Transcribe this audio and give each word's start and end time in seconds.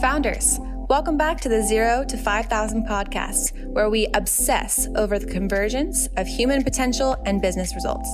Founders, 0.00 0.60
welcome 0.90 1.16
back 1.16 1.40
to 1.40 1.48
the 1.48 1.62
Zero 1.62 2.04
to 2.04 2.18
5,000 2.18 2.86
podcast, 2.86 3.66
where 3.72 3.88
we 3.88 4.08
obsess 4.12 4.86
over 4.94 5.18
the 5.18 5.24
convergence 5.26 6.06
of 6.18 6.26
human 6.26 6.62
potential 6.62 7.16
and 7.24 7.40
business 7.40 7.74
results. 7.74 8.06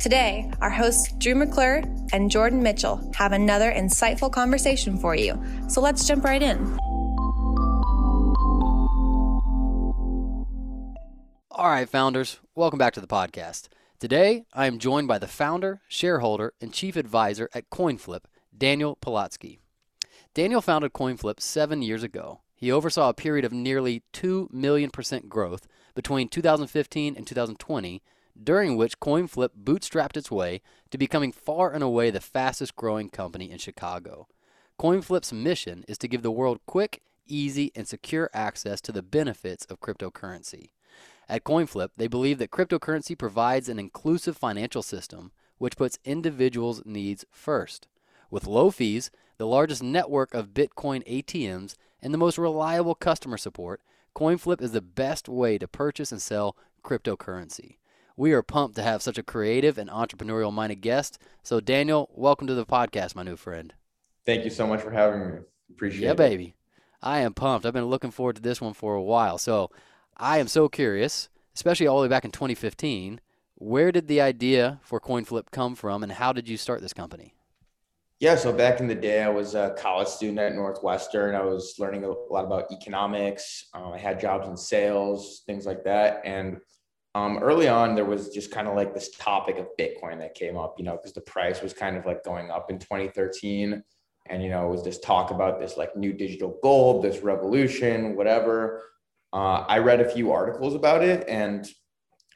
Today, 0.00 0.50
our 0.62 0.70
hosts 0.70 1.12
Drew 1.18 1.34
McClure 1.34 1.82
and 2.14 2.30
Jordan 2.30 2.62
Mitchell 2.62 3.12
have 3.14 3.32
another 3.32 3.70
insightful 3.70 4.32
conversation 4.32 4.96
for 4.96 5.14
you. 5.14 5.38
So 5.68 5.82
let's 5.82 6.08
jump 6.08 6.24
right 6.24 6.42
in. 6.42 6.78
All 11.50 11.68
right, 11.68 11.88
founders, 11.88 12.38
welcome 12.54 12.78
back 12.78 12.94
to 12.94 13.02
the 13.02 13.06
podcast. 13.06 13.68
Today, 14.00 14.46
I 14.54 14.66
am 14.66 14.78
joined 14.78 15.08
by 15.08 15.18
the 15.18 15.28
founder, 15.28 15.82
shareholder, 15.88 16.54
and 16.58 16.72
chief 16.72 16.96
advisor 16.96 17.50
at 17.52 17.68
CoinFlip, 17.68 18.24
Daniel 18.56 18.96
Polotsky. 18.96 19.58
Daniel 20.38 20.60
founded 20.60 20.92
CoinFlip 20.92 21.40
seven 21.40 21.82
years 21.82 22.04
ago. 22.04 22.42
He 22.54 22.70
oversaw 22.70 23.08
a 23.08 23.12
period 23.12 23.44
of 23.44 23.50
nearly 23.50 24.04
2 24.12 24.48
million 24.52 24.88
percent 24.88 25.28
growth 25.28 25.66
between 25.96 26.28
2015 26.28 27.16
and 27.16 27.26
2020, 27.26 28.00
during 28.40 28.76
which 28.76 29.00
CoinFlip 29.00 29.48
bootstrapped 29.60 30.16
its 30.16 30.30
way 30.30 30.62
to 30.92 30.96
becoming 30.96 31.32
far 31.32 31.72
and 31.72 31.82
away 31.82 32.10
the 32.10 32.20
fastest 32.20 32.76
growing 32.76 33.10
company 33.10 33.50
in 33.50 33.58
Chicago. 33.58 34.28
CoinFlip's 34.78 35.32
mission 35.32 35.84
is 35.88 35.98
to 35.98 36.06
give 36.06 36.22
the 36.22 36.30
world 36.30 36.60
quick, 36.66 37.02
easy, 37.26 37.72
and 37.74 37.88
secure 37.88 38.30
access 38.32 38.80
to 38.82 38.92
the 38.92 39.02
benefits 39.02 39.64
of 39.64 39.80
cryptocurrency. 39.80 40.70
At 41.28 41.42
CoinFlip, 41.42 41.88
they 41.96 42.06
believe 42.06 42.38
that 42.38 42.52
cryptocurrency 42.52 43.18
provides 43.18 43.68
an 43.68 43.80
inclusive 43.80 44.36
financial 44.36 44.82
system 44.84 45.32
which 45.56 45.76
puts 45.76 45.98
individuals' 46.04 46.84
needs 46.84 47.24
first. 47.32 47.88
With 48.30 48.46
low 48.46 48.70
fees, 48.70 49.10
the 49.38 49.46
largest 49.46 49.82
network 49.82 50.34
of 50.34 50.48
Bitcoin 50.48 51.06
ATMs, 51.06 51.76
and 52.02 52.12
the 52.12 52.18
most 52.18 52.38
reliable 52.38 52.96
customer 52.96 53.36
support, 53.36 53.80
CoinFlip 54.14 54.60
is 54.60 54.72
the 54.72 54.82
best 54.82 55.28
way 55.28 55.58
to 55.58 55.68
purchase 55.68 56.10
and 56.10 56.20
sell 56.20 56.56
cryptocurrency. 56.84 57.76
We 58.16 58.32
are 58.32 58.42
pumped 58.42 58.74
to 58.76 58.82
have 58.82 59.00
such 59.00 59.16
a 59.16 59.22
creative 59.22 59.78
and 59.78 59.88
entrepreneurial 59.88 60.52
minded 60.52 60.80
guest. 60.80 61.18
So, 61.44 61.60
Daniel, 61.60 62.10
welcome 62.12 62.48
to 62.48 62.54
the 62.54 62.66
podcast, 62.66 63.14
my 63.14 63.22
new 63.22 63.36
friend. 63.36 63.72
Thank 64.26 64.42
you 64.42 64.50
so 64.50 64.66
much 64.66 64.80
for 64.80 64.90
having 64.90 65.20
me. 65.20 65.38
Appreciate 65.70 66.02
yeah, 66.02 66.08
it. 66.08 66.10
Yeah, 66.10 66.14
baby. 66.14 66.54
I 67.00 67.20
am 67.20 67.32
pumped. 67.32 67.64
I've 67.64 67.72
been 67.72 67.84
looking 67.84 68.10
forward 68.10 68.34
to 68.36 68.42
this 68.42 68.60
one 68.60 68.74
for 68.74 68.96
a 68.96 69.02
while. 69.02 69.38
So, 69.38 69.70
I 70.16 70.38
am 70.38 70.48
so 70.48 70.68
curious, 70.68 71.28
especially 71.54 71.86
all 71.86 71.98
the 71.98 72.02
way 72.02 72.08
back 72.08 72.24
in 72.24 72.32
2015. 72.32 73.20
Where 73.54 73.92
did 73.92 74.08
the 74.08 74.20
idea 74.20 74.80
for 74.82 75.00
CoinFlip 75.00 75.52
come 75.52 75.76
from, 75.76 76.02
and 76.02 76.10
how 76.10 76.32
did 76.32 76.48
you 76.48 76.56
start 76.56 76.80
this 76.80 76.92
company? 76.92 77.34
Yeah, 78.20 78.34
so 78.34 78.52
back 78.52 78.80
in 78.80 78.88
the 78.88 78.96
day, 78.96 79.22
I 79.22 79.28
was 79.28 79.54
a 79.54 79.76
college 79.78 80.08
student 80.08 80.40
at 80.40 80.54
Northwestern. 80.56 81.36
I 81.36 81.42
was 81.42 81.76
learning 81.78 82.02
a 82.02 82.08
lot 82.08 82.44
about 82.44 82.72
economics. 82.72 83.68
Um, 83.72 83.92
I 83.92 83.98
had 83.98 84.18
jobs 84.18 84.48
in 84.48 84.56
sales, 84.56 85.44
things 85.46 85.66
like 85.66 85.84
that. 85.84 86.22
And 86.24 86.56
um, 87.14 87.38
early 87.38 87.68
on, 87.68 87.94
there 87.94 88.04
was 88.04 88.30
just 88.30 88.50
kind 88.50 88.66
of 88.66 88.74
like 88.74 88.92
this 88.92 89.10
topic 89.10 89.58
of 89.58 89.68
Bitcoin 89.78 90.18
that 90.18 90.34
came 90.34 90.56
up, 90.56 90.74
you 90.78 90.84
know, 90.84 90.96
because 90.96 91.12
the 91.12 91.20
price 91.20 91.62
was 91.62 91.72
kind 91.72 91.96
of 91.96 92.06
like 92.06 92.24
going 92.24 92.50
up 92.50 92.72
in 92.72 92.80
2013. 92.80 93.84
And, 94.28 94.42
you 94.42 94.48
know, 94.48 94.66
it 94.66 94.70
was 94.70 94.82
this 94.82 94.98
talk 94.98 95.30
about 95.30 95.60
this 95.60 95.76
like 95.76 95.96
new 95.96 96.12
digital 96.12 96.58
gold, 96.60 97.04
this 97.04 97.22
revolution, 97.22 98.16
whatever. 98.16 98.82
Uh, 99.32 99.64
I 99.68 99.78
read 99.78 100.00
a 100.00 100.10
few 100.10 100.32
articles 100.32 100.74
about 100.74 101.04
it. 101.04 101.24
And 101.28 101.68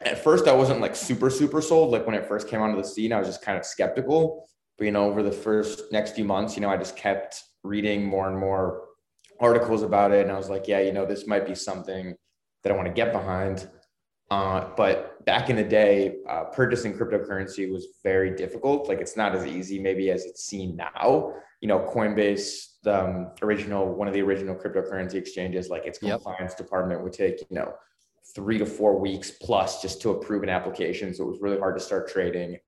at 0.00 0.22
first, 0.22 0.46
I 0.46 0.52
wasn't 0.52 0.80
like 0.80 0.94
super, 0.94 1.28
super 1.28 1.60
sold. 1.60 1.90
Like 1.90 2.06
when 2.06 2.14
it 2.14 2.26
first 2.26 2.46
came 2.46 2.60
onto 2.60 2.80
the 2.80 2.86
scene, 2.86 3.12
I 3.12 3.18
was 3.18 3.26
just 3.26 3.42
kind 3.42 3.58
of 3.58 3.66
skeptical 3.66 4.46
but, 4.82 4.86
you 4.86 4.90
know, 4.90 5.04
over 5.04 5.22
the 5.22 5.30
first 5.30 5.92
next 5.92 6.16
few 6.16 6.24
months, 6.24 6.56
you 6.56 6.60
know, 6.60 6.68
I 6.68 6.76
just 6.76 6.96
kept 6.96 7.44
reading 7.62 8.04
more 8.04 8.28
and 8.28 8.36
more 8.36 8.88
articles 9.38 9.84
about 9.84 10.10
it. 10.10 10.22
And 10.22 10.32
I 10.32 10.36
was 10.36 10.50
like, 10.50 10.66
yeah, 10.66 10.80
you 10.80 10.92
know, 10.92 11.06
this 11.06 11.24
might 11.24 11.46
be 11.46 11.54
something 11.54 12.16
that 12.64 12.72
I 12.72 12.74
want 12.74 12.88
to 12.88 12.92
get 12.92 13.12
behind. 13.12 13.70
Uh, 14.28 14.70
but 14.76 15.24
back 15.24 15.50
in 15.50 15.54
the 15.54 15.62
day, 15.62 16.16
uh, 16.28 16.46
purchasing 16.46 16.94
cryptocurrency 16.94 17.70
was 17.70 17.86
very 18.02 18.34
difficult. 18.34 18.88
Like 18.88 19.00
it's 19.00 19.16
not 19.16 19.36
as 19.36 19.46
easy 19.46 19.78
maybe 19.78 20.10
as 20.10 20.24
it's 20.24 20.46
seen 20.46 20.74
now. 20.74 21.32
You 21.60 21.68
know, 21.68 21.78
Coinbase, 21.78 22.78
the 22.82 23.04
um, 23.04 23.30
original 23.40 23.86
one 23.86 24.08
of 24.08 24.14
the 24.14 24.22
original 24.22 24.56
cryptocurrency 24.56 25.14
exchanges, 25.14 25.68
like 25.68 25.86
its 25.86 26.00
compliance 26.00 26.54
yep. 26.54 26.58
department 26.58 27.04
would 27.04 27.12
take 27.12 27.38
you 27.38 27.54
know 27.54 27.72
three 28.34 28.58
to 28.58 28.66
four 28.66 28.98
weeks 28.98 29.30
plus 29.30 29.80
just 29.80 30.02
to 30.02 30.10
approve 30.10 30.42
an 30.42 30.48
application. 30.48 31.14
So 31.14 31.22
it 31.22 31.28
was 31.28 31.40
really 31.40 31.60
hard 31.60 31.78
to 31.78 31.84
start 31.84 32.08
trading 32.08 32.58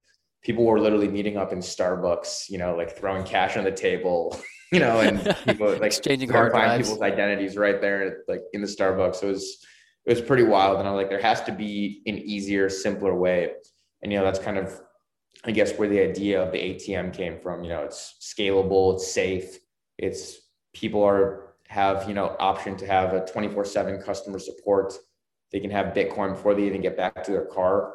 people 0.44 0.64
were 0.64 0.78
literally 0.78 1.08
meeting 1.08 1.36
up 1.36 1.52
in 1.52 1.58
Starbucks, 1.58 2.50
you 2.50 2.58
know, 2.58 2.76
like 2.76 2.96
throwing 2.96 3.24
cash 3.24 3.56
on 3.56 3.64
the 3.64 3.72
table, 3.72 4.38
you 4.72 4.78
know, 4.78 5.00
and 5.00 5.36
people 5.44 5.70
like 5.70 5.82
exchanging 5.82 6.28
hard 6.28 6.52
drives. 6.52 6.86
people's 6.86 7.02
identities 7.02 7.56
right 7.56 7.80
there, 7.80 8.18
like 8.28 8.42
in 8.52 8.60
the 8.60 8.66
Starbucks. 8.66 9.16
So 9.16 9.28
it 9.28 9.30
was 9.30 9.66
it 10.06 10.10
was 10.10 10.20
pretty 10.20 10.44
wild. 10.44 10.78
And 10.78 10.86
I 10.86 10.92
was 10.92 10.98
like, 11.02 11.10
there 11.10 11.22
has 11.22 11.42
to 11.44 11.52
be 11.52 12.02
an 12.06 12.18
easier, 12.18 12.68
simpler 12.68 13.14
way. 13.14 13.52
And 14.02 14.12
you 14.12 14.18
know, 14.18 14.24
that's 14.24 14.38
kind 14.38 14.58
of 14.58 14.80
I 15.44 15.50
guess 15.50 15.76
where 15.76 15.88
the 15.88 16.00
idea 16.00 16.42
of 16.42 16.52
the 16.52 16.58
ATM 16.58 17.12
came 17.12 17.40
from. 17.40 17.64
You 17.64 17.70
know, 17.70 17.82
it's 17.82 18.16
scalable, 18.20 18.94
it's 18.94 19.10
safe, 19.10 19.58
it's 19.98 20.40
people 20.74 21.02
are 21.02 21.54
have 21.68 22.06
you 22.06 22.14
know 22.14 22.36
option 22.38 22.76
to 22.76 22.86
have 22.86 23.14
a 23.14 23.24
24 23.24 23.64
7 23.64 24.02
customer 24.02 24.38
support 24.38 24.92
they 25.50 25.60
can 25.60 25.70
have 25.70 25.94
bitcoin 25.94 26.34
before 26.34 26.54
they 26.54 26.64
even 26.64 26.82
get 26.82 26.96
back 26.96 27.24
to 27.24 27.32
their 27.32 27.46
car 27.46 27.94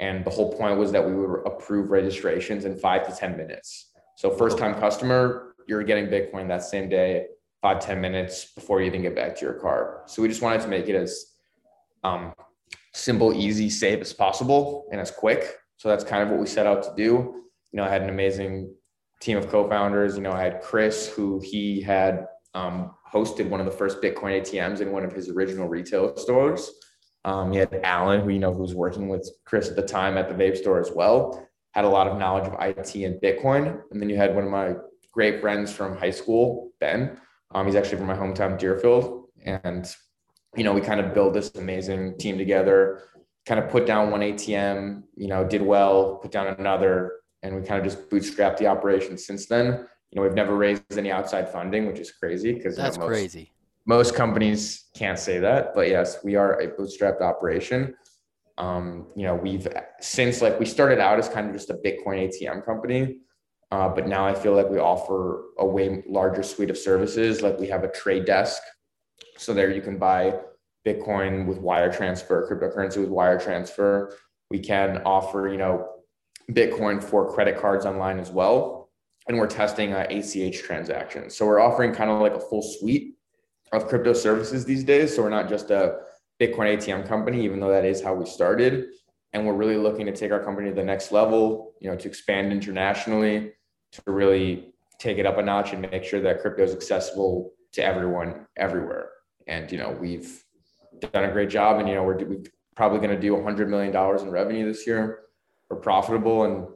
and 0.00 0.24
the 0.24 0.30
whole 0.30 0.52
point 0.52 0.78
was 0.78 0.90
that 0.92 1.06
we 1.06 1.14
would 1.14 1.46
approve 1.46 1.90
registrations 1.90 2.64
in 2.64 2.76
five 2.78 3.06
to 3.06 3.14
10 3.14 3.36
minutes. 3.36 3.92
So 4.16 4.30
first 4.30 4.58
time 4.58 4.74
customer, 4.74 5.54
you're 5.66 5.82
getting 5.82 6.06
Bitcoin 6.06 6.48
that 6.48 6.62
same 6.62 6.88
day, 6.88 7.26
five 7.62 7.80
ten 7.80 8.00
minutes 8.00 8.52
before 8.54 8.80
you 8.80 8.86
even 8.86 9.02
get 9.02 9.14
back 9.14 9.36
to 9.36 9.44
your 9.44 9.54
car. 9.54 10.02
So 10.06 10.20
we 10.20 10.28
just 10.28 10.42
wanted 10.42 10.62
to 10.62 10.68
make 10.68 10.88
it 10.88 10.94
as 10.94 11.26
um, 12.02 12.34
simple, 12.92 13.32
easy, 13.32 13.70
safe 13.70 14.00
as 14.00 14.12
possible 14.12 14.88
and 14.90 15.00
as 15.00 15.10
quick. 15.10 15.56
So 15.76 15.88
that's 15.88 16.04
kind 16.04 16.22
of 16.22 16.30
what 16.30 16.40
we 16.40 16.46
set 16.46 16.66
out 16.66 16.82
to 16.82 16.92
do. 16.96 17.44
You 17.72 17.76
know, 17.76 17.84
I 17.84 17.88
had 17.88 18.02
an 18.02 18.10
amazing 18.10 18.74
team 19.20 19.36
of 19.36 19.48
co-founders. 19.48 20.16
You 20.16 20.22
know, 20.22 20.32
I 20.32 20.42
had 20.42 20.60
Chris, 20.60 21.08
who 21.08 21.40
he 21.40 21.80
had 21.80 22.26
um, 22.54 22.90
hosted 23.12 23.48
one 23.48 23.60
of 23.60 23.66
the 23.66 23.72
first 23.72 24.02
Bitcoin 24.02 24.40
ATMs 24.40 24.80
in 24.80 24.92
one 24.92 25.04
of 25.04 25.12
his 25.12 25.28
original 25.28 25.68
retail 25.68 26.16
stores. 26.16 26.70
Um, 27.24 27.52
you 27.52 27.60
had 27.60 27.80
Alan, 27.82 28.22
who 28.22 28.30
you 28.30 28.38
know 28.38 28.52
who 28.52 28.62
was 28.62 28.74
working 28.74 29.08
with 29.08 29.28
Chris 29.44 29.68
at 29.68 29.76
the 29.76 29.82
time 29.82 30.16
at 30.16 30.28
the 30.28 30.34
vape 30.34 30.56
store 30.56 30.80
as 30.80 30.90
well, 30.90 31.46
had 31.72 31.84
a 31.84 31.88
lot 31.88 32.08
of 32.08 32.18
knowledge 32.18 32.46
of 32.46 32.54
IT 32.60 32.94
and 33.04 33.20
Bitcoin. 33.20 33.82
And 33.90 34.00
then 34.00 34.08
you 34.08 34.16
had 34.16 34.34
one 34.34 34.44
of 34.44 34.50
my 34.50 34.74
great 35.12 35.40
friends 35.40 35.72
from 35.72 35.96
high 35.96 36.10
school, 36.10 36.72
Ben. 36.80 37.18
Um, 37.54 37.66
he's 37.66 37.74
actually 37.74 37.98
from 37.98 38.06
my 38.06 38.16
hometown, 38.16 38.58
Deerfield, 38.58 39.28
and 39.44 39.92
you 40.56 40.64
know 40.64 40.72
we 40.72 40.80
kind 40.80 41.00
of 41.00 41.12
built 41.12 41.34
this 41.34 41.54
amazing 41.56 42.16
team 42.18 42.38
together. 42.38 43.02
Kind 43.46 43.60
of 43.60 43.70
put 43.70 43.86
down 43.86 44.10
one 44.10 44.20
ATM, 44.20 45.02
you 45.16 45.28
know, 45.28 45.44
did 45.44 45.62
well, 45.62 46.16
put 46.16 46.30
down 46.30 46.46
another, 46.46 47.12
and 47.42 47.56
we 47.56 47.62
kind 47.62 47.78
of 47.78 47.84
just 47.84 48.08
bootstrapped 48.08 48.58
the 48.58 48.66
operation 48.66 49.18
since 49.18 49.46
then. 49.46 49.86
You 50.10 50.16
know, 50.16 50.22
we've 50.22 50.34
never 50.34 50.56
raised 50.56 50.82
any 50.96 51.10
outside 51.10 51.50
funding, 51.50 51.86
which 51.86 51.98
is 51.98 52.12
crazy 52.12 52.52
because 52.52 52.76
that's 52.76 52.96
you 52.96 53.00
know, 53.00 53.08
most, 53.08 53.16
crazy 53.16 53.52
most 53.90 54.14
companies 54.14 54.84
can't 54.94 55.18
say 55.18 55.40
that, 55.40 55.74
but 55.74 55.88
yes, 55.88 56.22
we 56.22 56.36
are 56.36 56.60
a 56.60 56.68
bootstrapped 56.68 57.20
operation. 57.20 57.92
Um, 58.56 59.08
you 59.16 59.24
know, 59.24 59.34
we've 59.34 59.66
since 60.00 60.40
like 60.40 60.60
we 60.60 60.66
started 60.66 61.00
out 61.00 61.18
as 61.18 61.28
kind 61.28 61.48
of 61.48 61.52
just 61.52 61.70
a 61.70 61.74
Bitcoin 61.74 62.18
ATM 62.24 62.64
company, 62.64 63.18
uh, 63.72 63.88
but 63.88 64.06
now 64.06 64.24
I 64.24 64.32
feel 64.32 64.54
like 64.54 64.68
we 64.70 64.78
offer 64.78 65.46
a 65.58 65.66
way 65.66 66.04
larger 66.08 66.44
suite 66.44 66.70
of 66.70 66.78
services. 66.78 67.42
Like 67.42 67.58
we 67.58 67.66
have 67.66 67.82
a 67.82 67.90
trade 67.90 68.26
desk, 68.26 68.62
so 69.36 69.52
there 69.52 69.72
you 69.72 69.82
can 69.82 69.98
buy 69.98 70.38
Bitcoin 70.86 71.46
with 71.46 71.58
wire 71.58 71.92
transfer, 71.92 72.36
cryptocurrency 72.48 72.98
with 72.98 73.10
wire 73.10 73.40
transfer. 73.40 74.16
We 74.52 74.60
can 74.60 75.02
offer, 75.04 75.48
you 75.48 75.58
know, 75.58 75.88
Bitcoin 76.52 77.02
for 77.02 77.32
credit 77.34 77.58
cards 77.58 77.86
online 77.86 78.20
as 78.20 78.30
well, 78.30 78.90
and 79.26 79.36
we're 79.36 79.48
testing 79.48 79.94
uh, 79.94 80.06
ACH 80.10 80.58
transactions. 80.62 81.34
So 81.34 81.44
we're 81.44 81.60
offering 81.60 81.92
kind 81.92 82.08
of 82.08 82.20
like 82.20 82.34
a 82.34 82.40
full 82.40 82.62
suite 82.62 83.16
of 83.72 83.86
crypto 83.86 84.12
services 84.12 84.64
these 84.64 84.84
days. 84.84 85.14
So 85.14 85.22
we're 85.22 85.30
not 85.30 85.48
just 85.48 85.70
a 85.70 86.00
Bitcoin 86.40 86.76
ATM 86.76 87.06
company, 87.06 87.44
even 87.44 87.60
though 87.60 87.70
that 87.70 87.84
is 87.84 88.02
how 88.02 88.14
we 88.14 88.26
started. 88.26 88.86
And 89.32 89.46
we're 89.46 89.54
really 89.54 89.76
looking 89.76 90.06
to 90.06 90.12
take 90.12 90.32
our 90.32 90.42
company 90.42 90.70
to 90.70 90.74
the 90.74 90.84
next 90.84 91.12
level, 91.12 91.74
you 91.80 91.90
know, 91.90 91.96
to 91.96 92.08
expand 92.08 92.52
internationally, 92.52 93.52
to 93.92 94.02
really 94.06 94.72
take 94.98 95.18
it 95.18 95.26
up 95.26 95.38
a 95.38 95.42
notch 95.42 95.72
and 95.72 95.82
make 95.82 96.04
sure 96.04 96.20
that 96.20 96.40
crypto 96.40 96.62
is 96.62 96.72
accessible 96.72 97.52
to 97.72 97.84
everyone 97.84 98.46
everywhere. 98.56 99.10
And, 99.46 99.70
you 99.70 99.78
know, 99.78 99.90
we've 99.90 100.44
done 101.12 101.24
a 101.24 101.32
great 101.32 101.48
job 101.48 101.78
and, 101.78 101.88
you 101.88 101.94
know, 101.94 102.02
we're, 102.02 102.18
we're 102.24 102.42
probably 102.74 102.98
going 102.98 103.14
to 103.14 103.20
do 103.20 103.34
$100 103.34 103.68
million 103.68 103.94
in 103.94 104.30
revenue 104.30 104.66
this 104.66 104.86
year. 104.86 105.20
We're 105.68 105.76
profitable 105.76 106.44
and, 106.44 106.66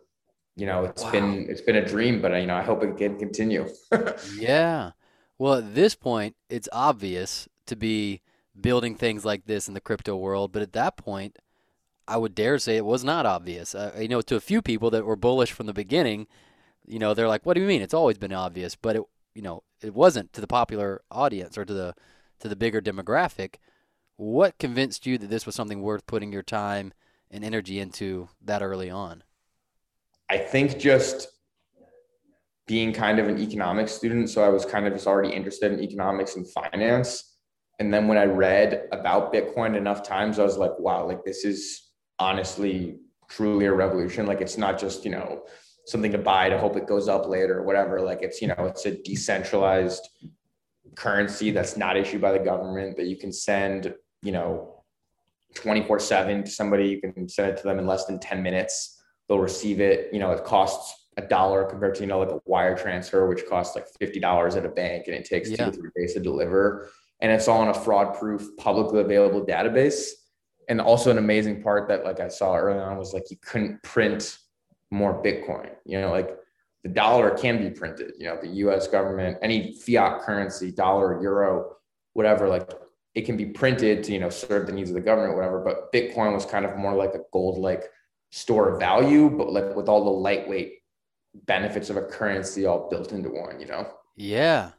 you 0.56 0.66
know, 0.66 0.84
it's 0.84 1.02
wow. 1.02 1.10
been, 1.10 1.46
it's 1.48 1.60
been 1.60 1.76
a 1.76 1.86
dream, 1.86 2.22
but, 2.22 2.32
you 2.40 2.46
know, 2.46 2.54
I 2.54 2.62
hope 2.62 2.82
it 2.84 2.96
can 2.96 3.18
continue. 3.18 3.68
yeah. 4.38 4.92
Well, 5.38 5.54
at 5.54 5.74
this 5.74 5.94
point, 5.94 6.36
it's 6.48 6.68
obvious 6.72 7.48
to 7.66 7.76
be 7.76 8.20
building 8.58 8.94
things 8.94 9.24
like 9.24 9.46
this 9.46 9.68
in 9.68 9.74
the 9.74 9.80
crypto 9.80 10.16
world, 10.16 10.52
but 10.52 10.62
at 10.62 10.72
that 10.74 10.96
point, 10.96 11.38
I 12.06 12.18
would 12.18 12.34
dare 12.34 12.58
say 12.58 12.76
it 12.76 12.84
was 12.84 13.02
not 13.02 13.26
obvious. 13.26 13.74
Uh, 13.74 13.96
you 13.98 14.08
know, 14.08 14.20
to 14.22 14.36
a 14.36 14.40
few 14.40 14.62
people 14.62 14.90
that 14.90 15.06
were 15.06 15.16
bullish 15.16 15.52
from 15.52 15.66
the 15.66 15.72
beginning, 15.72 16.26
you 16.86 16.98
know, 16.98 17.14
they're 17.14 17.28
like, 17.28 17.46
"What 17.46 17.54
do 17.54 17.62
you 17.62 17.66
mean? 17.66 17.82
It's 17.82 17.94
always 17.94 18.18
been 18.18 18.32
obvious." 18.32 18.76
But 18.76 18.96
it, 18.96 19.02
you 19.34 19.42
know, 19.42 19.62
it 19.80 19.94
wasn't 19.94 20.32
to 20.34 20.40
the 20.40 20.46
popular 20.46 21.02
audience 21.10 21.56
or 21.56 21.64
to 21.64 21.72
the 21.72 21.94
to 22.40 22.48
the 22.48 22.56
bigger 22.56 22.80
demographic. 22.80 23.56
What 24.16 24.58
convinced 24.58 25.06
you 25.06 25.18
that 25.18 25.30
this 25.30 25.46
was 25.46 25.54
something 25.54 25.82
worth 25.82 26.06
putting 26.06 26.32
your 26.32 26.42
time 26.42 26.92
and 27.30 27.44
energy 27.44 27.80
into 27.80 28.28
that 28.42 28.62
early 28.62 28.90
on? 28.90 29.24
I 30.30 30.38
think 30.38 30.78
just 30.78 31.28
being 32.66 32.92
kind 32.92 33.18
of 33.18 33.28
an 33.28 33.38
economics 33.38 33.92
student. 33.92 34.30
So 34.30 34.42
I 34.42 34.48
was 34.48 34.64
kind 34.64 34.86
of 34.86 34.92
just 34.92 35.06
already 35.06 35.34
interested 35.34 35.72
in 35.72 35.80
economics 35.80 36.36
and 36.36 36.50
finance. 36.50 37.36
And 37.78 37.92
then 37.92 38.08
when 38.08 38.16
I 38.16 38.24
read 38.24 38.88
about 38.92 39.32
Bitcoin 39.32 39.76
enough 39.76 40.02
times, 40.02 40.38
I 40.38 40.44
was 40.44 40.56
like, 40.56 40.78
wow, 40.78 41.06
like 41.06 41.24
this 41.24 41.44
is 41.44 41.90
honestly 42.18 42.98
truly 43.28 43.66
a 43.66 43.72
revolution. 43.72 44.26
Like 44.26 44.40
it's 44.40 44.56
not 44.56 44.78
just, 44.78 45.04
you 45.04 45.10
know, 45.10 45.42
something 45.86 46.12
to 46.12 46.18
buy 46.18 46.48
to 46.48 46.58
hope 46.58 46.76
it 46.76 46.86
goes 46.86 47.08
up 47.08 47.28
later 47.28 47.58
or 47.58 47.62
whatever. 47.64 48.00
Like 48.00 48.22
it's, 48.22 48.40
you 48.40 48.48
know, 48.48 48.56
it's 48.58 48.86
a 48.86 49.02
decentralized 49.02 50.08
currency 50.94 51.50
that's 51.50 51.76
not 51.76 51.96
issued 51.96 52.20
by 52.20 52.32
the 52.32 52.38
government 52.38 52.96
that 52.96 53.06
you 53.06 53.16
can 53.16 53.32
send, 53.32 53.94
you 54.22 54.32
know, 54.32 54.84
24 55.54 56.00
7 56.00 56.44
to 56.44 56.50
somebody. 56.50 56.88
You 56.88 57.00
can 57.00 57.28
send 57.28 57.50
it 57.50 57.56
to 57.58 57.64
them 57.64 57.78
in 57.78 57.86
less 57.86 58.06
than 58.06 58.18
10 58.18 58.42
minutes. 58.42 59.02
They'll 59.28 59.38
receive 59.38 59.80
it. 59.80 60.12
You 60.12 60.20
know, 60.20 60.30
it 60.30 60.44
costs 60.44 61.03
a 61.16 61.22
dollar 61.22 61.64
compared 61.64 61.94
to, 61.96 62.00
you 62.02 62.06
know, 62.06 62.18
like 62.18 62.30
a 62.30 62.40
wire 62.44 62.76
transfer, 62.76 63.28
which 63.28 63.46
costs 63.46 63.76
like 63.76 63.86
$50 64.00 64.56
at 64.56 64.64
a 64.64 64.68
bank 64.68 65.04
and 65.06 65.16
it 65.16 65.24
takes 65.24 65.50
yeah. 65.50 65.56
two 65.56 65.70
or 65.70 65.72
three 65.72 65.90
days 65.96 66.14
to 66.14 66.20
deliver. 66.20 66.88
And 67.20 67.30
it's 67.30 67.48
all 67.48 67.60
on 67.60 67.68
a 67.68 67.74
fraud 67.74 68.18
proof, 68.18 68.56
publicly 68.58 69.00
available 69.00 69.44
database. 69.44 70.10
And 70.68 70.80
also 70.80 71.10
an 71.10 71.18
amazing 71.18 71.62
part 71.62 71.88
that 71.88 72.04
like 72.04 72.20
I 72.20 72.28
saw 72.28 72.56
early 72.56 72.78
on 72.78 72.96
was 72.96 73.12
like 73.12 73.30
you 73.30 73.36
couldn't 73.42 73.82
print 73.82 74.38
more 74.90 75.22
Bitcoin. 75.22 75.70
You 75.84 76.00
know, 76.00 76.10
like 76.10 76.36
the 76.82 76.88
dollar 76.88 77.30
can 77.30 77.58
be 77.58 77.70
printed, 77.70 78.12
you 78.18 78.26
know, 78.26 78.38
the 78.40 78.48
US 78.48 78.88
government, 78.88 79.38
any 79.42 79.74
fiat 79.74 80.22
currency, 80.22 80.72
dollar, 80.72 81.20
euro, 81.22 81.76
whatever, 82.14 82.48
like 82.48 82.70
it 83.14 83.22
can 83.22 83.36
be 83.36 83.46
printed 83.46 84.02
to, 84.04 84.12
you 84.12 84.18
know, 84.18 84.30
serve 84.30 84.66
the 84.66 84.72
needs 84.72 84.90
of 84.90 84.94
the 84.94 85.00
government, 85.00 85.36
whatever. 85.36 85.60
But 85.60 85.92
Bitcoin 85.92 86.32
was 86.32 86.44
kind 86.44 86.64
of 86.64 86.76
more 86.76 86.94
like 86.94 87.14
a 87.14 87.20
gold 87.32 87.58
like 87.58 87.84
store 88.30 88.72
of 88.72 88.80
value, 88.80 89.30
but 89.30 89.52
like 89.52 89.76
with 89.76 89.88
all 89.88 90.04
the 90.04 90.10
lightweight 90.10 90.72
benefits 91.46 91.90
of 91.90 91.96
a 91.96 92.02
currency 92.02 92.66
all 92.66 92.88
built 92.88 93.12
into 93.12 93.30
one, 93.30 93.60
you 93.60 93.66
know? 93.66 93.86
Yeah. 94.16 94.70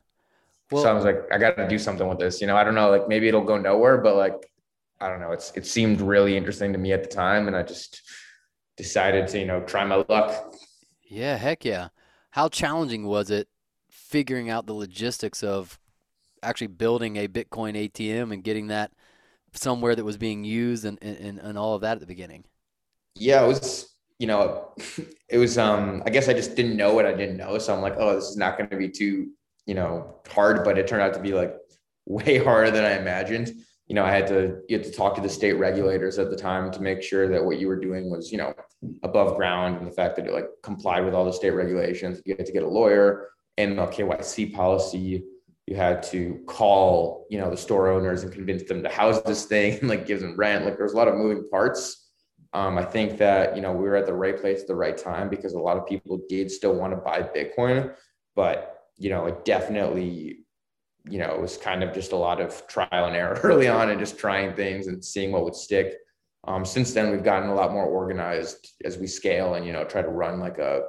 Well, 0.71 0.83
so 0.83 0.89
I 0.89 0.93
was 0.93 1.03
like, 1.03 1.21
I 1.31 1.37
got 1.37 1.57
to 1.57 1.67
do 1.67 1.77
something 1.77 2.07
with 2.07 2.19
this. 2.19 2.41
You 2.41 2.47
know, 2.47 2.57
I 2.57 2.63
don't 2.63 2.75
know, 2.75 2.89
like 2.89 3.07
maybe 3.07 3.27
it'll 3.27 3.43
go 3.43 3.57
nowhere, 3.57 3.97
but 3.97 4.15
like, 4.15 4.49
I 4.99 5.09
don't 5.09 5.19
know. 5.19 5.31
It's 5.31 5.51
it 5.55 5.65
seemed 5.65 6.01
really 6.01 6.37
interesting 6.37 6.71
to 6.73 6.79
me 6.79 6.93
at 6.93 7.03
the 7.03 7.09
time, 7.09 7.47
and 7.47 7.55
I 7.55 7.63
just 7.63 8.01
decided 8.77 9.27
to, 9.29 9.39
you 9.39 9.45
know, 9.45 9.61
try 9.61 9.83
my 9.85 10.03
luck. 10.07 10.55
Yeah, 11.03 11.37
heck 11.37 11.65
yeah. 11.65 11.89
How 12.31 12.49
challenging 12.49 13.05
was 13.05 13.29
it 13.29 13.47
figuring 13.89 14.49
out 14.49 14.65
the 14.65 14.73
logistics 14.73 15.43
of 15.43 15.77
actually 16.41 16.67
building 16.67 17.17
a 17.17 17.27
Bitcoin 17.27 17.75
ATM 17.75 18.31
and 18.31 18.43
getting 18.43 18.67
that 18.67 18.91
somewhere 19.53 19.95
that 19.95 20.03
was 20.03 20.17
being 20.17 20.43
used 20.43 20.85
and, 20.85 20.97
and, 21.01 21.39
and 21.39 21.57
all 21.57 21.75
of 21.75 21.81
that 21.81 21.93
at 21.93 21.99
the 21.99 22.07
beginning? 22.07 22.45
Yeah, 23.15 23.43
it 23.43 23.47
was 23.47 23.94
you 24.19 24.27
know, 24.27 24.73
it 25.29 25.37
was 25.37 25.57
um 25.57 26.03
I 26.05 26.09
guess 26.09 26.29
I 26.29 26.33
just 26.33 26.55
didn't 26.55 26.77
know 26.77 26.93
what 26.93 27.05
I 27.05 27.13
didn't 27.13 27.37
know. 27.37 27.57
So 27.57 27.73
I'm 27.73 27.81
like, 27.81 27.95
oh, 27.97 28.15
this 28.15 28.25
is 28.25 28.37
not 28.37 28.57
going 28.57 28.69
to 28.69 28.77
be 28.77 28.89
too, 28.89 29.29
you 29.65 29.75
know, 29.75 30.21
hard, 30.29 30.63
but 30.63 30.77
it 30.77 30.87
turned 30.87 31.01
out 31.01 31.13
to 31.13 31.19
be 31.19 31.33
like 31.33 31.55
way 32.05 32.37
harder 32.37 32.71
than 32.71 32.85
I 32.85 32.97
imagined. 32.99 33.51
You 33.87 33.93
know, 33.93 34.03
I 34.03 34.11
had 34.11 34.27
to 34.27 34.61
you 34.67 34.77
had 34.77 34.85
to 34.85 34.91
talk 34.91 35.15
to 35.15 35.21
the 35.21 35.29
state 35.29 35.53
regulators 35.53 36.17
at 36.17 36.29
the 36.29 36.35
time 36.35 36.71
to 36.71 36.81
make 36.81 37.03
sure 37.03 37.27
that 37.29 37.43
what 37.43 37.59
you 37.59 37.67
were 37.67 37.79
doing 37.79 38.09
was, 38.09 38.31
you 38.31 38.37
know, 38.37 38.53
above 39.03 39.35
ground 39.37 39.77
and 39.77 39.87
the 39.87 39.91
fact 39.91 40.15
that 40.15 40.25
it 40.25 40.33
like 40.33 40.47
complied 40.63 41.05
with 41.05 41.13
all 41.13 41.25
the 41.25 41.33
state 41.33 41.51
regulations. 41.51 42.21
You 42.25 42.35
had 42.35 42.45
to 42.47 42.51
get 42.51 42.63
a 42.63 42.67
lawyer 42.67 43.29
and 43.57 43.77
the 43.77 43.85
KYC 43.85 44.53
policy. 44.53 45.23
You 45.67 45.75
had 45.75 46.03
to 46.03 46.43
call, 46.47 47.25
you 47.29 47.39
know, 47.39 47.49
the 47.49 47.57
store 47.57 47.89
owners 47.89 48.23
and 48.23 48.31
convince 48.31 48.63
them 48.63 48.83
to 48.83 48.89
house 48.89 49.21
this 49.21 49.45
thing 49.45 49.77
and 49.79 49.89
like 49.89 50.07
give 50.07 50.19
them 50.19 50.35
rent. 50.35 50.65
Like 50.65 50.77
there's 50.77 50.93
a 50.93 50.97
lot 50.97 51.07
of 51.07 51.15
moving 51.15 51.47
parts 51.49 52.04
um, 52.55 52.77
I 52.77 52.85
think 52.85 53.17
that 53.17 53.55
you 53.55 53.61
know 53.61 53.73
we 53.73 53.83
were 53.83 53.97
at 53.97 54.05
the 54.05 54.13
right 54.13 54.39
place 54.39 54.61
at 54.61 54.67
the 54.67 54.75
right 54.75 54.97
time 54.97 55.29
because 55.29 55.53
a 55.53 55.59
lot 55.59 55.77
of 55.77 55.85
people 55.85 56.21
did 56.29 56.49
still 56.49 56.73
want 56.73 56.93
to 56.93 56.97
buy 56.97 57.21
Bitcoin, 57.21 57.93
but 58.35 58.85
you 58.97 59.09
know 59.09 59.25
it 59.25 59.43
definitely 59.43 60.39
you 61.09 61.19
know 61.19 61.33
it 61.33 61.41
was 61.41 61.57
kind 61.57 61.83
of 61.83 61.93
just 61.93 62.13
a 62.13 62.15
lot 62.15 62.39
of 62.39 62.65
trial 62.67 62.89
and 62.91 63.15
error 63.15 63.39
early 63.43 63.67
on 63.67 63.89
and 63.89 63.99
just 63.99 64.17
trying 64.17 64.55
things 64.55 64.87
and 64.87 65.03
seeing 65.03 65.31
what 65.31 65.43
would 65.43 65.55
stick. 65.55 65.95
Um, 66.47 66.63
since 66.63 66.93
then, 66.93 67.11
we've 67.11 67.23
gotten 67.23 67.49
a 67.49 67.55
lot 67.55 67.73
more 67.73 67.85
organized 67.85 68.73
as 68.85 68.97
we 68.97 69.07
scale 69.07 69.55
and 69.55 69.65
you 69.65 69.73
know 69.73 69.83
try 69.83 70.01
to 70.01 70.07
run 70.07 70.39
like 70.39 70.57
a 70.57 70.83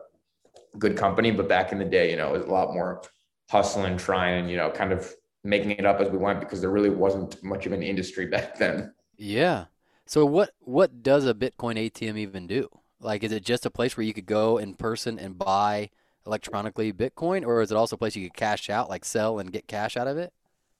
good 0.79 0.97
company. 0.97 1.31
But 1.33 1.49
back 1.49 1.73
in 1.73 1.79
the 1.79 1.85
day, 1.85 2.11
you 2.11 2.17
know, 2.17 2.35
it 2.35 2.39
was 2.39 2.49
a 2.49 2.53
lot 2.53 2.75
more 2.75 3.03
hustling, 3.51 3.97
trying, 3.97 4.41
and, 4.41 4.51
you 4.51 4.57
know, 4.57 4.71
kind 4.71 4.93
of 4.93 5.13
making 5.45 5.71
it 5.73 5.87
up 5.87 6.01
as 6.01 6.11
we 6.11 6.19
went 6.19 6.41
because 6.41 6.61
there 6.61 6.71
really 6.71 6.91
wasn't 6.91 7.43
much 7.43 7.67
of 7.67 7.73
an 7.73 7.83
industry 7.83 8.27
back 8.37 8.57
then. 8.57 8.93
Yeah. 9.17 9.67
So 10.06 10.25
what 10.25 10.50
what 10.61 11.03
does 11.03 11.26
a 11.26 11.35
Bitcoin 11.35 11.76
ATM 11.76 12.17
even 12.17 12.47
do? 12.47 12.69
Like, 13.00 13.25
is 13.25 13.32
it 13.32 13.44
just 13.44 13.67
a 13.67 13.70
place 13.70 13.97
where 13.97 14.05
you 14.05 14.14
could 14.14 14.26
go 14.26 14.56
in 14.58 14.75
person 14.75 15.19
and 15.19 15.37
buy 15.37 15.91
electronically 16.26 16.93
Bitcoin, 16.93 17.44
or 17.44 17.61
is 17.61 17.70
it 17.70 17.76
also 17.76 17.97
a 17.97 17.99
place 17.99 18.17
you 18.17 18.29
could 18.29 18.37
cash 18.37 18.70
out, 18.70 18.88
like 18.88 19.05
sell 19.05 19.38
and 19.38 19.53
get 19.53 19.67
cash 19.67 19.97
out 19.97 20.06
of 20.06 20.17
it? 20.17 20.32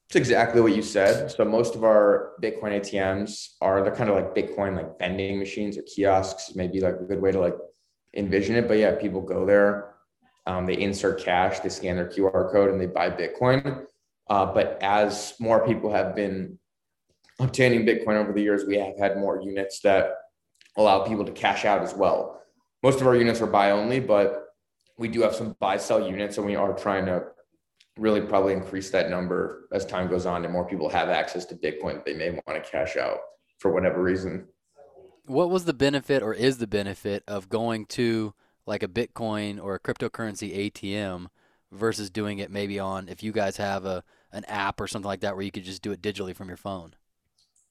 It's 0.07 0.15
exactly 0.15 0.61
what 0.61 0.73
you 0.73 0.81
said. 0.81 1.29
So 1.29 1.43
most 1.43 1.75
of 1.75 1.83
our 1.83 2.31
Bitcoin 2.41 2.79
ATMs 2.79 3.55
are 3.59 3.83
they're 3.83 3.93
kind 3.93 4.09
of 4.09 4.15
like 4.15 4.33
Bitcoin 4.33 4.75
like 4.75 4.97
vending 4.97 5.37
machines 5.37 5.77
or 5.77 5.81
kiosks. 5.81 6.55
Maybe 6.55 6.79
like 6.79 6.95
a 6.95 7.03
good 7.03 7.21
way 7.21 7.33
to 7.33 7.39
like 7.39 7.55
envision 8.13 8.55
it. 8.55 8.69
But 8.69 8.77
yeah, 8.77 8.95
people 8.95 9.21
go 9.21 9.45
there, 9.45 9.95
um, 10.45 10.65
they 10.65 10.77
insert 10.77 11.21
cash, 11.21 11.59
they 11.59 11.69
scan 11.69 11.97
their 11.97 12.07
QR 12.07 12.49
code, 12.49 12.71
and 12.71 12.79
they 12.79 12.85
buy 12.85 13.09
Bitcoin. 13.09 13.85
Uh, 14.29 14.45
but 14.45 14.77
as 14.81 15.33
more 15.39 15.65
people 15.65 15.91
have 15.91 16.15
been 16.15 16.57
obtaining 17.39 17.85
Bitcoin 17.85 18.15
over 18.15 18.33
the 18.33 18.41
years, 18.41 18.65
we 18.65 18.77
have 18.77 18.97
had 18.97 19.17
more 19.17 19.41
units 19.41 19.79
that 19.81 20.13
allow 20.75 21.05
people 21.05 21.25
to 21.25 21.31
cash 21.31 21.65
out 21.65 21.81
as 21.81 21.93
well. 21.93 22.41
Most 22.83 23.01
of 23.01 23.07
our 23.07 23.15
units 23.15 23.41
are 23.41 23.47
buy 23.47 23.71
only, 23.71 23.99
but 23.99 24.45
we 24.97 25.07
do 25.07 25.21
have 25.21 25.35
some 25.35 25.55
buy 25.59 25.77
sell 25.77 26.07
units, 26.07 26.37
and 26.37 26.45
we 26.45 26.55
are 26.55 26.73
trying 26.73 27.05
to 27.05 27.23
really 27.97 28.21
probably 28.21 28.53
increase 28.53 28.89
that 28.91 29.09
number 29.09 29.67
as 29.71 29.85
time 29.85 30.07
goes 30.07 30.25
on 30.25 30.43
and 30.43 30.53
more 30.53 30.67
people 30.67 30.89
have 30.89 31.09
access 31.09 31.45
to 31.45 31.55
Bitcoin 31.55 32.03
they 32.05 32.13
may 32.13 32.29
want 32.29 32.63
to 32.63 32.69
cash 32.69 32.95
out 32.95 33.17
for 33.59 33.71
whatever 33.71 34.01
reason. 34.01 34.47
What 35.25 35.49
was 35.49 35.65
the 35.65 35.73
benefit 35.73 36.23
or 36.23 36.33
is 36.33 36.57
the 36.57 36.67
benefit 36.67 37.23
of 37.27 37.49
going 37.49 37.85
to 37.87 38.33
like 38.65 38.83
a 38.83 38.87
Bitcoin 38.87 39.61
or 39.61 39.75
a 39.75 39.79
cryptocurrency 39.79 40.71
ATM 40.71 41.27
versus 41.71 42.09
doing 42.09 42.39
it 42.39 42.51
maybe 42.51 42.79
on 42.79 43.09
if 43.09 43.23
you 43.23 43.31
guys 43.31 43.57
have 43.57 43.85
a 43.85 44.03
an 44.31 44.45
app 44.45 44.79
or 44.79 44.87
something 44.87 45.07
like 45.07 45.21
that 45.21 45.35
where 45.35 45.43
you 45.43 45.51
could 45.51 45.63
just 45.63 45.81
do 45.81 45.91
it 45.91 46.01
digitally 46.01 46.35
from 46.35 46.47
your 46.47 46.57
phone? 46.57 46.93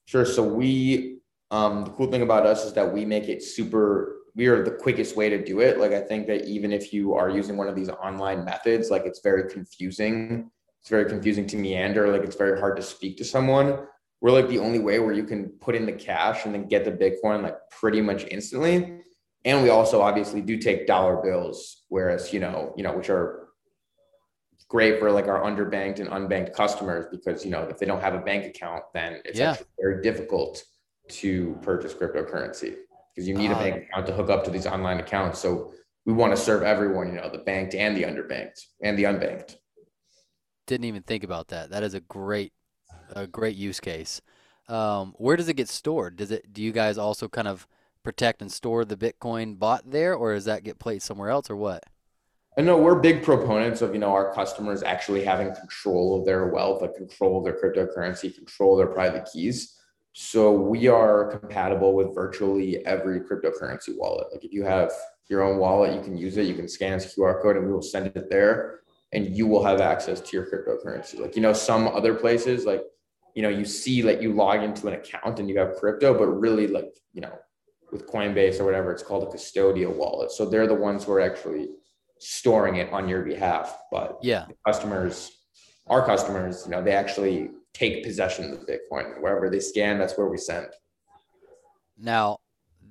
Sure. 0.07 0.25
So 0.25 0.41
we, 0.41 1.19
um, 1.51 1.83
the 1.83 1.91
cool 1.91 2.09
thing 2.09 2.21
about 2.21 2.45
us 2.45 2.63
is 2.65 2.73
that 2.73 2.91
we 2.93 3.05
make 3.05 3.27
it 3.27 3.43
super. 3.43 4.15
We 4.35 4.47
are 4.47 4.63
the 4.63 4.71
quickest 4.71 5.17
way 5.17 5.29
to 5.29 5.43
do 5.43 5.59
it. 5.59 5.79
Like 5.79 5.91
I 5.91 5.99
think 5.99 6.27
that 6.27 6.45
even 6.45 6.71
if 6.71 6.93
you 6.93 7.13
are 7.13 7.29
using 7.29 7.57
one 7.57 7.67
of 7.67 7.75
these 7.75 7.89
online 7.89 8.45
methods, 8.45 8.89
like 8.89 9.05
it's 9.05 9.19
very 9.19 9.49
confusing. 9.49 10.49
It's 10.79 10.89
very 10.89 11.05
confusing 11.09 11.45
to 11.47 11.57
meander. 11.57 12.07
Like 12.09 12.21
it's 12.21 12.37
very 12.37 12.57
hard 12.57 12.77
to 12.77 12.83
speak 12.83 13.17
to 13.17 13.25
someone. 13.25 13.79
We're 14.21 14.31
like 14.31 14.47
the 14.47 14.59
only 14.59 14.79
way 14.79 14.99
where 14.99 15.13
you 15.13 15.25
can 15.25 15.49
put 15.59 15.75
in 15.75 15.85
the 15.85 15.91
cash 15.91 16.45
and 16.45 16.53
then 16.53 16.67
get 16.67 16.85
the 16.85 16.91
Bitcoin 16.91 17.43
like 17.43 17.57
pretty 17.69 17.99
much 18.01 18.25
instantly. 18.31 19.01
And 19.43 19.61
we 19.61 19.69
also 19.69 20.01
obviously 20.01 20.41
do 20.41 20.57
take 20.57 20.87
dollar 20.87 21.17
bills, 21.21 21.83
whereas 21.89 22.31
you 22.31 22.39
know, 22.39 22.73
you 22.77 22.83
know, 22.83 22.95
which 22.95 23.09
are 23.09 23.46
great 24.69 24.99
for 24.99 25.11
like 25.11 25.27
our 25.27 25.41
underbanked 25.41 25.99
and 25.99 26.09
unbanked 26.09 26.53
customers 26.53 27.05
because 27.11 27.45
you 27.45 27.51
know 27.51 27.63
if 27.63 27.77
they 27.77 27.85
don't 27.85 28.01
have 28.01 28.13
a 28.13 28.19
bank 28.19 28.45
account 28.45 28.83
then 28.93 29.21
it's 29.23 29.39
yeah. 29.39 29.51
actually 29.51 29.67
very 29.79 30.01
difficult 30.01 30.63
to 31.09 31.57
purchase 31.61 31.93
cryptocurrency 31.93 32.75
because 33.17 33.27
you 33.27 33.33
need 33.33 33.49
uh, 33.49 33.55
a 33.55 33.57
bank 33.57 33.83
account 33.83 34.05
to 34.05 34.13
hook 34.13 34.29
up 34.29 34.43
to 34.43 34.51
these 34.51 34.67
online 34.67 34.99
accounts. 34.99 35.39
So 35.39 35.73
we 36.05 36.13
want 36.13 36.35
to 36.35 36.41
serve 36.41 36.61
everyone 36.63 37.07
you 37.07 37.15
know 37.15 37.29
the 37.29 37.39
banked 37.39 37.73
and 37.73 37.97
the 37.97 38.03
underbanked 38.03 38.61
and 38.81 38.97
the 38.97 39.03
unbanked. 39.03 39.55
Didn't 40.67 40.85
even 40.85 41.03
think 41.03 41.23
about 41.23 41.47
that. 41.47 41.71
That 41.71 41.83
is 41.83 41.93
a 41.93 41.99
great 41.99 42.53
a 43.15 43.25
great 43.25 43.55
use 43.55 43.79
case. 43.79 44.21
Um, 44.67 45.13
where 45.17 45.37
does 45.37 45.47
it 45.47 45.55
get 45.55 45.69
stored? 45.69 46.17
Does 46.17 46.31
it 46.31 46.53
do 46.53 46.61
you 46.61 46.71
guys 46.71 46.97
also 46.97 47.27
kind 47.27 47.47
of 47.47 47.67
protect 48.03 48.41
and 48.41 48.51
store 48.51 48.85
the 48.85 48.95
bitcoin 48.95 49.57
bought 49.57 49.89
there 49.89 50.13
or 50.13 50.33
does 50.33 50.45
that 50.45 50.63
get 50.63 50.79
placed 50.79 51.05
somewhere 51.05 51.29
else 51.29 51.49
or 51.49 51.57
what 51.57 51.83
I 52.57 52.63
know 52.63 52.75
we're 52.75 52.95
big 52.95 53.21
proponents 53.21 53.83
of 53.83 53.93
you 53.93 53.99
know 53.99 54.11
our 54.11 54.33
customers 54.33 54.81
actually 54.81 55.23
having 55.23 55.53
control 55.53 56.19
of 56.19 56.25
their 56.25 56.47
wealth, 56.47 56.81
like 56.81 56.95
control 56.95 57.37
of 57.37 57.43
their 57.43 57.53
cryptocurrency, 57.53 58.33
control 58.33 58.75
their 58.75 58.87
private 58.87 59.29
keys. 59.31 59.75
So 60.13 60.51
we 60.51 60.87
are 60.87 61.37
compatible 61.37 61.93
with 61.93 62.15
virtually 62.15 62.83
every 62.87 63.19
cryptocurrency 63.19 63.95
wallet. 63.95 64.27
Like 64.33 64.43
if 64.43 64.51
you 64.51 64.63
have 64.63 64.91
your 65.29 65.43
own 65.43 65.59
wallet, 65.59 65.93
you 65.93 66.01
can 66.01 66.17
use 66.17 66.37
it. 66.37 66.47
You 66.47 66.55
can 66.55 66.67
scan 66.67 66.93
its 66.93 67.15
QR 67.15 67.43
code, 67.43 67.57
and 67.57 67.67
we 67.67 67.71
will 67.71 67.83
send 67.83 68.07
it 68.07 68.27
there, 68.31 68.79
and 69.13 69.37
you 69.37 69.45
will 69.45 69.63
have 69.63 69.79
access 69.79 70.19
to 70.19 70.35
your 70.35 70.47
cryptocurrency. 70.47 71.19
Like 71.19 71.35
you 71.35 71.43
know 71.43 71.53
some 71.53 71.87
other 71.87 72.15
places, 72.15 72.65
like 72.65 72.81
you 73.35 73.43
know 73.43 73.49
you 73.49 73.65
see 73.65 74.01
that 74.01 74.19
you 74.19 74.33
log 74.33 74.63
into 74.63 74.87
an 74.87 74.95
account 74.95 75.39
and 75.39 75.47
you 75.47 75.59
have 75.59 75.75
crypto, 75.75 76.17
but 76.17 76.25
really 76.25 76.65
like 76.65 76.89
you 77.13 77.21
know 77.21 77.37
with 77.91 78.07
Coinbase 78.07 78.59
or 78.59 78.65
whatever, 78.65 78.91
it's 78.91 79.03
called 79.03 79.23
a 79.23 79.27
custodial 79.27 79.95
wallet. 79.95 80.31
So 80.31 80.43
they're 80.43 80.67
the 80.67 80.73
ones 80.73 81.03
who 81.03 81.11
are 81.13 81.21
actually 81.21 81.69
storing 82.19 82.77
it 82.77 82.91
on 82.91 83.07
your 83.07 83.23
behalf. 83.23 83.77
But 83.91 84.19
Yeah. 84.21 84.45
customers, 84.65 85.31
our 85.87 86.05
customers, 86.05 86.63
you 86.65 86.71
know, 86.71 86.81
they 86.81 86.93
actually 86.93 87.51
take 87.73 88.03
possession 88.03 88.51
of 88.51 88.59
the 88.59 88.65
Bitcoin. 88.65 89.21
Wherever 89.21 89.49
they 89.49 89.59
scan, 89.59 89.97
that's 89.99 90.17
where 90.17 90.27
we 90.27 90.37
send. 90.37 90.67
Now, 91.97 92.39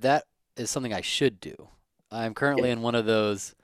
that 0.01 0.25
is 0.57 0.71
something 0.71 0.93
I 0.93 1.01
should 1.01 1.41
do. 1.41 1.69
I'm 2.11 2.35
currently 2.35 2.71
in 2.71 2.83
one 2.83 2.95
of 2.95 3.07
those. 3.07 3.55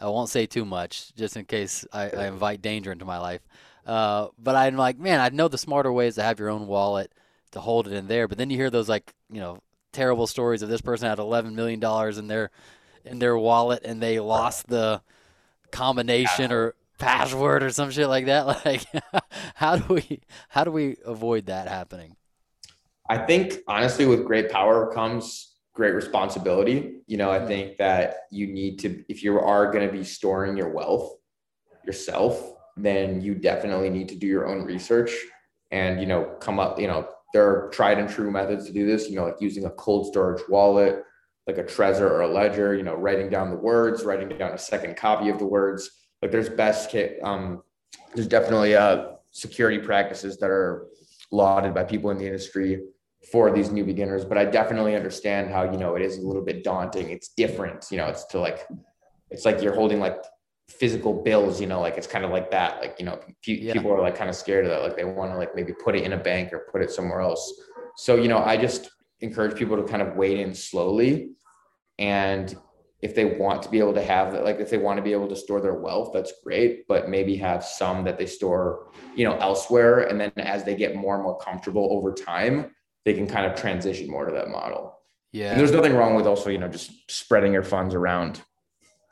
I 0.00 0.06
won't 0.06 0.28
say 0.28 0.46
too 0.46 0.64
much, 0.64 1.14
just 1.14 1.36
in 1.36 1.44
case 1.44 1.86
I, 1.92 2.10
I 2.10 2.26
invite 2.26 2.60
danger 2.60 2.90
into 2.90 3.04
my 3.04 3.18
life. 3.18 3.42
Uh, 3.86 4.28
but 4.38 4.56
I'm 4.56 4.76
like, 4.76 4.98
man, 4.98 5.20
I 5.20 5.28
know 5.28 5.48
the 5.48 5.58
smarter 5.58 5.92
ways 5.92 6.16
to 6.16 6.22
have 6.22 6.38
your 6.38 6.48
own 6.48 6.66
wallet 6.66 7.12
to 7.52 7.60
hold 7.60 7.86
it 7.86 7.92
in 7.92 8.08
there. 8.08 8.26
But 8.26 8.38
then 8.38 8.50
you 8.50 8.56
hear 8.56 8.70
those 8.70 8.88
like, 8.88 9.12
you 9.30 9.40
know, 9.40 9.58
terrible 9.92 10.26
stories 10.26 10.62
of 10.62 10.68
this 10.68 10.80
person 10.80 11.08
had 11.08 11.18
11 11.18 11.54
million 11.54 11.78
dollars 11.78 12.18
in 12.18 12.26
their 12.26 12.50
in 13.04 13.18
their 13.18 13.36
wallet 13.36 13.82
and 13.84 14.02
they 14.02 14.20
lost 14.20 14.68
the 14.68 15.00
combination 15.70 16.52
or 16.52 16.74
password 16.98 17.62
or 17.62 17.70
some 17.70 17.90
shit 17.90 18.08
like 18.08 18.26
that. 18.26 18.46
Like, 18.64 18.84
how 19.54 19.76
do 19.76 19.94
we 19.94 20.20
how 20.48 20.64
do 20.64 20.70
we 20.70 20.96
avoid 21.04 21.46
that 21.46 21.68
happening? 21.68 22.16
I 23.08 23.18
think 23.18 23.58
honestly, 23.66 24.06
with 24.06 24.24
great 24.24 24.50
power 24.50 24.92
comes 24.92 25.52
great 25.74 25.94
responsibility. 25.94 27.00
You 27.06 27.16
know, 27.16 27.30
I 27.30 27.38
mm-hmm. 27.38 27.48
think 27.48 27.76
that 27.78 28.16
you 28.30 28.46
need 28.46 28.78
to, 28.80 29.04
if 29.08 29.22
you 29.22 29.38
are 29.38 29.70
going 29.72 29.86
to 29.86 29.92
be 29.92 30.04
storing 30.04 30.56
your 30.56 30.68
wealth 30.68 31.16
yourself, 31.84 32.54
then 32.76 33.20
you 33.20 33.34
definitely 33.34 33.90
need 33.90 34.08
to 34.10 34.16
do 34.16 34.26
your 34.26 34.46
own 34.46 34.62
research 34.62 35.12
and, 35.70 36.00
you 36.00 36.06
know, 36.06 36.24
come 36.40 36.58
up, 36.60 36.78
you 36.78 36.86
know, 36.86 37.08
there 37.32 37.48
are 37.48 37.70
tried 37.70 37.98
and 37.98 38.08
true 38.08 38.30
methods 38.30 38.66
to 38.66 38.72
do 38.72 38.86
this, 38.86 39.08
you 39.08 39.16
know, 39.16 39.24
like 39.24 39.40
using 39.40 39.64
a 39.64 39.70
cold 39.70 40.06
storage 40.06 40.42
wallet, 40.48 41.02
like 41.46 41.58
a 41.58 41.64
Trezor 41.64 42.02
or 42.02 42.20
a 42.20 42.28
Ledger, 42.28 42.74
you 42.74 42.82
know, 42.82 42.94
writing 42.94 43.28
down 43.28 43.50
the 43.50 43.56
words, 43.56 44.04
writing 44.04 44.28
down 44.38 44.52
a 44.52 44.58
second 44.58 44.96
copy 44.96 45.28
of 45.28 45.38
the 45.38 45.46
words. 45.46 45.90
Like 46.20 46.30
there's 46.30 46.48
best 46.48 46.90
kit, 46.90 47.18
um, 47.22 47.62
there's 48.14 48.28
definitely 48.28 48.76
uh, 48.76 49.12
security 49.32 49.78
practices 49.78 50.38
that 50.38 50.50
are 50.50 50.86
lauded 51.32 51.74
by 51.74 51.82
people 51.82 52.10
in 52.10 52.18
the 52.18 52.26
industry 52.26 52.80
for 53.30 53.50
these 53.52 53.70
new 53.70 53.84
beginners 53.84 54.24
but 54.24 54.36
i 54.36 54.44
definitely 54.44 54.96
understand 54.96 55.48
how 55.48 55.62
you 55.62 55.78
know 55.78 55.94
it 55.94 56.02
is 56.02 56.18
a 56.18 56.20
little 56.20 56.42
bit 56.42 56.64
daunting 56.64 57.08
it's 57.08 57.28
different 57.28 57.86
you 57.90 57.96
know 57.96 58.06
it's 58.08 58.24
to 58.24 58.38
like 58.38 58.66
it's 59.30 59.44
like 59.44 59.62
you're 59.62 59.74
holding 59.74 60.00
like 60.00 60.16
physical 60.68 61.22
bills 61.22 61.60
you 61.60 61.66
know 61.68 61.80
like 61.80 61.96
it's 61.96 62.06
kind 62.08 62.24
of 62.24 62.32
like 62.32 62.50
that 62.50 62.80
like 62.80 62.96
you 62.98 63.06
know 63.06 63.18
pe- 63.44 63.60
Yeah. 63.60 63.72
people 63.74 63.92
are 63.92 64.00
like 64.00 64.16
kind 64.16 64.28
of 64.28 64.34
scared 64.36 64.64
of 64.64 64.72
that 64.72 64.82
like 64.82 64.96
they 64.96 65.04
want 65.04 65.30
to 65.32 65.38
like 65.38 65.54
maybe 65.54 65.72
put 65.72 65.94
it 65.94 66.02
in 66.02 66.12
a 66.14 66.16
bank 66.16 66.52
or 66.52 66.66
put 66.70 66.82
it 66.82 66.90
somewhere 66.90 67.20
else 67.20 67.60
so 67.96 68.16
you 68.16 68.28
know 68.28 68.38
i 68.38 68.56
just 68.56 68.90
encourage 69.22 69.56
people 69.56 69.76
to 69.76 69.84
kind 69.84 70.02
of 70.02 70.16
wade 70.16 70.38
in 70.40 70.54
slowly 70.54 71.30
and 71.98 72.56
if 73.00 73.14
they 73.16 73.24
want 73.24 73.62
to 73.64 73.68
be 73.68 73.78
able 73.80 73.92
to 73.94 74.02
have 74.02 74.32
that 74.32 74.44
like 74.44 74.58
if 74.60 74.70
they 74.70 74.78
want 74.78 74.96
to 74.96 75.02
be 75.02 75.12
able 75.12 75.28
to 75.28 75.36
store 75.36 75.60
their 75.60 75.74
wealth 75.74 76.10
that's 76.12 76.32
great 76.44 76.86
but 76.88 77.08
maybe 77.08 77.36
have 77.36 77.64
some 77.64 78.04
that 78.04 78.18
they 78.18 78.26
store 78.26 78.88
you 79.14 79.24
know 79.24 79.36
elsewhere 79.38 80.00
and 80.08 80.20
then 80.20 80.32
as 80.38 80.64
they 80.64 80.74
get 80.74 80.94
more 80.96 81.14
and 81.14 81.22
more 81.24 81.38
comfortable 81.38 81.88
over 81.92 82.12
time 82.12 82.70
they 83.04 83.14
can 83.14 83.26
kind 83.26 83.46
of 83.46 83.58
transition 83.58 84.08
more 84.10 84.24
to 84.26 84.32
that 84.32 84.48
model 84.48 84.98
Yeah. 85.32 85.50
and 85.50 85.60
there's 85.60 85.72
nothing 85.72 85.94
wrong 85.94 86.14
with 86.14 86.26
also 86.26 86.50
you 86.50 86.58
know 86.58 86.68
just 86.68 86.90
spreading 87.10 87.52
your 87.52 87.64
funds 87.64 87.94
around 87.94 88.40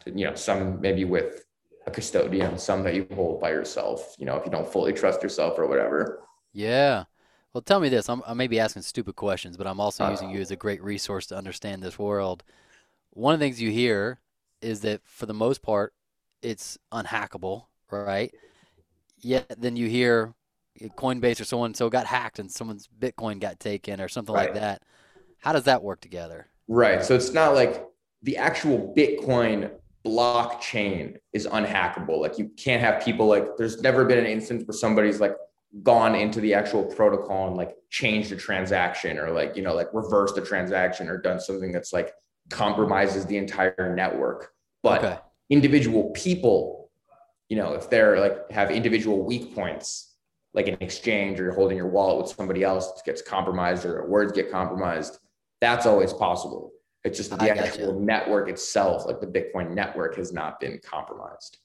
you 0.06 0.24
know 0.24 0.34
some 0.34 0.80
maybe 0.80 1.04
with 1.04 1.44
a 1.86 1.90
custodian 1.90 2.58
some 2.58 2.82
that 2.84 2.94
you 2.94 3.06
hold 3.14 3.40
by 3.40 3.50
yourself 3.50 4.14
you 4.18 4.26
know 4.26 4.36
if 4.36 4.44
you 4.44 4.50
don't 4.50 4.70
fully 4.70 4.92
trust 4.92 5.22
yourself 5.22 5.58
or 5.58 5.66
whatever 5.66 6.20
Yeah. 6.52 7.04
Well, 7.52 7.62
tell 7.62 7.80
me 7.80 7.88
this. 7.88 8.08
I'm, 8.08 8.22
I 8.26 8.34
may 8.34 8.46
be 8.46 8.60
asking 8.60 8.82
stupid 8.82 9.16
questions, 9.16 9.56
but 9.56 9.66
I'm 9.66 9.80
also 9.80 10.04
Uh. 10.04 10.10
using 10.10 10.30
you 10.30 10.40
as 10.40 10.50
a 10.50 10.56
great 10.56 10.82
resource 10.82 11.26
to 11.28 11.36
understand 11.36 11.82
this 11.82 11.98
world. 11.98 12.44
One 13.10 13.34
of 13.34 13.40
the 13.40 13.46
things 13.46 13.60
you 13.60 13.70
hear 13.70 14.20
is 14.62 14.80
that 14.82 15.00
for 15.04 15.26
the 15.26 15.34
most 15.34 15.62
part, 15.62 15.92
it's 16.42 16.78
unhackable, 16.92 17.64
right? 17.90 18.32
Yet 19.18 19.46
then 19.58 19.76
you 19.76 19.88
hear 19.88 20.34
uh, 20.82 20.86
Coinbase 20.96 21.40
or 21.40 21.44
so 21.44 21.64
and 21.64 21.76
so 21.76 21.90
got 21.90 22.06
hacked 22.06 22.38
and 22.38 22.50
someone's 22.50 22.88
Bitcoin 22.98 23.40
got 23.40 23.58
taken 23.58 24.00
or 24.00 24.08
something 24.08 24.34
like 24.34 24.54
that. 24.54 24.82
How 25.38 25.52
does 25.52 25.64
that 25.64 25.82
work 25.82 26.00
together? 26.00 26.46
Right. 26.68 27.04
So 27.04 27.14
it's 27.14 27.32
not 27.32 27.54
like 27.54 27.84
the 28.22 28.36
actual 28.36 28.94
Bitcoin 28.96 29.70
blockchain 30.06 31.16
is 31.32 31.46
unhackable. 31.46 32.20
Like 32.20 32.38
you 32.38 32.50
can't 32.56 32.80
have 32.80 33.02
people 33.02 33.26
like 33.26 33.56
there's 33.56 33.82
never 33.82 34.04
been 34.04 34.18
an 34.18 34.26
instance 34.26 34.64
where 34.66 34.76
somebody's 34.76 35.20
like 35.20 35.34
gone 35.82 36.14
into 36.14 36.40
the 36.40 36.54
actual 36.54 36.84
protocol 36.84 37.48
and 37.48 37.56
like 37.56 37.76
changed 37.90 38.32
a 38.32 38.36
transaction 38.36 39.18
or 39.18 39.30
like, 39.30 39.56
you 39.56 39.62
know, 39.62 39.74
like 39.74 39.88
reversed 39.92 40.36
a 40.36 40.40
transaction 40.40 41.08
or 41.08 41.16
done 41.16 41.40
something 41.40 41.70
that's 41.70 41.92
like 41.92 42.12
compromises 42.48 43.24
the 43.26 43.36
entire 43.36 43.94
network. 43.94 44.52
But 44.82 45.04
Okay. 45.04 45.18
individual 45.48 46.10
people, 46.10 46.90
you 47.48 47.56
know, 47.56 47.74
if 47.74 47.88
they're 47.88 48.18
like 48.18 48.50
have 48.50 48.70
individual 48.70 49.24
weak 49.24 49.54
points, 49.54 50.16
like 50.54 50.66
an 50.66 50.76
exchange 50.80 51.38
or 51.38 51.44
you're 51.44 51.54
holding 51.54 51.76
your 51.76 51.86
wallet 51.88 52.24
with 52.26 52.36
somebody 52.36 52.64
else 52.64 53.00
gets 53.06 53.22
compromised 53.22 53.84
or 53.84 54.08
words 54.08 54.32
get 54.32 54.50
compromised, 54.50 55.18
that's 55.60 55.86
always 55.86 56.12
possible. 56.12 56.72
It's 57.04 57.16
just 57.16 57.30
the 57.30 57.40
I 57.40 57.48
gotcha. 57.48 57.64
actual 57.64 58.00
network 58.00 58.48
itself, 58.48 59.06
like 59.06 59.20
the 59.20 59.26
Bitcoin 59.26 59.70
network, 59.70 60.16
has 60.16 60.32
not 60.32 60.58
been 60.58 60.80
compromised. 60.84 61.58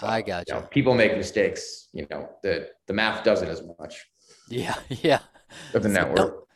I 0.00 0.22
got 0.22 0.46
You 0.46 0.54
know, 0.54 0.62
people 0.62 0.94
make 0.94 1.16
mistakes. 1.16 1.88
You 1.92 2.06
know, 2.10 2.30
the 2.42 2.70
the 2.86 2.92
math 2.94 3.24
doesn't 3.24 3.48
as 3.48 3.62
much 3.78 4.06
Yeah, 4.46 4.74
yeah. 4.88 5.20
of 5.74 5.82
the 5.82 5.88
So 5.88 5.88
network. 5.88 6.46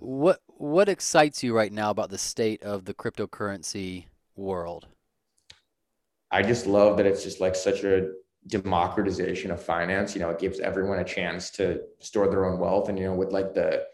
What 0.00 0.42
what 0.48 0.88
excites 0.88 1.42
you 1.44 1.54
right 1.56 1.72
now 1.72 1.90
about 1.90 2.10
the 2.10 2.18
state 2.18 2.62
of 2.62 2.84
the 2.86 2.94
cryptocurrency 2.94 4.06
world? 4.36 4.88
I 6.30 6.42
just 6.42 6.66
love 6.66 6.96
that 6.96 7.06
it's 7.06 7.22
just 7.22 7.40
like 7.40 7.54
such 7.54 7.84
a 7.84 8.10
democratization 8.48 9.50
of 9.50 9.62
finance. 9.62 10.14
You 10.14 10.20
know, 10.20 10.30
it 10.30 10.38
gives 10.38 10.60
everyone 10.60 10.98
a 10.98 11.04
chance 11.04 11.50
to 11.52 11.80
store 12.00 12.28
their 12.28 12.44
own 12.46 12.58
wealth. 12.58 12.88
And, 12.88 12.98
you 12.98 13.04
know, 13.04 13.14
with 13.14 13.32
like 13.32 13.54
the 13.54 13.84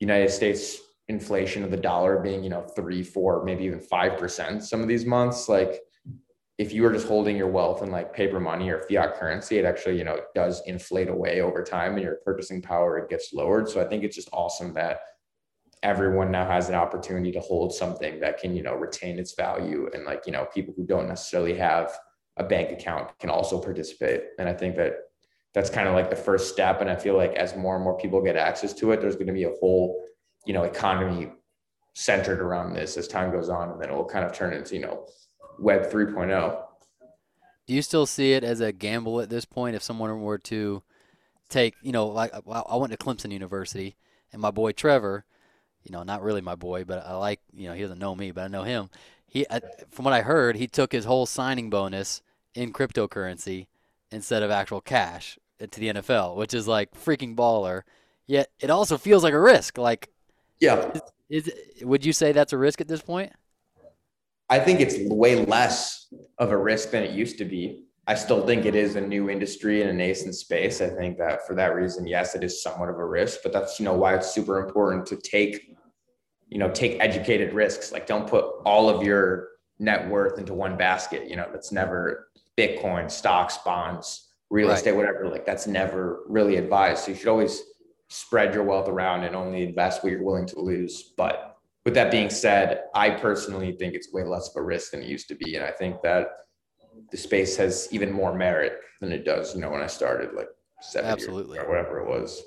United 0.00 0.30
States 0.30 0.78
inflation 1.08 1.64
of 1.64 1.70
the 1.70 1.76
dollar 1.76 2.20
being, 2.20 2.42
you 2.42 2.50
know, 2.50 2.62
three, 2.62 3.02
four, 3.02 3.44
maybe 3.44 3.64
even 3.64 3.80
5% 3.80 4.62
some 4.62 4.82
of 4.82 4.88
these 4.88 5.04
months, 5.04 5.48
like 5.48 5.80
if 6.62 6.72
you 6.72 6.84
were 6.84 6.92
just 6.92 7.08
holding 7.08 7.36
your 7.36 7.48
wealth 7.48 7.82
in 7.82 7.90
like 7.90 8.14
paper 8.14 8.38
money 8.38 8.70
or 8.70 8.84
fiat 8.88 9.16
currency, 9.16 9.58
it 9.58 9.64
actually, 9.64 9.98
you 9.98 10.04
know, 10.04 10.20
does 10.32 10.62
inflate 10.66 11.08
away 11.08 11.40
over 11.40 11.64
time 11.64 11.94
and 11.94 12.02
your 12.02 12.18
purchasing 12.24 12.62
power, 12.62 12.98
it 12.98 13.10
gets 13.10 13.32
lowered. 13.32 13.68
So 13.68 13.84
I 13.84 13.88
think 13.88 14.04
it's 14.04 14.14
just 14.14 14.28
awesome 14.32 14.72
that 14.74 15.00
everyone 15.82 16.30
now 16.30 16.46
has 16.46 16.68
an 16.68 16.76
opportunity 16.76 17.32
to 17.32 17.40
hold 17.40 17.74
something 17.74 18.20
that 18.20 18.38
can, 18.38 18.54
you 18.54 18.62
know, 18.62 18.76
retain 18.76 19.18
its 19.18 19.34
value. 19.34 19.90
And 19.92 20.04
like, 20.04 20.22
you 20.24 20.32
know, 20.32 20.46
people 20.54 20.72
who 20.76 20.86
don't 20.86 21.08
necessarily 21.08 21.54
have 21.56 21.98
a 22.36 22.44
bank 22.44 22.70
account 22.70 23.10
can 23.18 23.28
also 23.28 23.60
participate. 23.60 24.22
And 24.38 24.48
I 24.48 24.52
think 24.52 24.76
that 24.76 24.94
that's 25.54 25.68
kind 25.68 25.88
of 25.88 25.94
like 25.94 26.10
the 26.10 26.16
first 26.16 26.52
step. 26.52 26.80
And 26.80 26.88
I 26.88 26.94
feel 26.94 27.16
like 27.16 27.32
as 27.32 27.56
more 27.56 27.74
and 27.74 27.82
more 27.82 27.98
people 27.98 28.22
get 28.22 28.36
access 28.36 28.72
to 28.74 28.92
it, 28.92 29.00
there's 29.00 29.16
going 29.16 29.26
to 29.26 29.32
be 29.32 29.44
a 29.44 29.52
whole, 29.58 30.00
you 30.46 30.52
know, 30.52 30.62
economy 30.62 31.32
centered 31.94 32.40
around 32.40 32.72
this 32.72 32.96
as 32.96 33.08
time 33.08 33.32
goes 33.32 33.48
on. 33.48 33.72
And 33.72 33.82
then 33.82 33.90
it 33.90 33.94
will 33.96 34.04
kind 34.04 34.24
of 34.24 34.32
turn 34.32 34.52
into, 34.52 34.76
you 34.76 34.82
know, 34.82 35.06
web 35.58 35.82
oh. 35.86 35.90
3.0. 35.94 36.62
Do 37.66 37.74
you 37.74 37.82
still 37.82 38.06
see 38.06 38.32
it 38.32 38.42
as 38.44 38.60
a 38.60 38.72
gamble 38.72 39.20
at 39.20 39.30
this 39.30 39.44
point 39.44 39.76
if 39.76 39.82
someone 39.82 40.20
were 40.20 40.38
to 40.38 40.82
take, 41.48 41.74
you 41.82 41.92
know, 41.92 42.08
like 42.08 42.32
I 42.34 42.76
went 42.76 42.90
to 42.92 42.98
Clemson 42.98 43.30
University 43.30 43.96
and 44.32 44.42
my 44.42 44.50
boy 44.50 44.72
Trevor, 44.72 45.24
you 45.84 45.92
know, 45.92 46.02
not 46.02 46.22
really 46.22 46.40
my 46.40 46.54
boy, 46.54 46.84
but 46.84 47.04
I 47.06 47.14
like, 47.14 47.40
you 47.52 47.68
know, 47.68 47.74
he 47.74 47.82
doesn't 47.82 47.98
know 47.98 48.14
me, 48.14 48.30
but 48.30 48.44
I 48.44 48.48
know 48.48 48.64
him. 48.64 48.90
He, 49.26 49.46
I, 49.48 49.60
from 49.90 50.04
what 50.04 50.14
I 50.14 50.22
heard, 50.22 50.56
he 50.56 50.66
took 50.66 50.92
his 50.92 51.04
whole 51.04 51.26
signing 51.26 51.70
bonus 51.70 52.22
in 52.54 52.72
cryptocurrency 52.72 53.66
instead 54.10 54.42
of 54.42 54.50
actual 54.50 54.80
cash 54.80 55.38
to 55.58 55.80
the 55.80 55.88
NFL, 55.88 56.36
which 56.36 56.54
is 56.54 56.66
like 56.68 56.92
freaking 56.92 57.34
baller. 57.36 57.82
Yet 58.26 58.50
it 58.60 58.70
also 58.70 58.98
feels 58.98 59.22
like 59.22 59.34
a 59.34 59.40
risk. 59.40 59.78
Like, 59.78 60.10
Yeah. 60.60 60.92
is 61.28 61.48
it, 61.48 61.86
would 61.86 62.04
you 62.04 62.12
say 62.12 62.32
that's 62.32 62.52
a 62.52 62.58
risk 62.58 62.80
at 62.80 62.88
this 62.88 63.02
point? 63.02 63.32
I 64.52 64.58
think 64.58 64.80
it's 64.80 64.96
way 65.10 65.46
less 65.46 66.12
of 66.36 66.50
a 66.50 66.58
risk 66.58 66.90
than 66.90 67.02
it 67.02 67.12
used 67.12 67.38
to 67.38 67.46
be. 67.46 67.84
I 68.06 68.14
still 68.14 68.44
think 68.46 68.66
it 68.66 68.74
is 68.74 68.96
a 68.96 69.00
new 69.00 69.30
industry 69.30 69.80
and 69.80 69.88
a 69.88 69.94
nascent 69.94 70.34
space. 70.34 70.82
I 70.82 70.90
think 70.90 71.16
that 71.16 71.46
for 71.46 71.54
that 71.54 71.74
reason, 71.74 72.06
yes, 72.06 72.34
it 72.34 72.44
is 72.44 72.62
somewhat 72.62 72.90
of 72.90 72.98
a 72.98 73.06
risk, 73.06 73.38
but 73.42 73.54
that's 73.54 73.80
you 73.80 73.86
know 73.86 73.94
why 73.94 74.14
it's 74.14 74.30
super 74.30 74.62
important 74.62 75.06
to 75.06 75.16
take, 75.16 75.74
you 76.50 76.58
know, 76.58 76.68
take 76.68 77.00
educated 77.00 77.54
risks. 77.54 77.92
Like 77.92 78.06
don't 78.06 78.28
put 78.28 78.44
all 78.66 78.90
of 78.90 79.02
your 79.02 79.48
net 79.78 80.06
worth 80.10 80.38
into 80.38 80.52
one 80.52 80.76
basket. 80.76 81.30
You 81.30 81.36
know, 81.36 81.48
that's 81.50 81.72
never 81.72 82.28
Bitcoin, 82.58 83.10
stocks, 83.10 83.56
bonds, 83.56 84.28
real 84.50 84.68
Right. 84.68 84.76
estate, 84.76 84.96
whatever. 84.96 85.28
Like 85.30 85.46
that's 85.46 85.66
never 85.66 86.24
really 86.28 86.56
advised. 86.56 87.04
So 87.04 87.12
you 87.12 87.16
should 87.16 87.28
always 87.28 87.62
spread 88.10 88.52
your 88.52 88.64
wealth 88.64 88.90
around 88.90 89.24
and 89.24 89.34
only 89.34 89.62
invest 89.62 90.04
what 90.04 90.12
you're 90.12 90.22
willing 90.22 90.44
to 90.48 90.60
lose. 90.60 91.14
But 91.16 91.51
with 91.84 91.94
that 91.94 92.10
being 92.10 92.30
said, 92.30 92.84
I 92.94 93.10
personally 93.10 93.72
think 93.72 93.94
it's 93.94 94.12
way 94.12 94.24
less 94.24 94.48
of 94.48 94.60
a 94.60 94.64
risk 94.64 94.92
than 94.92 95.02
it 95.02 95.08
used 95.08 95.28
to 95.28 95.34
be. 95.34 95.56
And 95.56 95.64
I 95.64 95.70
think 95.70 96.00
that 96.02 96.28
the 97.10 97.16
space 97.16 97.56
has 97.56 97.88
even 97.90 98.12
more 98.12 98.34
merit 98.34 98.78
than 99.00 99.12
it 99.12 99.24
does, 99.24 99.54
you 99.54 99.60
know, 99.60 99.70
when 99.70 99.82
I 99.82 99.86
started 99.86 100.34
like 100.34 100.48
seven 100.80 101.10
Absolutely. 101.10 101.56
years 101.56 101.66
or 101.66 101.68
whatever 101.68 102.00
it 102.00 102.08
was. 102.08 102.42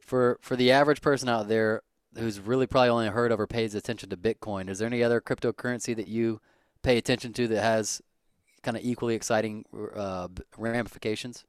For 0.00 0.38
for 0.40 0.56
the 0.56 0.72
average 0.72 1.00
person 1.00 1.28
out 1.28 1.48
there 1.48 1.82
who's 2.16 2.40
really 2.40 2.66
probably 2.66 2.88
only 2.88 3.08
heard 3.08 3.30
of 3.30 3.38
or 3.38 3.46
pays 3.46 3.74
attention 3.74 4.10
to 4.10 4.16
Bitcoin, 4.16 4.68
is 4.68 4.78
there 4.78 4.86
any 4.86 5.02
other 5.02 5.20
cryptocurrency 5.20 5.94
that 5.94 6.08
you 6.08 6.40
pay 6.82 6.96
attention 6.96 7.32
to 7.34 7.46
that 7.48 7.62
has 7.62 8.00
kind 8.62 8.76
of 8.76 8.82
equally 8.82 9.14
exciting 9.14 9.64
uh, 9.94 10.28
ramifications? 10.56 11.44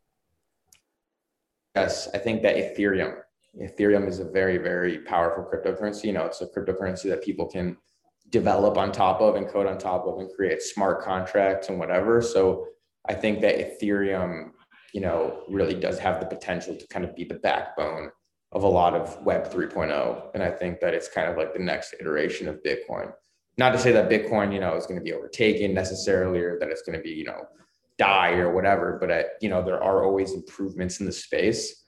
Yes, 1.76 2.10
I 2.14 2.18
think 2.18 2.42
that 2.44 2.56
Ethereum, 2.58 3.22
Ethereum 3.60 4.08
is 4.08 4.20
a 4.20 4.30
very, 4.30 4.58
very 4.58 5.00
powerful 5.00 5.44
cryptocurrency. 5.44 6.06
You 6.06 6.14
know, 6.14 6.26
it's 6.26 6.42
a 6.42 6.48
cryptocurrency 6.48 7.10
that 7.10 7.24
people 7.24 7.48
can 7.48 7.78
develop 8.30 8.78
on 8.78 8.92
top 8.92 9.20
of 9.22 9.36
and 9.36 9.48
code 9.48 9.68
on 9.68 9.78
top 9.78 10.06
of 10.06 10.20
and 10.20 10.30
create 10.34 10.62
smart 10.62 11.04
contracts 11.04 11.70
and 11.70 11.78
whatever. 11.78 12.22
So 12.22 12.66
I 13.08 13.14
think 13.14 13.42
that 13.42 13.58
Ethereum, 13.58 14.52
you 14.94 15.02
know, 15.02 15.44
really 15.50 15.76
does 15.76 16.00
have 16.00 16.20
the 16.20 16.26
potential 16.26 16.76
to 16.76 16.88
kind 16.88 17.04
of 17.04 17.16
be 17.16 17.26
the 17.26 17.36
backbone 17.36 18.12
of 18.54 18.64
a 18.64 18.68
lot 18.68 18.94
of 18.94 19.22
Web 19.24 19.52
3.0. 19.52 20.32
And 20.34 20.44
I 20.44 20.50
think 20.50 20.80
that 20.80 20.94
it's 20.94 21.08
kind 21.08 21.30
of 21.30 21.38
like 21.38 21.54
the 21.54 21.60
next 21.60 21.96
iteration 22.00 22.48
of 22.48 22.62
Bitcoin. 22.66 23.12
Not 23.58 23.72
to 23.72 23.80
say 23.80 23.92
that 23.92 24.10
Bitcoin, 24.10 24.54
you 24.54 24.60
know, 24.60 24.76
is 24.76 24.86
going 24.86 25.00
to 25.00 25.04
be 25.04 25.14
overtaken 25.14 25.74
necessarily 25.74 26.40
or 26.40 26.58
that 26.60 26.70
it's 26.70 26.84
going 26.84 26.98
to 26.98 27.04
be, 27.04 27.12
you 27.12 27.26
know, 27.26 27.42
die 27.98 28.32
or 28.32 28.54
whatever, 28.54 28.98
but 29.00 29.12
I, 29.12 29.26
you 29.42 29.50
know, 29.50 29.64
there 29.64 29.82
are 29.82 30.04
always 30.04 30.34
improvements 30.34 31.00
in 31.00 31.06
the 31.06 31.12
space. 31.12 31.81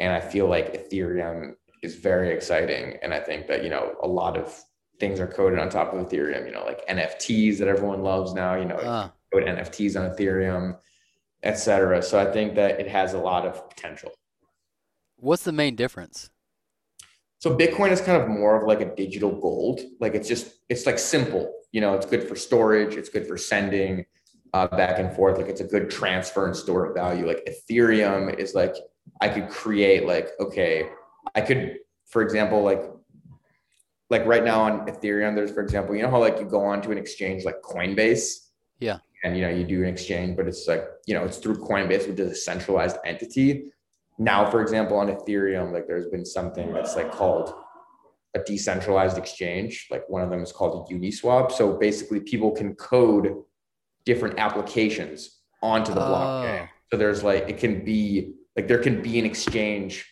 And 0.00 0.12
I 0.12 0.20
feel 0.20 0.48
like 0.48 0.74
Ethereum 0.74 1.54
is 1.82 1.96
very 1.96 2.30
exciting. 2.30 2.98
And 3.02 3.12
I 3.12 3.20
think 3.20 3.46
that, 3.48 3.62
you 3.62 3.70
know, 3.70 3.94
a 4.02 4.08
lot 4.08 4.36
of 4.36 4.60
things 5.00 5.20
are 5.20 5.26
coded 5.26 5.58
on 5.58 5.68
top 5.68 5.92
of 5.92 6.06
Ethereum, 6.06 6.46
you 6.46 6.52
know, 6.52 6.64
like 6.64 6.86
NFTs 6.88 7.58
that 7.58 7.68
everyone 7.68 8.02
loves 8.02 8.34
now, 8.34 8.54
you 8.54 8.64
know, 8.64 8.76
uh. 8.76 9.10
code 9.32 9.44
NFTs 9.44 9.98
on 9.98 10.14
Ethereum, 10.16 10.76
etc. 11.42 12.02
So 12.02 12.18
I 12.18 12.30
think 12.32 12.54
that 12.56 12.80
it 12.80 12.88
has 12.88 13.14
a 13.14 13.18
lot 13.18 13.46
of 13.46 13.68
potential. 13.68 14.12
What's 15.16 15.44
the 15.44 15.52
main 15.52 15.76
difference? 15.76 16.30
So 17.40 17.56
Bitcoin 17.56 17.92
is 17.92 18.00
kind 18.00 18.20
of 18.20 18.28
more 18.28 18.60
of 18.60 18.66
like 18.66 18.80
a 18.80 18.94
digital 18.96 19.30
gold. 19.30 19.80
Like 20.00 20.14
it's 20.14 20.28
just, 20.28 20.54
it's 20.68 20.86
like 20.86 20.98
simple, 20.98 21.52
you 21.70 21.80
know, 21.80 21.94
it's 21.94 22.06
good 22.06 22.28
for 22.28 22.34
storage, 22.34 22.96
it's 22.96 23.08
good 23.08 23.26
for 23.26 23.36
sending 23.36 24.04
uh, 24.54 24.66
back 24.66 24.98
and 24.98 25.14
forth. 25.14 25.38
Like 25.38 25.46
it's 25.46 25.60
a 25.60 25.64
good 25.64 25.88
transfer 25.90 26.46
and 26.46 26.56
store 26.56 26.86
of 26.86 26.94
value. 26.94 27.26
Like 27.26 27.48
Ethereum 27.48 28.36
is 28.36 28.54
like, 28.54 28.74
I 29.20 29.28
could 29.28 29.48
create 29.48 30.06
like, 30.06 30.30
okay, 30.40 30.88
I 31.34 31.40
could, 31.40 31.78
for 32.06 32.22
example, 32.22 32.62
like 32.62 32.82
like 34.10 34.24
right 34.24 34.44
now 34.44 34.62
on 34.62 34.86
Ethereum, 34.86 35.34
there's 35.34 35.50
for 35.50 35.60
example, 35.60 35.94
you 35.94 36.02
know 36.02 36.10
how 36.10 36.18
like 36.18 36.38
you 36.38 36.46
go 36.46 36.64
on 36.64 36.80
to 36.82 36.90
an 36.90 36.98
exchange 36.98 37.44
like 37.44 37.60
Coinbase. 37.62 38.46
Yeah. 38.80 38.98
And 39.24 39.36
you 39.36 39.42
know, 39.42 39.50
you 39.50 39.64
do 39.64 39.82
an 39.82 39.88
exchange, 39.88 40.36
but 40.36 40.46
it's 40.46 40.68
like, 40.68 40.84
you 41.06 41.14
know, 41.14 41.24
it's 41.24 41.38
through 41.38 41.56
Coinbase, 41.56 42.08
which 42.08 42.20
is 42.20 42.32
a 42.32 42.34
centralized 42.34 42.96
entity. 43.04 43.72
Now, 44.18 44.48
for 44.50 44.62
example, 44.62 44.96
on 44.96 45.08
Ethereum, 45.08 45.72
like 45.72 45.86
there's 45.86 46.06
been 46.06 46.24
something 46.24 46.72
that's 46.72 46.96
like 46.96 47.10
called 47.12 47.52
a 48.34 48.40
decentralized 48.40 49.18
exchange. 49.18 49.88
Like 49.90 50.08
one 50.08 50.22
of 50.22 50.30
them 50.30 50.42
is 50.42 50.52
called 50.52 50.88
a 50.88 50.94
Uniswap. 50.94 51.52
So 51.52 51.76
basically 51.76 52.20
people 52.20 52.52
can 52.52 52.74
code 52.76 53.34
different 54.04 54.38
applications 54.38 55.40
onto 55.62 55.92
the 55.92 56.00
oh. 56.00 56.10
blockchain. 56.10 56.68
So 56.90 56.96
there's 56.96 57.22
like 57.22 57.48
it 57.48 57.58
can 57.58 57.84
be 57.84 58.34
like 58.58 58.66
there 58.66 58.78
can 58.78 59.00
be 59.00 59.20
an 59.20 59.24
exchange 59.24 60.04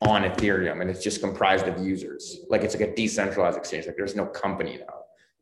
on 0.00 0.22
Ethereum 0.22 0.80
and 0.80 0.88
it's 0.88 1.04
just 1.04 1.20
comprised 1.20 1.68
of 1.68 1.84
users. 1.84 2.38
Like 2.48 2.62
it's 2.62 2.74
like 2.74 2.88
a 2.88 2.94
decentralized 2.94 3.58
exchange. 3.58 3.84
Like 3.86 3.98
there's 3.98 4.16
no 4.16 4.24
company 4.24 4.78
now, 4.78 4.94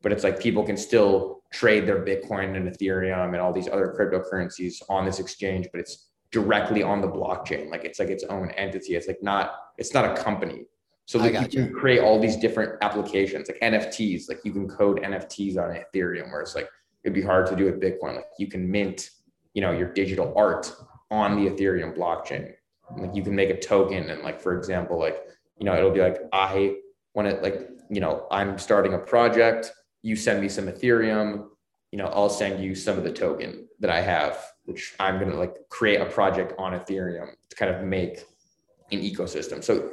but 0.02 0.11
it's 0.11 0.25
like 0.25 0.40
people 0.40 0.64
can 0.64 0.76
still 0.76 1.45
trade 1.52 1.87
their 1.87 2.04
Bitcoin 2.04 2.57
and 2.57 2.69
Ethereum 2.69 3.28
and 3.28 3.37
all 3.37 3.52
these 3.52 3.69
other 3.69 3.95
cryptocurrencies 3.97 4.83
on 4.88 5.04
this 5.04 5.21
exchange, 5.21 5.69
but 5.71 5.80
it's 5.80 6.09
directly 6.33 6.83
on 6.83 7.00
the 7.00 7.07
blockchain. 7.07 7.71
Like 7.71 7.85
it's 7.85 8.00
like 8.00 8.09
its 8.09 8.25
own 8.25 8.50
entity. 8.57 8.97
It's 8.97 9.07
like 9.07 9.23
not, 9.23 9.54
it's 9.78 9.95
not 9.95 10.04
a 10.04 10.21
company. 10.21 10.64
So 11.07 11.21
like 11.21 11.35
you, 11.35 11.40
you 11.42 11.66
can 11.66 11.73
create 11.73 12.00
all 12.00 12.21
these 12.21 12.35
different 12.35 12.83
applications, 12.83 13.49
like 13.49 13.61
NFTs, 13.61 14.28
like 14.28 14.40
you 14.45 14.50
can 14.52 14.69
code 14.69 15.00
NFTs 15.02 15.57
on 15.57 15.71
Ethereum 15.71 16.33
where 16.33 16.40
it's 16.40 16.57
like, 16.57 16.69
it'd 17.04 17.14
be 17.14 17.23
hard 17.23 17.47
to 17.47 17.54
do 17.54 17.66
with 17.66 17.80
Bitcoin. 17.80 18.16
Like 18.16 18.26
you 18.40 18.49
can 18.49 18.69
mint, 18.69 19.11
you 19.54 19.62
know, 19.62 19.71
your 19.71 19.92
digital 19.92 20.35
art 20.37 20.75
on 21.11 21.37
the 21.37 21.50
Ethereum 21.50 21.97
blockchain. 21.97 22.52
Like 22.97 23.14
you 23.14 23.23
can 23.23 23.35
make 23.35 23.50
a 23.50 23.59
token 23.59 24.11
and 24.11 24.23
like 24.23 24.40
for 24.40 24.56
example 24.58 24.99
like 24.99 25.23
you 25.58 25.65
know 25.65 25.76
it'll 25.76 25.93
be 25.93 26.00
like 26.00 26.19
i 26.32 26.75
want 27.15 27.28
to 27.28 27.37
like 27.37 27.69
you 27.89 28.00
know 28.00 28.26
i'm 28.32 28.58
starting 28.58 28.95
a 28.95 28.99
project 28.99 29.71
you 30.02 30.17
send 30.17 30.41
me 30.41 30.49
some 30.49 30.67
ethereum 30.67 31.47
you 31.93 31.99
know 31.99 32.06
i'll 32.06 32.28
send 32.28 32.61
you 32.61 32.75
some 32.75 32.99
of 32.99 33.04
the 33.04 33.13
token 33.13 33.69
that 33.78 33.91
i 33.91 34.00
have 34.00 34.45
which 34.65 34.97
i'm 34.99 35.21
going 35.21 35.30
to 35.30 35.37
like 35.37 35.54
create 35.69 36.00
a 36.00 36.04
project 36.04 36.52
on 36.58 36.73
ethereum 36.73 37.28
to 37.49 37.54
kind 37.54 37.73
of 37.73 37.84
make 37.84 38.25
an 38.93 39.00
ecosystem. 39.00 39.63
So 39.63 39.91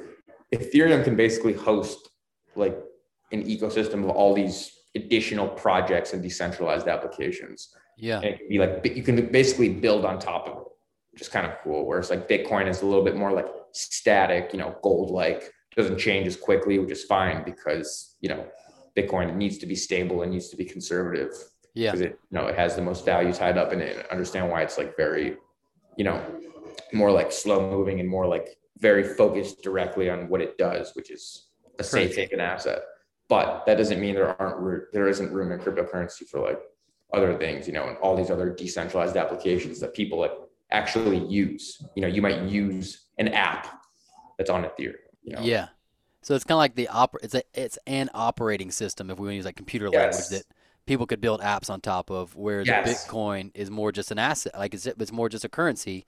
ethereum 0.54 1.04
can 1.04 1.16
basically 1.16 1.54
host 1.54 2.10
like 2.56 2.78
an 3.32 3.44
ecosystem 3.44 4.04
of 4.04 4.10
all 4.10 4.34
these 4.34 4.72
additional 4.96 5.48
projects 5.48 6.14
and 6.14 6.24
decentralized 6.24 6.88
applications. 6.88 7.70
Yeah. 7.98 8.18
And 8.18 8.26
it 8.26 8.50
be 8.50 8.60
like 8.60 8.96
you 8.96 9.04
can 9.04 9.28
basically 9.32 9.70
build 9.70 10.06
on 10.06 10.20
top 10.20 10.48
of 10.48 10.58
it 10.58 10.67
is 11.22 11.30
kind 11.30 11.46
of 11.46 11.54
cool. 11.64 11.86
Whereas 11.86 12.10
like 12.10 12.28
Bitcoin 12.28 12.68
is 12.68 12.82
a 12.82 12.86
little 12.86 13.04
bit 13.04 13.16
more 13.16 13.32
like 13.32 13.48
static, 13.72 14.52
you 14.54 14.60
know, 14.60 14.76
gold 14.82 15.12
like 15.12 15.52
doesn't 15.76 16.00
change 16.00 16.28
as 16.28 16.36
quickly, 16.36 16.80
which 16.80 16.92
is 16.92 17.04
fine 17.04 17.44
because 17.44 18.16
you 18.20 18.30
know 18.30 18.46
Bitcoin 18.98 19.36
needs 19.36 19.58
to 19.60 19.66
be 19.66 19.76
stable 19.76 20.24
and 20.24 20.32
needs 20.32 20.50
to 20.50 20.58
be 20.58 20.66
conservative. 20.66 21.32
Yeah, 21.74 21.92
because 21.92 22.02
it 22.02 22.20
you 22.32 22.40
know 22.40 22.48
it 22.48 22.56
has 22.56 22.76
the 22.76 22.82
most 22.82 23.06
value 23.06 23.32
tied 23.32 23.58
up 23.58 23.72
in 23.72 23.82
it. 23.82 24.08
understand 24.12 24.50
why 24.50 24.64
it's 24.64 24.78
like 24.78 24.98
very, 24.98 25.38
you 25.98 26.04
know, 26.04 26.22
more 26.94 27.12
like 27.12 27.32
slow 27.32 27.70
moving 27.70 28.00
and 28.00 28.10
more 28.10 28.26
like 28.26 28.58
very 28.80 29.04
focused 29.04 29.62
directly 29.62 30.10
on 30.10 30.30
what 30.30 30.42
it 30.42 30.58
does, 30.58 30.96
which 30.96 31.12
is 31.12 31.50
a 31.80 31.84
safe 31.84 32.16
haven 32.16 32.40
asset. 32.40 32.80
But 33.30 33.66
that 33.66 33.78
doesn't 33.78 34.00
mean 34.00 34.16
there 34.16 34.40
aren't 34.42 34.92
there 34.94 35.08
isn't 35.08 35.32
room 35.32 35.52
in 35.52 35.60
cryptocurrency 35.60 36.28
for 36.28 36.40
like 36.40 36.60
other 37.14 37.38
things, 37.38 37.68
you 37.68 37.74
know, 37.74 37.88
and 37.88 37.98
all 37.98 38.16
these 38.16 38.32
other 38.32 38.50
decentralized 38.50 39.16
applications 39.16 39.80
that 39.80 39.94
people 39.94 40.20
like 40.20 40.34
actually 40.72 41.26
use. 41.28 41.82
You 41.96 42.02
know, 42.02 42.08
you 42.08 42.22
might 42.22 42.44
use 42.44 43.06
an 43.18 43.30
app 43.30 43.82
that's 44.38 44.50
on 44.50 44.64
Ethereum. 44.64 44.96
You 45.24 45.36
know? 45.36 45.42
Yeah. 45.42 45.68
So 46.22 46.36
it's 46.36 46.44
kind 46.44 46.56
of 46.56 46.60
like 46.60 46.76
the 46.76 46.90
oper- 46.92 47.24
it's 47.24 47.36
a 47.36 47.44
it's 47.54 47.78
an 47.88 48.10
operating 48.14 48.72
system 48.72 49.10
if 49.10 49.18
we 49.18 49.28
want 49.28 49.32
to 49.32 49.36
use 49.38 49.46
like 49.46 49.56
computer 49.56 49.90
yes. 49.92 49.94
language 49.94 50.28
that 50.30 50.56
people 50.86 51.06
could 51.06 51.22
build 51.22 51.42
apps 51.42 51.70
on 51.70 51.80
top 51.80 52.10
of 52.10 52.36
where 52.36 52.62
yes. 52.62 52.86
the 52.86 53.12
Bitcoin 53.12 53.52
is 53.54 53.70
more 53.70 53.92
just 53.92 54.12
an 54.12 54.20
asset 54.20 54.54
like 54.58 54.74
it's 54.74 54.86
it's 54.86 55.12
more 55.12 55.30
just 55.30 55.46
a 55.46 55.50
currency 55.50 56.06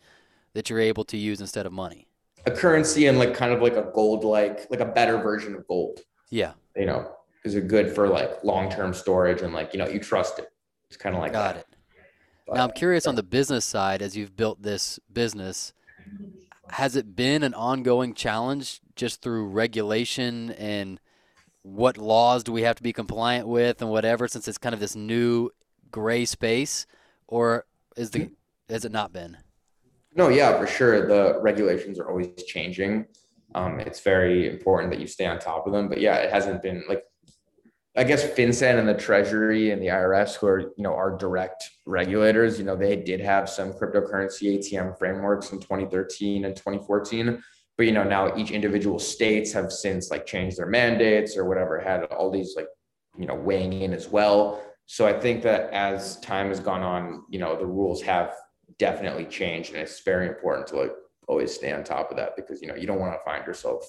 that 0.53 0.69
you're 0.69 0.79
able 0.79 1.05
to 1.05 1.17
use 1.17 1.39
instead 1.39 1.65
of 1.65 1.71
money. 1.71 2.07
A 2.45 2.51
currency 2.51 3.05
and 3.05 3.19
like 3.19 3.33
kind 3.33 3.53
of 3.53 3.61
like 3.61 3.75
a 3.75 3.91
gold 3.93 4.23
like 4.23 4.69
like 4.69 4.79
a 4.81 4.85
better 4.85 5.17
version 5.19 5.55
of 5.55 5.65
gold. 5.67 5.99
Yeah. 6.29 6.53
You 6.75 6.85
know, 6.85 7.11
is 7.43 7.55
it 7.55 7.67
good 7.67 7.93
for 7.93 8.07
like 8.07 8.43
long-term 8.43 8.93
storage 8.93 9.41
and 9.41 9.53
like, 9.53 9.73
you 9.73 9.79
know, 9.79 9.87
you 9.87 9.99
trust 9.99 10.39
it. 10.39 10.51
It's 10.89 10.97
kind 10.97 11.15
of 11.15 11.21
like 11.21 11.33
Got 11.33 11.55
that. 11.55 11.59
it. 11.61 11.68
Now 12.53 12.63
I'm 12.63 12.71
curious 12.71 13.05
on 13.05 13.15
the 13.15 13.23
business 13.23 13.65
side 13.65 14.01
as 14.01 14.17
you've 14.17 14.35
built 14.35 14.61
this 14.61 14.99
business, 15.11 15.73
has 16.69 16.95
it 16.95 17.15
been 17.15 17.43
an 17.43 17.53
ongoing 17.53 18.13
challenge 18.13 18.81
just 18.95 19.21
through 19.21 19.47
regulation 19.47 20.51
and 20.51 20.99
what 21.61 21.97
laws 21.97 22.43
do 22.43 22.51
we 22.51 22.63
have 22.63 22.75
to 22.75 22.83
be 22.83 22.93
compliant 22.93 23.47
with 23.47 23.81
and 23.81 23.91
whatever 23.91 24.27
since 24.27 24.47
it's 24.47 24.57
kind 24.57 24.73
of 24.73 24.79
this 24.79 24.95
new 24.95 25.49
gray 25.91 26.25
space 26.25 26.85
or 27.27 27.65
is 27.95 28.11
the 28.11 28.31
has 28.69 28.85
it 28.85 28.91
not 28.91 29.11
been? 29.11 29.37
No, 30.15 30.29
yeah, 30.29 30.57
for 30.57 30.67
sure. 30.67 31.07
The 31.07 31.39
regulations 31.41 31.99
are 31.99 32.09
always 32.09 32.29
changing. 32.43 33.05
Um, 33.55 33.79
it's 33.79 33.99
very 33.99 34.47
important 34.47 34.91
that 34.91 34.99
you 34.99 35.07
stay 35.07 35.25
on 35.25 35.39
top 35.39 35.65
of 35.65 35.73
them. 35.73 35.89
But 35.89 36.01
yeah, 36.01 36.15
it 36.15 36.31
hasn't 36.31 36.61
been 36.61 36.83
like 36.87 37.03
I 37.97 38.03
guess 38.03 38.23
FinCEN 38.23 38.77
and 38.77 38.87
the 38.87 38.93
Treasury 38.93 39.71
and 39.71 39.81
the 39.81 39.87
IRS, 39.87 40.35
who 40.35 40.47
are 40.47 40.59
you 40.59 40.83
know 40.83 40.93
our 40.93 41.17
direct 41.17 41.69
regulators, 41.85 42.59
you 42.59 42.65
know 42.65 42.75
they 42.75 42.95
did 42.95 43.19
have 43.19 43.49
some 43.49 43.73
cryptocurrency 43.73 44.57
ATM 44.57 44.97
frameworks 44.97 45.51
in 45.51 45.59
2013 45.59 46.45
and 46.45 46.55
2014, 46.55 47.41
but 47.77 47.85
you 47.87 47.91
know 47.91 48.03
now 48.03 48.35
each 48.37 48.51
individual 48.51 48.99
states 48.99 49.51
have 49.53 49.71
since 49.71 50.11
like 50.11 50.25
changed 50.25 50.57
their 50.57 50.67
mandates 50.67 51.35
or 51.35 51.45
whatever, 51.45 51.79
had 51.79 52.03
all 52.05 52.29
these 52.29 52.53
like 52.55 52.67
you 53.17 53.25
know 53.25 53.35
weighing 53.35 53.73
in 53.73 53.93
as 53.93 54.07
well. 54.07 54.61
So 54.85 55.07
I 55.07 55.19
think 55.19 55.41
that 55.43 55.71
as 55.71 56.19
time 56.19 56.49
has 56.49 56.59
gone 56.59 56.83
on, 56.83 57.23
you 57.29 57.39
know 57.39 57.57
the 57.57 57.65
rules 57.65 58.03
have 58.03 58.35
definitely 58.77 59.25
changed, 59.25 59.73
and 59.73 59.81
it's 59.81 60.01
very 60.01 60.27
important 60.27 60.67
to 60.67 60.77
like 60.77 60.93
always 61.27 61.53
stay 61.53 61.71
on 61.71 61.83
top 61.83 62.11
of 62.11 62.17
that 62.17 62.35
because 62.35 62.61
you 62.61 62.67
know 62.67 62.75
you 62.75 62.85
don't 62.85 62.99
want 62.99 63.13
to 63.13 63.19
find 63.25 63.47
yourself 63.47 63.83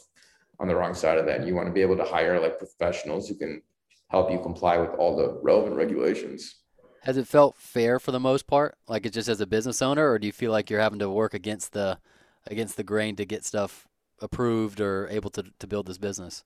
on 0.59 0.69
the 0.69 0.75
wrong 0.75 0.95
side 0.95 1.19
of 1.19 1.27
that. 1.27 1.47
You 1.47 1.55
want 1.55 1.69
to 1.69 1.73
be 1.73 1.83
able 1.83 1.97
to 1.99 2.05
hire 2.05 2.41
like 2.41 2.59
professionals 2.59 3.29
who 3.29 3.35
can 3.35 3.63
help 4.11 4.31
you 4.31 4.38
comply 4.38 4.77
with 4.77 4.90
all 4.99 5.16
the 5.16 5.38
relevant 5.42 5.77
regulations. 5.77 6.57
Has 7.03 7.16
it 7.16 7.27
felt 7.27 7.57
fair 7.57 7.99
for 7.99 8.12
the 8.12 8.20
most 8.20 8.46
part, 8.46 8.77
like 8.87 9.07
it 9.07 9.12
just 9.12 9.29
as 9.29 9.40
a 9.40 9.46
business 9.46 9.81
owner, 9.81 10.11
or 10.11 10.18
do 10.18 10.27
you 10.27 10.33
feel 10.33 10.53
like 10.53 10.68
you're 10.68 10.81
having 10.81 10.99
to 10.99 11.09
work 11.09 11.33
against 11.33 11.73
the 11.73 11.99
against 12.46 12.77
the 12.77 12.85
grain 12.85 13.16
to 13.16 13.25
get 13.25 13.44
stuff 13.44 13.87
approved 14.20 14.81
or 14.81 15.09
able 15.09 15.31
to 15.31 15.44
to 15.59 15.66
build 15.66 15.87
this 15.87 15.96
business? 15.96 16.44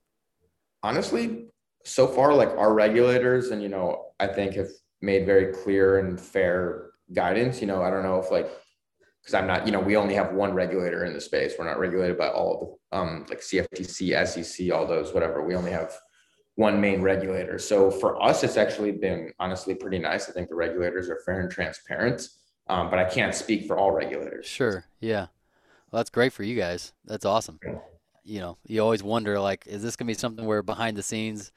Honestly, 0.82 1.46
so 1.84 2.06
far, 2.06 2.34
like 2.34 2.50
our 2.50 2.72
regulators, 2.72 3.50
and 3.50 3.62
you 3.62 3.68
know, 3.68 4.12
I 4.20 4.28
think 4.28 4.54
have 4.54 4.70
made 5.02 5.26
very 5.26 5.52
clear 5.52 5.98
and 5.98 6.20
fair 6.20 6.90
guidance. 7.12 7.60
You 7.60 7.66
know, 7.66 7.82
I 7.82 7.90
don't 7.90 8.04
know 8.04 8.20
if 8.20 8.30
like 8.30 8.48
because 9.22 9.34
I'm 9.34 9.46
not, 9.46 9.66
you 9.66 9.72
know, 9.72 9.80
we 9.80 9.96
only 9.96 10.14
have 10.14 10.34
one 10.34 10.52
regulator 10.54 11.04
in 11.04 11.14
the 11.14 11.20
space. 11.20 11.54
We're 11.58 11.64
not 11.64 11.80
regulated 11.80 12.16
by 12.16 12.28
all 12.28 12.78
the 12.92 12.98
um 12.98 13.26
like 13.28 13.40
CFTC, 13.40 14.26
SEC, 14.26 14.72
all 14.72 14.86
those, 14.86 15.12
whatever. 15.12 15.42
We 15.42 15.56
only 15.56 15.72
have 15.72 15.98
one 16.56 16.80
main 16.80 17.02
regulator. 17.02 17.58
So 17.58 17.90
for 17.90 18.22
us, 18.22 18.44
it's 18.44 18.56
actually 18.56 18.92
been 18.92 19.32
honestly 19.40 19.74
pretty 19.74 19.98
nice. 19.98 20.28
I 20.28 20.32
think 20.32 20.48
the 20.48 20.54
regulators 20.54 21.08
are 21.08 21.18
fair 21.26 21.40
and 21.40 21.50
transparent, 21.50 22.28
um, 22.68 22.90
but 22.90 22.98
I 22.98 23.04
can't 23.04 23.34
speak 23.34 23.66
for 23.66 23.76
all 23.76 23.90
regulators. 23.90 24.46
Sure. 24.46 24.84
Yeah. 25.00 25.26
Well, 25.90 26.00
that's 26.00 26.10
great 26.10 26.32
for 26.32 26.42
you 26.42 26.56
guys. 26.56 26.92
That's 27.04 27.24
awesome. 27.24 27.58
You 28.22 28.40
know, 28.40 28.56
you 28.66 28.80
always 28.80 29.02
wonder 29.02 29.38
like, 29.38 29.66
is 29.66 29.82
this 29.82 29.96
gonna 29.96 30.08
be 30.08 30.14
something 30.14 30.46
where 30.46 30.62
behind 30.62 30.96
the 30.96 31.02
scenes 31.02 31.52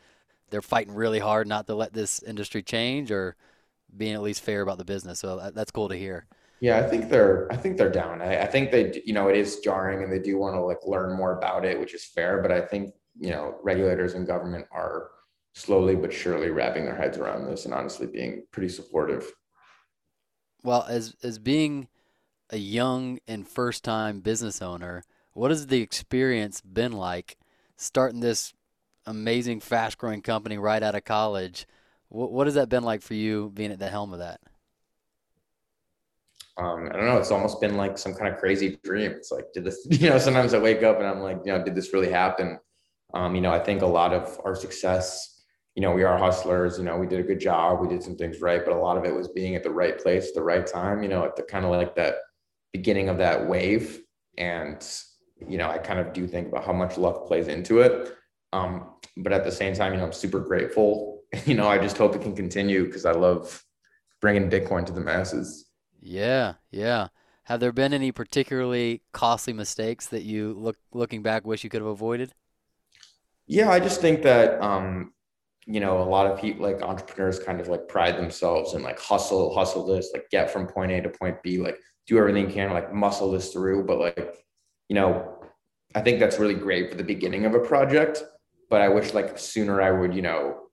they're 0.49 0.61
fighting 0.61 0.93
really 0.93 1.19
hard 1.19 1.47
not 1.47 1.67
to 1.67 1.75
let 1.75 1.93
this 1.93 2.23
industry 2.23 2.63
change, 2.63 3.11
or 3.11 3.35
being 3.95 4.13
at 4.13 4.21
least 4.21 4.41
fair 4.41 4.61
about 4.61 4.77
the 4.77 4.85
business? 4.85 5.19
So 5.19 5.51
that's 5.53 5.71
cool 5.71 5.89
to 5.89 5.95
hear. 5.95 6.25
Yeah, 6.59 6.79
I 6.79 6.83
think 6.83 7.09
they're 7.09 7.47
I 7.51 7.55
think 7.55 7.77
they're 7.77 7.91
down. 7.91 8.21
I, 8.21 8.41
I 8.41 8.45
think 8.47 8.71
they 8.71 9.01
you 9.05 9.13
know 9.13 9.27
it 9.27 9.37
is 9.37 9.59
jarring 9.59 10.03
and 10.03 10.11
they 10.11 10.19
do 10.19 10.37
want 10.37 10.55
to 10.55 10.61
like 10.61 10.79
learn 10.85 11.15
more 11.15 11.37
about 11.37 11.65
it, 11.65 11.79
which 11.79 11.93
is 11.93 12.03
fair. 12.03 12.41
But 12.41 12.51
I 12.51 12.61
think 12.61 12.93
you 13.19 13.29
know 13.31 13.55
regulators 13.63 14.13
and 14.13 14.27
government 14.27 14.65
are 14.71 15.09
slowly 15.53 15.95
but 15.95 16.13
surely 16.13 16.49
wrapping 16.49 16.85
their 16.85 16.95
heads 16.95 17.17
around 17.17 17.45
this 17.45 17.65
and 17.65 17.73
honestly 17.73 18.07
being 18.07 18.43
pretty 18.51 18.69
supportive. 18.69 19.31
Well, 20.63 20.85
as 20.87 21.15
as 21.23 21.39
being 21.39 21.87
a 22.49 22.57
young 22.57 23.19
and 23.27 23.47
first 23.47 23.83
time 23.83 24.21
business 24.21 24.61
owner, 24.61 25.03
what 25.33 25.51
has 25.51 25.67
the 25.67 25.81
experience 25.81 26.61
been 26.61 26.93
like 26.93 27.37
starting 27.77 28.21
this 28.21 28.53
amazing 29.05 29.59
fast 29.61 29.97
growing 29.97 30.21
company 30.21 30.57
right 30.57 30.83
out 30.83 30.95
of 30.95 31.05
college? 31.05 31.67
What, 32.09 32.31
what 32.31 32.47
has 32.47 32.55
that 32.55 32.69
been 32.69 32.83
like 32.83 33.01
for 33.01 33.13
you 33.15 33.51
being 33.53 33.71
at 33.71 33.79
the 33.79 33.89
helm 33.89 34.13
of 34.13 34.19
that? 34.19 34.39
um, 36.57 36.89
I 36.91 36.95
don't 36.95 37.05
know. 37.05 37.17
It's 37.17 37.31
almost 37.31 37.61
been 37.61 37.77
like 37.77 37.97
some 37.97 38.13
kind 38.15 38.33
of 38.33 38.39
crazy 38.39 38.79
dream. 38.83 39.11
It's 39.11 39.31
like, 39.31 39.45
did 39.53 39.63
this, 39.63 39.85
you 39.89 40.09
know, 40.09 40.17
sometimes 40.17 40.53
I 40.53 40.59
wake 40.59 40.83
up 40.83 40.97
and 40.97 41.07
I'm 41.07 41.19
like, 41.19 41.39
you 41.45 41.51
know, 41.51 41.63
did 41.63 41.75
this 41.75 41.93
really 41.93 42.11
happen? 42.11 42.59
Um, 43.13 43.35
you 43.35 43.41
know, 43.41 43.51
I 43.51 43.59
think 43.59 43.81
a 43.81 43.87
lot 43.87 44.13
of 44.13 44.39
our 44.43 44.55
success, 44.55 45.43
you 45.75 45.81
know, 45.81 45.91
we 45.91 46.03
are 46.03 46.17
hustlers, 46.17 46.77
you 46.77 46.83
know, 46.83 46.97
we 46.97 47.07
did 47.07 47.19
a 47.19 47.23
good 47.23 47.39
job, 47.39 47.79
we 47.81 47.87
did 47.87 48.03
some 48.03 48.15
things 48.17 48.41
right, 48.41 48.63
but 48.65 48.73
a 48.73 48.77
lot 48.77 48.97
of 48.97 49.05
it 49.05 49.13
was 49.15 49.27
being 49.29 49.55
at 49.55 49.63
the 49.63 49.69
right 49.71 49.97
place 49.97 50.31
the 50.33 50.41
right 50.41 50.65
time, 50.67 51.03
you 51.03 51.09
know, 51.09 51.23
at 51.23 51.35
the 51.35 51.43
kind 51.43 51.65
of 51.65 51.71
like 51.71 51.95
that 51.95 52.15
beginning 52.73 53.09
of 53.09 53.17
that 53.17 53.47
wave. 53.47 54.01
And, 54.37 54.85
you 55.47 55.57
know, 55.57 55.69
I 55.69 55.77
kind 55.77 55.99
of 55.99 56.13
do 56.13 56.27
think 56.27 56.49
about 56.49 56.65
how 56.65 56.73
much 56.73 56.97
luck 56.97 57.27
plays 57.27 57.47
into 57.47 57.79
it. 57.79 58.13
Um, 58.53 58.91
but 59.17 59.33
at 59.33 59.43
the 59.43 59.51
same 59.51 59.73
time, 59.73 59.93
you 59.93 59.99
know, 59.99 60.05
I'm 60.05 60.13
super 60.13 60.39
grateful. 60.39 61.13
You 61.45 61.55
know, 61.55 61.67
I 61.67 61.77
just 61.77 61.97
hope 61.97 62.15
it 62.15 62.21
can 62.21 62.37
continue 62.37 62.85
because 62.85 63.05
I 63.05 63.11
love 63.11 63.61
bringing 64.21 64.49
Bitcoin 64.49 64.85
to 64.85 64.93
the 64.93 65.01
masses. 65.01 65.65
Yeah, 65.99 66.55
yeah. 66.71 67.09
Have 67.43 67.59
there 67.59 67.71
been 67.71 67.93
any 67.93 68.11
particularly 68.11 69.01
costly 69.13 69.53
mistakes 69.53 70.07
that 70.07 70.23
you 70.23 70.53
look 70.53 70.77
looking 70.93 71.21
back 71.23 71.45
wish 71.45 71.63
you 71.63 71.69
could 71.69 71.81
have 71.81 71.87
avoided? 71.89 72.33
Yeah, 73.47 73.69
I 73.69 73.79
just 73.79 74.01
think 74.01 74.23
that 74.23 74.61
um, 74.61 75.13
you 75.65 75.81
know, 75.81 76.01
a 76.01 76.03
lot 76.03 76.27
of 76.27 76.39
people 76.39 76.65
like 76.65 76.81
entrepreneurs 76.81 77.39
kind 77.39 77.59
of 77.59 77.67
like 77.67 77.87
pride 77.89 78.17
themselves 78.17 78.73
and 78.73 78.83
like 78.83 78.99
hustle, 78.99 79.53
hustle 79.53 79.85
this, 79.85 80.11
like 80.13 80.29
get 80.29 80.49
from 80.49 80.65
point 80.65 80.91
A 80.91 81.01
to 81.01 81.09
point 81.09 81.43
B, 81.43 81.57
like 81.57 81.77
do 82.07 82.17
everything 82.17 82.47
you 82.47 82.53
can, 82.53 82.71
like 82.71 82.93
muscle 82.93 83.31
this 83.31 83.51
through. 83.51 83.85
But 83.85 83.99
like, 83.99 84.45
you 84.87 84.95
know, 84.95 85.39
I 85.93 86.01
think 86.01 86.19
that's 86.19 86.39
really 86.39 86.53
great 86.53 86.89
for 86.89 86.95
the 86.95 87.03
beginning 87.03 87.45
of 87.45 87.53
a 87.53 87.59
project. 87.59 88.23
But 88.69 88.81
I 88.81 88.87
wish 88.87 89.13
like 89.13 89.37
sooner 89.37 89.81
I 89.81 89.91
would, 89.91 90.13
you 90.13 90.21
know, 90.21 90.67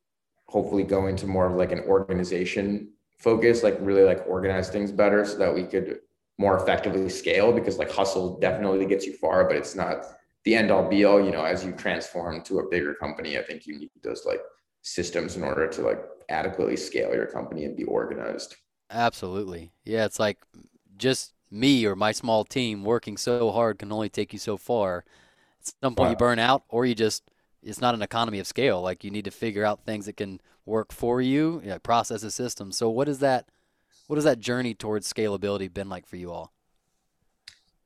hopefully 0.47 0.85
go 0.85 1.09
into 1.09 1.27
more 1.27 1.47
of 1.47 1.57
like 1.57 1.73
an 1.73 1.81
organization 1.81 2.93
focus, 3.19 3.65
like 3.65 3.77
really 3.81 4.05
like 4.05 4.25
organize 4.29 4.69
things 4.69 4.93
better 4.93 5.25
so 5.25 5.39
that 5.39 5.53
we 5.53 5.65
could 5.65 6.01
more 6.39 6.57
effectively 6.57 7.09
scale 7.09 7.53
because 7.53 7.79
like 7.79 7.91
hustle 7.91 8.39
definitely 8.39 8.87
gets 8.87 9.07
you 9.07 9.17
far, 9.17 9.45
but 9.45 9.57
it's 9.57 9.75
not 9.75 10.05
the 10.45 10.55
end 10.55 10.71
all 10.71 10.89
be 10.89 11.05
all, 11.05 11.25
you 11.25 11.31
know, 11.31 11.45
as 11.45 11.65
you 11.65 11.73
transform 11.73 12.43
to 12.43 12.61
a 12.61 12.69
bigger 12.69 12.95
company, 12.95 13.39
I 13.39 13.43
think 13.43 13.67
you 13.67 13.79
need 13.79 13.91
those 14.03 14.25
like 14.25 14.41
systems 14.83 15.37
in 15.37 15.43
order 15.43 15.67
to 15.69 15.83
like 15.83 16.01
adequately 16.29 16.77
scale 16.77 17.15
your 17.15 17.27
company 17.27 17.65
and 17.65 17.77
be 17.77 17.85
organized. 17.85 18.57
Absolutely. 18.91 19.73
Yeah. 19.85 20.05
It's 20.05 20.19
like 20.19 20.39
just 20.97 21.33
me 21.51 21.87
or 21.87 21.97
my 21.97 22.13
small 22.13 22.45
team 22.45 22.85
working 22.85 23.17
so 23.17 23.51
hard 23.51 23.79
can 23.79 23.91
only 23.91 24.09
take 24.09 24.33
you 24.33 24.39
so 24.39 24.57
far. 24.57 25.05
At 25.61 25.73
some 25.83 25.95
point 25.95 26.09
wow. 26.09 26.11
you 26.11 26.17
burn 26.17 26.39
out 26.39 26.65
or 26.69 26.85
you 26.85 26.95
just 26.95 27.23
it's 27.63 27.81
not 27.81 27.95
an 27.95 28.03
economy 28.03 28.39
of 28.39 28.47
scale. 28.47 28.83
Like 28.83 29.05
you 29.05 29.11
need 29.11 29.25
to 29.25 29.31
figure 29.31 29.65
out 29.65 29.87
things 29.87 30.05
that 30.07 30.19
can 30.19 30.41
work 30.67 30.93
for 30.93 31.23
you, 31.23 31.61
you 31.63 31.71
know, 31.71 31.79
processes, 31.79 32.35
systems. 32.35 32.77
So 32.77 32.91
what 32.91 33.09
is 33.09 33.21
that? 33.21 33.49
What 34.07 34.17
has 34.17 34.25
that 34.25 34.39
journey 34.39 34.75
towards 34.75 35.11
scalability 35.11 35.73
been 35.73 35.89
like 35.89 36.07
for 36.07 36.17
you 36.17 36.31
all? 36.31 36.53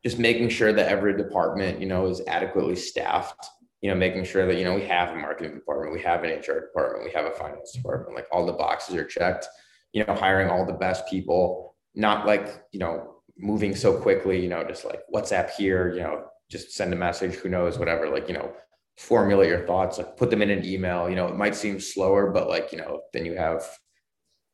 Just 0.04 0.18
making 0.18 0.48
sure 0.48 0.72
that 0.72 0.88
every 0.88 1.16
department, 1.16 1.80
you 1.80 1.86
know, 1.86 2.06
is 2.06 2.22
adequately 2.26 2.76
staffed. 2.76 3.46
You 3.80 3.90
know, 3.90 3.96
making 3.96 4.24
sure 4.24 4.46
that 4.46 4.56
you 4.58 4.64
know 4.64 4.74
we 4.74 4.84
have 4.86 5.10
a 5.10 5.16
marketing 5.16 5.54
department, 5.54 5.92
we 5.92 6.02
have 6.02 6.24
an 6.24 6.30
HR 6.30 6.60
department, 6.60 7.04
we 7.04 7.12
have 7.12 7.26
a 7.26 7.30
finance 7.30 7.72
department. 7.72 8.16
Like 8.16 8.26
all 8.32 8.44
the 8.44 8.52
boxes 8.52 8.96
are 8.96 9.04
checked. 9.04 9.46
You 9.92 10.04
know, 10.04 10.14
hiring 10.14 10.50
all 10.50 10.66
the 10.66 10.72
best 10.72 11.06
people. 11.08 11.76
Not 11.94 12.26
like 12.26 12.62
you 12.72 12.80
know 12.80 13.22
moving 13.38 13.76
so 13.76 13.96
quickly. 13.96 14.40
You 14.42 14.48
know, 14.48 14.64
just 14.64 14.84
like 14.84 15.00
WhatsApp 15.14 15.50
here. 15.50 15.92
You 15.94 16.00
know, 16.00 16.24
just 16.50 16.72
send 16.72 16.92
a 16.92 16.96
message. 16.96 17.34
Who 17.34 17.48
knows? 17.48 17.78
Whatever. 17.78 18.08
Like 18.08 18.26
you 18.26 18.34
know, 18.34 18.52
formulate 18.98 19.48
your 19.48 19.64
thoughts, 19.64 19.96
like 19.96 20.16
put 20.16 20.28
them 20.28 20.42
in 20.42 20.50
an 20.50 20.64
email. 20.64 21.08
You 21.08 21.16
know, 21.16 21.28
it 21.28 21.36
might 21.36 21.54
seem 21.54 21.78
slower, 21.78 22.30
but 22.30 22.48
like, 22.48 22.72
you 22.72 22.78
know, 22.78 23.00
then 23.12 23.24
you 23.24 23.36
have 23.36 23.64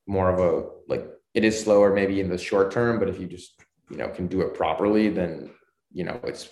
more 0.07 0.30
of 0.30 0.38
a 0.38 0.68
like 0.87 1.09
it 1.33 1.44
is 1.44 1.61
slower 1.61 1.92
maybe 1.92 2.20
in 2.20 2.28
the 2.28 2.38
short 2.38 2.70
term, 2.70 2.98
but 2.98 3.09
if 3.09 3.18
you 3.18 3.26
just, 3.26 3.59
you 3.94 4.00
know, 4.00 4.09
can 4.09 4.26
do 4.26 4.40
it 4.40 4.54
properly, 4.54 5.09
then 5.09 5.50
you 5.92 6.02
know, 6.02 6.20
it's 6.24 6.48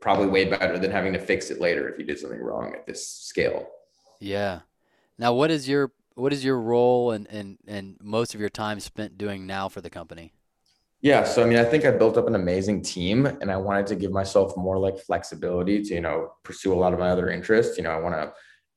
probably 0.00 0.26
way 0.26 0.44
better 0.46 0.78
than 0.78 0.90
having 0.90 1.12
to 1.12 1.18
fix 1.20 1.50
it 1.50 1.60
later 1.60 1.88
if 1.88 1.98
you 1.98 2.04
did 2.04 2.18
something 2.18 2.40
wrong 2.40 2.74
at 2.74 2.86
this 2.86 3.06
scale. 3.06 3.68
Yeah. 4.18 4.60
Now 5.16 5.32
what 5.34 5.50
is 5.50 5.68
your 5.68 5.92
what 6.14 6.32
is 6.32 6.44
your 6.44 6.60
role 6.60 7.12
and 7.12 7.28
and 7.28 7.58
and 7.68 7.96
most 8.02 8.34
of 8.34 8.40
your 8.40 8.50
time 8.50 8.80
spent 8.80 9.16
doing 9.16 9.46
now 9.46 9.68
for 9.68 9.80
the 9.80 9.90
company? 9.90 10.32
Yeah. 11.02 11.24
So, 11.24 11.42
I 11.42 11.46
mean, 11.46 11.58
I 11.58 11.64
think 11.64 11.86
I 11.86 11.92
built 11.92 12.18
up 12.18 12.26
an 12.26 12.34
amazing 12.34 12.82
team 12.82 13.24
and 13.24 13.50
I 13.50 13.56
wanted 13.56 13.86
to 13.86 13.96
give 13.96 14.12
myself 14.12 14.54
more 14.56 14.78
like 14.78 14.98
flexibility 14.98 15.82
to, 15.84 15.94
you 15.94 16.00
know, 16.02 16.32
pursue 16.42 16.74
a 16.74 16.76
lot 16.76 16.92
of 16.92 16.98
my 16.98 17.08
other 17.08 17.30
interests. 17.30 17.78
You 17.78 17.84
know, 17.84 17.90
I 17.90 17.98
want 17.98 18.16
to 18.16 18.32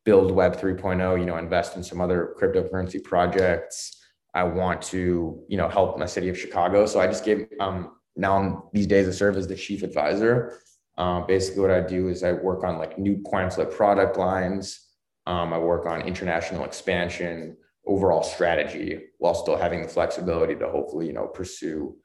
build 0.06 0.32
Web 0.32 0.56
3.0, 0.56 1.20
you 1.20 1.26
know, 1.26 1.36
invest 1.36 1.76
in 1.76 1.84
some 1.84 2.00
other 2.00 2.34
cryptocurrency 2.40 3.04
projects. 3.04 4.00
I 4.34 4.44
want 4.44 4.82
to, 4.84 5.44
you 5.50 5.58
know, 5.58 5.68
help 5.68 6.00
my 6.00 6.06
city 6.06 6.30
of 6.30 6.40
Chicago. 6.40 6.86
So 6.86 7.02
I 7.02 7.08
just 7.08 7.26
gave, 7.26 7.48
um, 7.60 7.92
now 8.16 8.38
I'm, 8.38 8.64
these 8.74 8.88
days 8.88 9.08
I 9.08 9.12
serve 9.12 9.38
as 9.38 9.48
the 9.48 9.56
chief 9.56 9.84
advisor. 9.84 10.60
Um, 10.98 11.26
basically 11.28 11.62
what 11.62 11.72
I 11.72 11.82
do 11.82 12.10
is 12.10 12.24
I 12.24 12.34
work 12.34 12.64
on 12.64 12.78
like 12.78 13.00
new 13.00 13.22
coin 13.24 13.50
product 13.50 14.18
lines. 14.18 14.88
Um, 15.26 15.54
I 15.54 15.58
work 15.58 15.86
on 15.86 16.02
international 16.02 16.66
expansion, 16.66 17.58
overall 17.86 18.24
strategy 18.24 19.02
while 19.18 19.34
still 19.34 19.58
having 19.58 19.82
the 19.82 19.88
flexibility 19.88 20.56
to 20.56 20.70
hopefully, 20.70 21.08
you 21.08 21.14
know, 21.14 21.28
pursue 21.28 21.96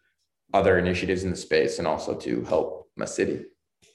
other 0.54 0.78
initiatives 0.78 1.24
in 1.24 1.30
the 1.30 1.36
space 1.36 1.78
and 1.78 1.86
also 1.86 2.14
to 2.14 2.42
help 2.44 2.90
my 2.96 3.04
city. 3.04 3.44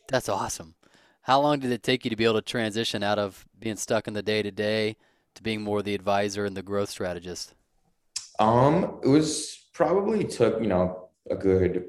That's 0.08 0.30
awesome. 0.30 0.76
How 1.22 1.40
long 1.42 1.60
did 1.60 1.72
it 1.72 1.84
take 1.84 2.04
you 2.04 2.10
to 2.10 2.16
be 2.16 2.26
able 2.26 2.36
to 2.36 2.42
transition 2.42 3.02
out 3.02 3.18
of 3.18 3.46
being 3.58 3.78
stuck 3.78 4.08
in 4.08 4.14
the 4.14 4.22
day 4.22 4.44
to 4.44 4.52
day 4.52 4.98
to 5.36 5.44
being 5.44 5.62
more 5.62 5.82
the 5.82 5.96
advisor 5.96 6.46
and 6.46 6.56
the 6.56 6.62
growth 6.62 6.90
strategist? 6.90 7.54
Um, 8.40 9.00
it 9.04 9.08
was 9.08 9.68
probably 9.74 10.26
took, 10.26 10.62
you 10.62 10.68
know, 10.68 11.10
a 11.30 11.36
good, 11.36 11.86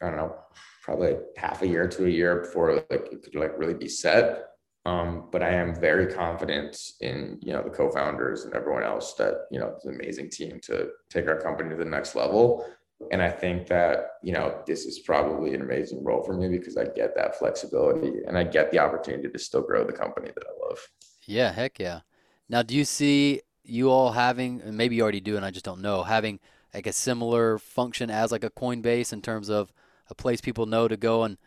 I 0.00 0.06
don't 0.06 0.16
know, 0.16 0.36
probably 0.82 1.16
half 1.36 1.62
a 1.62 1.66
year 1.68 1.86
to 1.88 2.06
a 2.06 2.08
year 2.08 2.40
before 2.40 2.74
like 2.74 3.08
it 3.12 3.22
could 3.22 3.34
like 3.34 3.58
really 3.58 3.74
be 3.74 3.88
set. 3.88 4.46
Um, 4.86 5.28
but 5.30 5.42
I 5.42 5.50
am 5.50 5.74
very 5.74 6.06
confident 6.06 6.74
in, 7.00 7.38
you 7.42 7.52
know, 7.52 7.62
the 7.62 7.68
co-founders 7.68 8.44
and 8.44 8.54
everyone 8.54 8.82
else 8.82 9.12
that, 9.14 9.46
you 9.50 9.60
know, 9.60 9.68
it's 9.76 9.84
an 9.84 9.94
amazing 9.94 10.30
team 10.30 10.58
to 10.62 10.88
take 11.10 11.28
our 11.28 11.38
company 11.38 11.68
to 11.70 11.76
the 11.76 11.84
next 11.84 12.14
level. 12.14 12.66
And 13.12 13.20
I 13.20 13.30
think 13.30 13.66
that, 13.66 14.12
you 14.22 14.32
know, 14.32 14.62
this 14.66 14.86
is 14.86 15.00
probably 15.00 15.54
an 15.54 15.60
amazing 15.60 16.02
role 16.02 16.22
for 16.22 16.34
me 16.34 16.48
because 16.48 16.78
I 16.78 16.84
get 16.84 17.14
that 17.16 17.38
flexibility 17.38 18.22
and 18.26 18.38
I 18.38 18.44
get 18.44 18.70
the 18.70 18.78
opportunity 18.78 19.28
to 19.28 19.38
still 19.38 19.62
grow 19.62 19.84
the 19.84 19.92
company 19.92 20.30
that 20.34 20.44
I 20.46 20.66
love. 20.68 20.78
Yeah, 21.26 21.52
heck 21.52 21.78
yeah. 21.78 22.00
Now, 22.48 22.62
do 22.62 22.74
you 22.74 22.84
see 22.84 23.42
you 23.62 23.90
all 23.90 24.12
having, 24.12 24.62
and 24.62 24.76
maybe 24.76 24.96
you 24.96 25.02
already 25.02 25.20
do, 25.20 25.36
and 25.36 25.44
I 25.44 25.50
just 25.50 25.64
don't 25.64 25.82
know, 25.82 26.02
having 26.02 26.40
like 26.74 26.86
a 26.86 26.92
similar 26.92 27.58
function 27.58 28.10
as 28.10 28.32
like 28.32 28.44
a 28.44 28.50
Coinbase 28.50 29.12
in 29.12 29.22
terms 29.22 29.50
of 29.50 29.72
a 30.10 30.14
place 30.14 30.40
people 30.40 30.66
know 30.66 30.88
to 30.88 30.96
go 30.96 31.22
and 31.22 31.38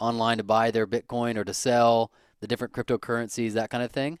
online 0.00 0.38
to 0.38 0.44
buy 0.44 0.70
their 0.70 0.86
Bitcoin 0.86 1.36
or 1.36 1.44
to 1.44 1.54
sell 1.54 2.12
the 2.40 2.46
different 2.46 2.72
cryptocurrencies, 2.72 3.52
that 3.52 3.70
kind 3.70 3.82
of 3.82 3.90
thing? 3.90 4.18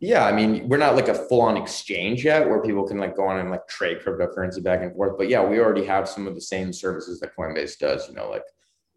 Yeah, 0.00 0.24
I 0.24 0.32
mean, 0.32 0.66
we're 0.66 0.78
not 0.78 0.96
like 0.96 1.08
a 1.08 1.14
full-on 1.14 1.58
exchange 1.58 2.24
yet 2.24 2.48
where 2.48 2.62
people 2.62 2.88
can 2.88 2.98
like 2.98 3.14
go 3.14 3.26
on 3.26 3.38
and 3.38 3.50
like 3.50 3.68
trade 3.68 3.98
cryptocurrency 4.00 4.62
back 4.62 4.80
and 4.82 4.94
forth. 4.94 5.18
But 5.18 5.28
yeah, 5.28 5.44
we 5.44 5.60
already 5.60 5.84
have 5.84 6.08
some 6.08 6.26
of 6.26 6.34
the 6.34 6.40
same 6.40 6.72
services 6.72 7.20
that 7.20 7.36
Coinbase 7.36 7.78
does, 7.78 8.08
you 8.08 8.14
know, 8.14 8.30
like 8.30 8.44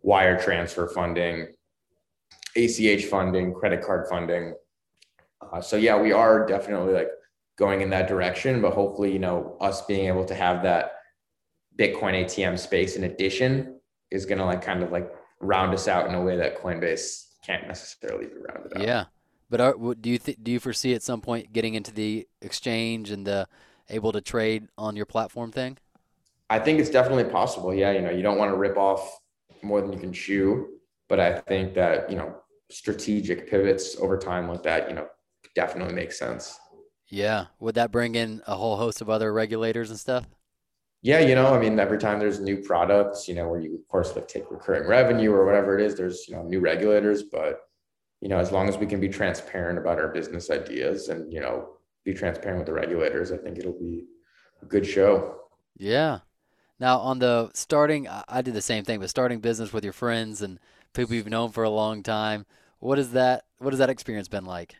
wire 0.01 0.39
transfer 0.39 0.87
funding, 0.87 1.47
ACH 2.55 3.05
funding, 3.05 3.53
credit 3.53 3.83
card 3.83 4.07
funding. 4.07 4.53
Uh, 5.51 5.59
so 5.59 5.75
yeah, 5.75 5.99
we 5.99 6.13
are 6.13 6.45
definitely 6.45 6.93
like 6.93 7.09
going 7.57 7.81
in 7.81 7.89
that 7.89 8.07
direction, 8.07 8.61
but 8.61 8.73
hopefully, 8.73 9.11
you 9.11 9.19
know, 9.19 9.57
us 9.59 9.85
being 9.85 10.07
able 10.07 10.23
to 10.25 10.35
have 10.35 10.63
that 10.63 10.93
Bitcoin 11.77 12.23
ATM 12.23 12.57
space 12.57 12.95
in 12.95 13.03
addition 13.03 13.79
is 14.13 14.25
going 14.25 14.37
to 14.39 14.45
like 14.45 14.61
kind 14.61 14.83
of 14.83 14.91
like 14.91 15.11
round 15.41 15.73
us 15.73 15.87
out 15.87 16.07
in 16.07 16.15
a 16.15 16.21
way 16.21 16.37
that 16.37 16.61
Coinbase 16.61 17.25
can't 17.45 17.67
necessarily 17.67 18.27
be 18.27 18.35
rounded 18.47 18.73
out. 18.77 18.81
Yeah 18.81 19.05
But 19.49 19.61
are, 19.61 19.75
do 19.95 20.09
you 20.09 20.17
th- 20.17 20.37
do 20.41 20.51
you 20.51 20.59
foresee 20.59 20.93
at 20.93 21.03
some 21.03 21.21
point 21.21 21.53
getting 21.53 21.73
into 21.75 21.91
the 21.93 22.27
exchange 22.41 23.11
and 23.11 23.27
the 23.27 23.47
able 23.89 24.11
to 24.13 24.21
trade 24.21 24.67
on 24.77 24.95
your 24.95 25.05
platform 25.05 25.51
thing? 25.51 25.77
I 26.49 26.59
think 26.59 26.79
it's 26.79 26.89
definitely 26.89 27.25
possible. 27.25 27.73
Yeah, 27.73 27.91
you 27.91 28.01
know, 28.01 28.11
you 28.11 28.21
don't 28.23 28.37
want 28.37 28.51
to 28.51 28.57
rip 28.57 28.77
off 28.77 29.19
more 29.61 29.81
than 29.81 29.93
you 29.93 29.99
can 29.99 30.13
chew, 30.13 30.79
but 31.09 31.19
I 31.19 31.39
think 31.39 31.73
that 31.75 32.09
you 32.09 32.17
know 32.17 32.35
strategic 32.71 33.49
pivots 33.49 33.95
over 33.99 34.17
time 34.17 34.47
like 34.47 34.63
that, 34.63 34.89
you 34.89 34.95
know, 34.95 35.07
definitely 35.55 35.93
makes 35.93 36.17
sense. 36.17 36.59
Yeah, 37.07 37.47
would 37.59 37.75
that 37.75 37.91
bring 37.91 38.15
in 38.15 38.41
a 38.47 38.55
whole 38.55 38.77
host 38.77 39.01
of 39.01 39.09
other 39.09 39.31
regulators 39.33 39.89
and 39.89 39.99
stuff? 39.99 40.25
Yeah, 41.03 41.19
you 41.19 41.35
know, 41.35 41.53
I 41.53 41.59
mean, 41.59 41.77
every 41.79 41.97
time 41.99 42.17
there's 42.19 42.39
new 42.39 42.57
products, 42.57 43.27
you 43.27 43.35
know, 43.35 43.47
where 43.49 43.59
you 43.59 43.75
of 43.75 43.87
course 43.89 44.15
like 44.15 44.27
take 44.27 44.49
recurring 44.49 44.87
revenue 44.87 45.33
or 45.33 45.45
whatever 45.45 45.77
it 45.77 45.85
is, 45.85 45.95
there's 45.95 46.27
you 46.29 46.35
know 46.35 46.43
new 46.43 46.61
regulators, 46.61 47.23
but 47.23 47.59
you 48.21 48.29
know, 48.29 48.37
as 48.39 48.51
long 48.53 48.69
as 48.69 48.77
we 48.77 48.87
can 48.87 49.01
be 49.01 49.09
transparent 49.09 49.77
about 49.77 49.99
our 49.99 50.07
business 50.07 50.49
ideas 50.49 51.09
and 51.09 51.31
you 51.31 51.41
know 51.41 51.77
be 52.05 52.13
transparent 52.13 52.59
with 52.59 52.67
the 52.67 52.73
regulators, 52.73 53.31
I 53.33 53.37
think 53.37 53.57
it'll 53.59 53.79
be 53.79 54.05
a 54.61 54.65
good 54.65 54.87
show. 54.87 55.41
Yeah. 55.77 56.19
Now 56.79 56.99
on 56.99 57.19
the 57.19 57.51
starting, 57.53 58.07
I 58.09 58.41
did 58.41 58.53
the 58.53 58.61
same 58.61 58.83
thing, 58.85 58.99
but 58.99 59.09
starting 59.09 59.39
business 59.39 59.73
with 59.73 59.83
your 59.83 59.93
friends 59.93 60.41
and 60.41 60.59
people 60.93 61.15
you've 61.15 61.27
known 61.27 61.51
for 61.51 61.63
a 61.63 61.69
long 61.69 62.03
time. 62.03 62.45
What 62.79 62.99
is 62.99 63.11
that? 63.11 63.45
What 63.59 63.73
has 63.73 63.79
that 63.79 63.89
experience 63.89 64.27
been 64.29 64.45
like? 64.45 64.75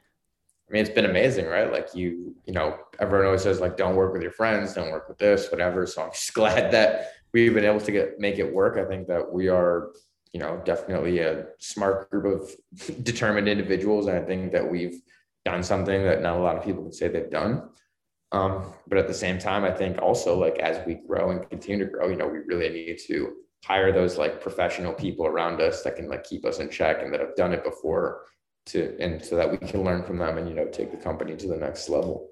I 0.70 0.74
mean, 0.74 0.82
it's 0.82 0.94
been 0.94 1.06
amazing, 1.06 1.46
right? 1.46 1.72
Like 1.72 1.94
you, 1.94 2.36
you 2.46 2.54
know, 2.54 2.78
everyone 3.00 3.26
always 3.26 3.44
says 3.44 3.60
like, 3.60 3.78
don't 3.78 3.96
work 3.96 4.14
with 4.14 4.22
your 4.22 4.32
friends, 4.32 4.74
don't 4.74 4.92
work 4.92 5.10
with 5.10 5.18
this, 5.18 5.52
whatever. 5.52 5.86
So 5.86 6.04
I'm 6.04 6.12
just 6.12 6.34
glad 6.34 6.72
that 6.72 7.12
we've 7.34 7.54
been 7.54 7.66
able 7.66 7.82
to 7.82 7.92
get 7.92 8.20
make 8.20 8.40
it 8.40 8.54
work. 8.54 8.78
I 8.78 8.86
think 8.86 9.08
that 9.08 9.32
we 9.32 9.50
are, 9.50 9.92
you 10.32 10.40
know, 10.40 10.62
definitely 10.66 11.20
a 11.20 11.48
smart 11.60 12.10
group 12.10 12.42
of 12.42 13.04
determined 13.04 13.48
individuals. 13.48 14.08
And 14.08 14.18
I 14.18 14.22
think 14.22 14.52
that 14.54 14.70
we've 14.70 15.02
done 15.46 15.64
something 15.64 16.04
that 16.04 16.22
not 16.22 16.38
a 16.38 16.42
lot 16.42 16.58
of 16.58 16.64
people 16.64 16.84
can 16.84 16.94
say 16.94 17.08
they've 17.08 17.30
done. 17.30 17.70
Um, 18.32 18.74
but 18.88 18.98
at 18.98 19.08
the 19.08 19.14
same 19.14 19.38
time, 19.38 19.64
I 19.64 19.72
think 19.72 20.02
also 20.02 20.40
like 20.40 20.58
as 20.58 20.84
we 20.88 20.96
grow 21.08 21.30
and 21.30 21.48
continue 21.50 21.86
to 21.86 21.92
grow, 21.92 22.10
you 22.10 22.16
know, 22.16 22.28
we 22.28 22.40
really 22.40 22.70
need 22.70 22.98
to 23.08 23.34
hire 23.64 23.92
those 23.92 24.18
like 24.18 24.42
professional 24.42 24.94
people 24.94 25.26
around 25.26 25.62
us 25.62 25.84
that 25.84 25.96
can 25.96 26.10
like 26.10 26.24
keep 26.24 26.46
us 26.46 26.60
in 26.60 26.70
check 26.70 27.04
and 27.04 27.14
that 27.14 27.20
have 27.20 27.36
done 27.36 27.54
it 27.54 27.64
before 27.64 28.24
to 28.66 28.96
and 29.00 29.24
so 29.24 29.36
that 29.36 29.52
we 29.52 29.58
can 29.58 29.84
learn 29.84 30.04
from 30.04 30.18
them 30.18 30.38
and 30.38 30.48
you 30.48 30.56
know 30.56 30.66
take 30.68 30.92
the 30.92 30.98
company 30.98 31.36
to 31.36 31.48
the 31.48 31.58
next 31.58 31.90
level. 31.90 32.30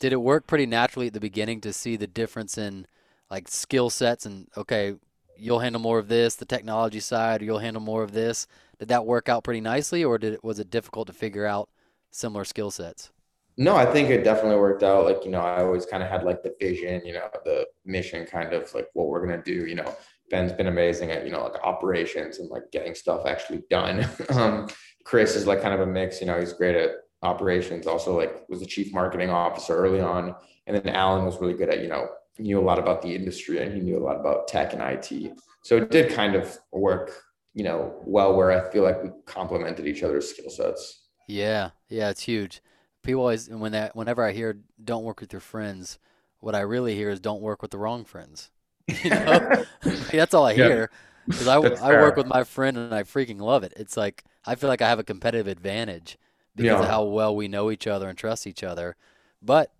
Did 0.00 0.12
it 0.12 0.20
work 0.20 0.46
pretty 0.46 0.66
naturally 0.66 1.06
at 1.08 1.14
the 1.14 1.20
beginning 1.20 1.60
to 1.62 1.72
see 1.72 1.96
the 1.96 2.06
difference 2.06 2.58
in 2.58 2.86
like 3.30 3.48
skill 3.48 3.90
sets 3.90 4.26
and 4.26 4.48
okay 4.56 4.94
you'll 5.38 5.58
handle 5.58 5.80
more 5.80 5.98
of 5.98 6.08
this 6.08 6.34
the 6.36 6.44
technology 6.46 7.00
side 7.00 7.42
or 7.42 7.44
you'll 7.44 7.58
handle 7.58 7.82
more 7.82 8.02
of 8.02 8.12
this? 8.12 8.46
Did 8.78 8.88
that 8.88 9.06
work 9.06 9.28
out 9.28 9.44
pretty 9.44 9.60
nicely 9.60 10.04
or 10.04 10.18
did 10.18 10.34
it 10.34 10.44
was 10.44 10.58
it 10.58 10.70
difficult 10.70 11.06
to 11.08 11.12
figure 11.12 11.46
out 11.46 11.68
similar 12.10 12.44
skill 12.44 12.70
sets? 12.70 13.10
No 13.58 13.74
i 13.76 13.86
think 13.86 14.10
it 14.10 14.24
definitely 14.24 14.58
worked 14.58 14.82
out. 14.82 15.04
Like 15.04 15.24
you 15.24 15.30
know 15.30 15.40
i 15.40 15.62
always 15.62 15.86
kind 15.86 16.02
of 16.02 16.08
had 16.08 16.24
like 16.24 16.42
the 16.42 16.54
vision 16.60 17.04
you 17.04 17.12
know 17.14 17.28
the 17.44 17.66
mission 17.84 18.26
kind 18.26 18.52
of 18.52 18.72
like 18.74 18.88
what 18.94 19.08
we're 19.08 19.26
going 19.26 19.42
to 19.42 19.44
do 19.44 19.66
you 19.66 19.74
know. 19.74 19.94
Ben's 20.28 20.52
been 20.52 20.66
amazing 20.66 21.12
at 21.12 21.24
you 21.24 21.30
know 21.30 21.44
like 21.44 21.62
operations 21.62 22.38
and 22.40 22.50
like 22.50 22.64
getting 22.72 22.94
stuff 22.94 23.26
actually 23.26 23.62
done. 23.70 24.06
Um 24.30 24.68
Chris 25.06 25.36
is 25.36 25.46
like 25.46 25.62
kind 25.62 25.72
of 25.72 25.80
a 25.80 25.86
mix. 25.86 26.20
You 26.20 26.26
know, 26.26 26.38
he's 26.38 26.52
great 26.52 26.74
at 26.74 26.90
operations. 27.22 27.86
Also, 27.86 28.16
like 28.16 28.44
was 28.48 28.58
the 28.58 28.66
chief 28.66 28.92
marketing 28.92 29.30
officer 29.30 29.76
early 29.76 30.00
on, 30.00 30.34
and 30.66 30.76
then 30.76 30.92
Alan 30.92 31.24
was 31.24 31.40
really 31.40 31.54
good 31.54 31.68
at 31.68 31.80
you 31.80 31.88
know 31.88 32.08
knew 32.38 32.58
a 32.58 32.60
lot 32.60 32.78
about 32.78 33.00
the 33.00 33.14
industry 33.14 33.62
and 33.62 33.72
he 33.72 33.80
knew 33.80 33.96
a 33.96 34.04
lot 34.04 34.20
about 34.20 34.46
tech 34.46 34.74
and 34.74 34.82
IT. 34.82 35.32
So 35.62 35.78
it 35.78 35.90
did 35.90 36.12
kind 36.12 36.34
of 36.34 36.58
work, 36.70 37.22
you 37.54 37.64
know, 37.64 37.94
well 38.04 38.36
where 38.36 38.50
I 38.50 38.70
feel 38.70 38.82
like 38.82 39.02
we 39.02 39.08
complemented 39.24 39.86
each 39.86 40.02
other's 40.02 40.28
skill 40.28 40.50
sets. 40.50 41.06
Yeah, 41.28 41.70
yeah, 41.88 42.10
it's 42.10 42.22
huge. 42.22 42.60
People 43.02 43.22
always 43.22 43.48
when 43.48 43.72
that 43.72 43.94
whenever 43.94 44.24
I 44.24 44.32
hear 44.32 44.58
"don't 44.82 45.04
work 45.04 45.20
with 45.20 45.32
your 45.32 45.40
friends," 45.40 46.00
what 46.40 46.56
I 46.56 46.60
really 46.60 46.96
hear 46.96 47.10
is 47.10 47.20
"don't 47.20 47.40
work 47.40 47.62
with 47.62 47.70
the 47.70 47.78
wrong 47.78 48.04
friends." 48.04 48.50
You 49.04 49.10
know, 49.10 49.64
that's 50.12 50.34
all 50.34 50.46
I 50.46 50.54
hear. 50.54 50.90
Because 51.26 51.48
I, 51.48 51.56
I 51.56 52.00
work 52.00 52.16
with 52.16 52.26
my 52.26 52.44
friend 52.44 52.76
and 52.76 52.94
I 52.94 53.02
freaking 53.02 53.40
love 53.40 53.64
it. 53.64 53.72
It's 53.76 53.96
like 53.96 54.24
I 54.44 54.54
feel 54.54 54.68
like 54.68 54.82
I 54.82 54.88
have 54.88 54.98
a 54.98 55.04
competitive 55.04 55.48
advantage 55.48 56.18
because 56.54 56.78
yeah. 56.78 56.80
of 56.80 56.88
how 56.88 57.04
well 57.04 57.34
we 57.34 57.48
know 57.48 57.70
each 57.70 57.86
other 57.86 58.08
and 58.08 58.16
trust 58.16 58.46
each 58.46 58.62
other. 58.62 58.96
But 59.42 59.70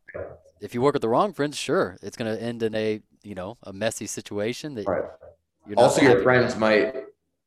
if 0.61 0.75
you 0.75 0.83
work 0.83 0.95
with 0.95 1.03
the 1.03 1.09
wrong 1.09 1.33
friends, 1.33 1.57
sure, 1.57 1.97
it's 2.03 2.17
going 2.17 2.35
to 2.35 2.43
end 2.43 2.63
in 2.63 2.75
a 2.75 3.01
you 3.23 3.35
know 3.35 3.57
a 3.63 3.73
messy 3.73 4.07
situation. 4.07 4.75
That 4.75 4.87
right. 4.87 5.05
also 5.77 6.03
your 6.03 6.23
friends 6.23 6.55
with. 6.55 6.61
might 6.61 6.95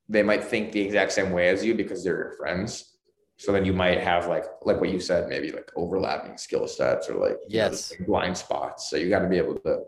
they 0.07 0.23
might 0.23 0.43
think 0.43 0.71
the 0.71 0.81
exact 0.81 1.11
same 1.11 1.31
way 1.31 1.49
as 1.49 1.63
you 1.63 1.75
because 1.75 2.03
they're 2.03 2.17
your 2.17 2.33
friends. 2.33 2.95
So 3.37 3.53
then 3.53 3.63
you 3.63 3.71
might 3.71 4.01
have 4.01 4.27
like 4.27 4.45
like 4.63 4.81
what 4.81 4.89
you 4.89 4.99
said, 4.99 5.29
maybe 5.29 5.51
like 5.51 5.71
overlapping 5.75 6.37
skill 6.37 6.67
sets 6.67 7.09
or 7.09 7.15
like 7.15 7.37
yes 7.47 7.93
know, 7.99 8.05
blind 8.05 8.37
spots. 8.37 8.89
So 8.89 8.97
you 8.97 9.09
got 9.09 9.19
to 9.19 9.29
be 9.29 9.37
able 9.37 9.55
to 9.59 9.83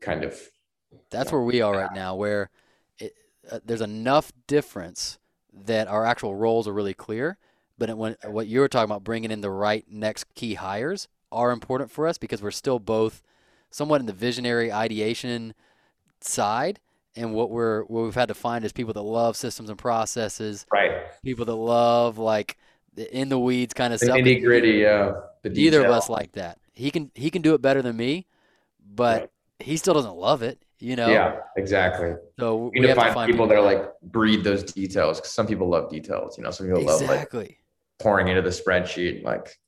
kind 0.00 0.22
of. 0.22 0.40
That's 1.10 1.32
where 1.32 1.42
we 1.42 1.60
are 1.62 1.76
right 1.76 1.92
now, 1.92 2.14
where 2.14 2.50
it, 2.98 3.12
uh, 3.50 3.60
there's 3.64 3.80
enough 3.80 4.32
difference 4.46 5.18
that 5.52 5.88
our 5.88 6.04
actual 6.04 6.34
roles 6.34 6.68
are 6.68 6.72
really 6.72 6.94
clear. 6.94 7.38
But 7.78 7.96
when 7.96 8.16
what 8.24 8.46
you 8.46 8.60
were 8.60 8.68
talking 8.68 8.86
about, 8.90 9.04
bringing 9.04 9.30
in 9.30 9.40
the 9.40 9.50
right 9.50 9.84
next 9.88 10.34
key 10.34 10.54
hires, 10.54 11.08
are 11.30 11.50
important 11.50 11.90
for 11.90 12.06
us 12.06 12.18
because 12.18 12.42
we're 12.42 12.50
still 12.50 12.78
both 12.78 13.22
somewhat 13.70 14.00
in 14.00 14.06
the 14.06 14.12
visionary 14.12 14.72
ideation 14.72 15.54
side, 16.20 16.80
and 17.14 17.34
what 17.34 17.50
we're 17.50 17.82
what 17.84 18.04
we've 18.04 18.14
had 18.14 18.28
to 18.28 18.34
find 18.34 18.64
is 18.64 18.72
people 18.72 18.94
that 18.94 19.02
love 19.02 19.36
systems 19.36 19.68
and 19.68 19.78
processes, 19.78 20.64
right? 20.72 20.92
People 21.22 21.44
that 21.44 21.54
love 21.54 22.16
like 22.16 22.56
the 22.94 23.14
in 23.14 23.28
the 23.28 23.38
weeds 23.38 23.74
kind 23.74 23.92
of 23.92 24.00
the 24.00 24.06
stuff. 24.06 24.18
Nitty 24.18 24.42
gritty, 24.42 24.78
yeah. 24.78 25.12
Neither 25.44 25.84
of 25.84 25.90
us 25.90 26.08
like 26.08 26.32
that. 26.32 26.58
He 26.72 26.90
can 26.90 27.10
he 27.14 27.30
can 27.30 27.42
do 27.42 27.54
it 27.54 27.60
better 27.60 27.82
than 27.82 27.96
me, 27.96 28.26
but 28.82 29.20
right. 29.20 29.30
he 29.60 29.76
still 29.76 29.94
doesn't 29.94 30.16
love 30.16 30.42
it 30.42 30.62
you 30.78 30.96
know? 30.96 31.08
Yeah, 31.08 31.40
exactly. 31.56 32.14
So 32.38 32.70
we, 32.72 32.80
need 32.80 32.88
to 32.88 32.94
find, 32.94 33.14
find 33.14 33.30
people, 33.30 33.46
people, 33.46 33.48
that 33.48 33.56
are 33.56 33.62
like 33.62 33.90
breed 34.02 34.44
those 34.44 34.62
details 34.62 35.18
because 35.18 35.32
some 35.32 35.46
people 35.46 35.68
love 35.68 35.90
details, 35.90 36.36
you 36.36 36.44
know, 36.44 36.50
some 36.50 36.66
people 36.66 36.82
exactly. 36.82 37.06
love 37.06 37.46
like 37.46 37.58
pouring 38.00 38.28
into 38.28 38.42
the 38.42 38.50
spreadsheet, 38.50 39.22
like 39.24 39.58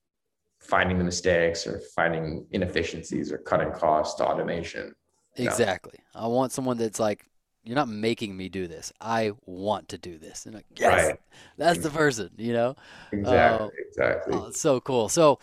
finding 0.61 0.99
the 0.99 1.05
mistakes 1.05 1.67
or 1.67 1.81
finding 1.95 2.47
inefficiencies 2.53 3.33
or 3.33 3.39
cutting 3.39 3.73
costs, 3.73 4.21
automation. 4.21 4.95
Exactly. 5.37 5.99
Know? 6.15 6.23
I 6.23 6.27
want 6.27 6.53
someone 6.53 6.77
that's 6.77 7.01
like, 7.01 7.25
you're 7.65 7.77
not 7.77 7.89
making 7.89 8.37
me 8.37 8.49
do 8.49 8.67
this. 8.67 8.93
I 9.01 9.33
want 9.45 9.89
to 9.89 9.99
do 9.99 10.19
this. 10.19 10.47
And 10.47 10.55
like, 10.55 10.65
yes, 10.77 11.09
right. 11.09 11.21
that's 11.59 11.81
the 11.81 11.91
person, 11.91 12.31
you 12.39 12.53
know? 12.53 12.77
Exactly. 13.13 13.67
Uh, 13.67 13.69
exactly. 13.89 14.35
Oh, 14.35 14.51
so 14.51 14.81
cool. 14.81 15.09
So 15.09 15.39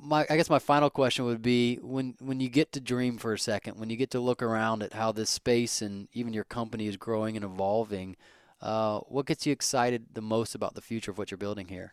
my 0.00 0.26
I 0.30 0.36
guess 0.36 0.50
my 0.50 0.58
final 0.58 0.90
question 0.90 1.24
would 1.26 1.42
be 1.42 1.76
when 1.82 2.14
when 2.20 2.40
you 2.40 2.48
get 2.48 2.72
to 2.72 2.80
dream 2.80 3.18
for 3.18 3.32
a 3.32 3.38
second, 3.38 3.78
when 3.78 3.90
you 3.90 3.96
get 3.96 4.10
to 4.12 4.20
look 4.20 4.42
around 4.42 4.82
at 4.82 4.94
how 4.94 5.12
this 5.12 5.30
space 5.30 5.82
and 5.82 6.08
even 6.12 6.32
your 6.32 6.44
company 6.44 6.86
is 6.86 6.96
growing 6.96 7.36
and 7.36 7.44
evolving, 7.44 8.16
uh, 8.62 9.00
what 9.00 9.26
gets 9.26 9.46
you 9.46 9.52
excited 9.52 10.06
the 10.12 10.22
most 10.22 10.54
about 10.54 10.74
the 10.74 10.80
future 10.80 11.10
of 11.10 11.18
what 11.18 11.30
you're 11.30 11.38
building 11.38 11.68
here? 11.68 11.92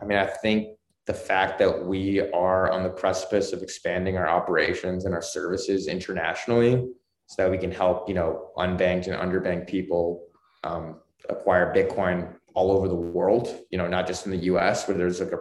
I 0.00 0.04
mean, 0.04 0.18
I 0.18 0.26
think 0.26 0.76
the 1.06 1.14
fact 1.14 1.58
that 1.58 1.84
we 1.84 2.20
are 2.32 2.70
on 2.70 2.82
the 2.82 2.90
precipice 2.90 3.52
of 3.52 3.62
expanding 3.62 4.16
our 4.16 4.28
operations 4.28 5.04
and 5.04 5.14
our 5.14 5.22
services 5.22 5.86
internationally, 5.86 6.88
so 7.26 7.42
that 7.42 7.50
we 7.50 7.58
can 7.58 7.70
help 7.70 8.08
you 8.08 8.14
know 8.14 8.50
unbanked 8.56 9.06
and 9.06 9.14
underbanked 9.14 9.68
people 9.68 10.26
um, 10.64 10.96
acquire 11.28 11.72
Bitcoin 11.72 12.34
all 12.54 12.72
over 12.72 12.88
the 12.88 12.94
world. 12.94 13.64
You 13.70 13.78
know, 13.78 13.86
not 13.86 14.06
just 14.06 14.26
in 14.26 14.32
the 14.32 14.44
U.S. 14.44 14.88
where 14.88 14.96
there's 14.96 15.20
like 15.20 15.32
a 15.32 15.38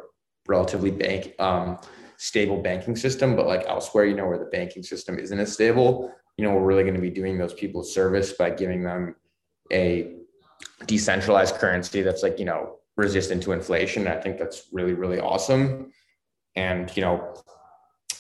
relatively 0.48 0.92
bank 0.92 1.34
um, 1.40 1.78
stable 2.18 2.62
banking 2.62 2.96
system, 2.96 3.36
but 3.36 3.48
like 3.48 3.66
elsewhere, 3.68 4.06
you 4.06 4.16
know, 4.16 4.28
where 4.28 4.38
the 4.38 4.46
banking 4.46 4.84
system 4.84 5.18
isn't 5.18 5.40
as 5.40 5.52
stable, 5.52 6.14
you 6.38 6.46
know, 6.46 6.54
we're 6.54 6.66
really 6.66 6.84
going 6.84 6.96
to 6.96 7.02
be 7.02 7.10
doing 7.10 7.38
those 7.38 7.54
people 7.54 7.84
service 7.84 8.34
by 8.34 8.50
giving 8.50 8.84
them 8.84 9.16
a 9.72 10.14
decentralized 10.86 11.56
currency 11.56 12.02
that's 12.02 12.24
like, 12.24 12.40
you 12.40 12.46
know, 12.46 12.78
resistant 12.98 13.42
to 13.44 13.52
inflation. 13.52 14.08
I 14.08 14.18
think 14.18 14.38
that's 14.38 14.68
really, 14.72 14.94
really 14.94 15.20
awesome. 15.20 15.92
And, 16.56 16.96
you 16.96 17.02
know, 17.02 17.34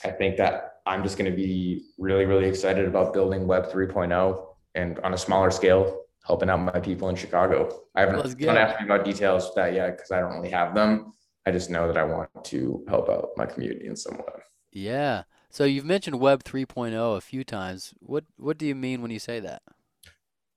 I 0.03 0.09
think 0.11 0.37
that 0.37 0.77
I'm 0.85 1.03
just 1.03 1.17
going 1.17 1.29
to 1.29 1.35
be 1.35 1.83
really, 1.97 2.25
really 2.25 2.47
excited 2.47 2.87
about 2.87 3.13
building 3.13 3.45
Web 3.45 3.71
3.0 3.71 4.45
and 4.75 4.99
on 4.99 5.13
a 5.13 5.17
smaller 5.17 5.51
scale, 5.51 6.01
helping 6.25 6.49
out 6.49 6.57
my 6.57 6.79
people 6.79 7.09
in 7.09 7.15
Chicago. 7.15 7.81
I 7.95 8.01
haven't 8.01 8.39
don't 8.39 8.57
ask 8.57 8.79
me 8.79 8.85
about 8.85 9.05
details 9.05 9.45
of 9.45 9.55
that 9.55 9.73
yet 9.73 9.97
because 9.97 10.11
I 10.11 10.21
don't 10.21 10.33
really 10.33 10.49
have 10.49 10.73
them. 10.73 11.13
I 11.51 11.53
just 11.53 11.69
know 11.69 11.85
that 11.85 11.97
I 11.97 12.05
want 12.05 12.29
to 12.45 12.81
help 12.87 13.09
out 13.09 13.31
my 13.35 13.45
community 13.45 13.85
in 13.85 13.97
some 13.97 14.15
way. 14.15 14.41
Yeah. 14.71 15.23
So 15.49 15.65
you've 15.65 15.83
mentioned 15.83 16.17
Web 16.17 16.45
3.0 16.45 17.17
a 17.17 17.19
few 17.19 17.43
times. 17.43 17.93
What 17.99 18.23
what 18.37 18.57
do 18.57 18.65
you 18.65 18.73
mean 18.73 19.01
when 19.01 19.11
you 19.11 19.19
say 19.19 19.41
that? 19.41 19.61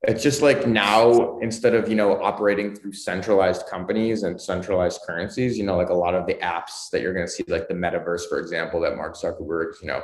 It's 0.02 0.22
just 0.22 0.40
like 0.40 0.68
now 0.68 1.40
instead 1.40 1.74
of, 1.74 1.88
you 1.88 1.96
know, 1.96 2.22
operating 2.22 2.76
through 2.76 2.92
centralized 2.92 3.66
companies 3.66 4.22
and 4.22 4.40
centralized 4.40 5.00
currencies, 5.04 5.59
you 5.59 5.64
know, 5.64 5.76
like 5.76 5.88
a 5.88 5.94
lot 5.94 6.14
of 6.14 6.28
the 6.28 6.35
apps 6.35 6.90
that 6.92 7.00
you're 7.00 7.12
going 7.12 7.26
to 7.26 7.33
see 7.33 7.42
like 7.48 7.66
the 7.66 7.74
metaverse 7.74 8.28
for 8.28 8.38
example 8.38 8.80
that 8.83 8.94
Mark 8.94 9.16
Zuckerberg, 9.16 9.72
you 9.83 9.88
know, 9.88 10.00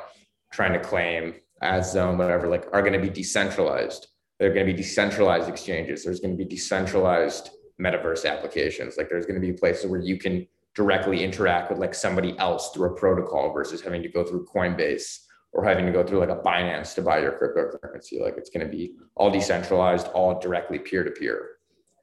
trying 0.53 0.73
to 0.73 0.81
claim 0.81 1.35
as 1.63 1.93
zone 1.93 2.19
whatever 2.19 2.49
like 2.49 2.67
are 2.73 2.83
going 2.83 2.95
to 2.95 2.99
be 2.99 3.11
decentralized. 3.11 4.09
They're 4.41 4.53
going 4.53 4.67
to 4.67 4.73
be 4.73 4.77
decentralized 4.77 5.49
exchanges. 5.49 6.03
There's 6.03 6.19
going 6.19 6.37
to 6.37 6.45
be 6.45 6.51
decentralized 6.51 7.51
metaverse 7.81 8.29
applications. 8.29 8.97
Like 8.97 9.09
there's 9.09 9.27
going 9.27 9.41
to 9.41 9.47
be 9.47 9.53
places 9.53 9.87
where 9.87 10.01
you 10.01 10.19
can 10.19 10.49
directly 10.75 11.25
interact 11.25 11.71
with 11.71 11.79
like 11.79 11.95
somebody 11.95 12.39
else 12.39 12.71
through 12.71 12.93
a 12.93 12.97
protocol 12.97 13.53
versus 13.53 13.81
having 13.81 14.03
to 14.03 14.09
go 14.09 14.25
through 14.25 14.47
Coinbase 14.47 15.19
or 15.53 15.65
having 15.65 15.87
to 15.87 15.93
go 15.93 16.05
through 16.05 16.21
like 16.21 16.29
a 16.29 16.37
Binance 16.37 16.95
to 16.95 17.03
buy 17.03 17.19
your 17.19 17.33
cryptocurrency. 17.33 18.21
Like 18.21 18.35
it's 18.37 18.51
going 18.51 18.65
to 18.65 18.71
be 18.71 18.95
all 19.17 19.31
decentralized, 19.31 20.07
all 20.09 20.39
directly 20.39 20.79
peer 20.79 21.03
to 21.03 21.11
peer. 21.11 21.49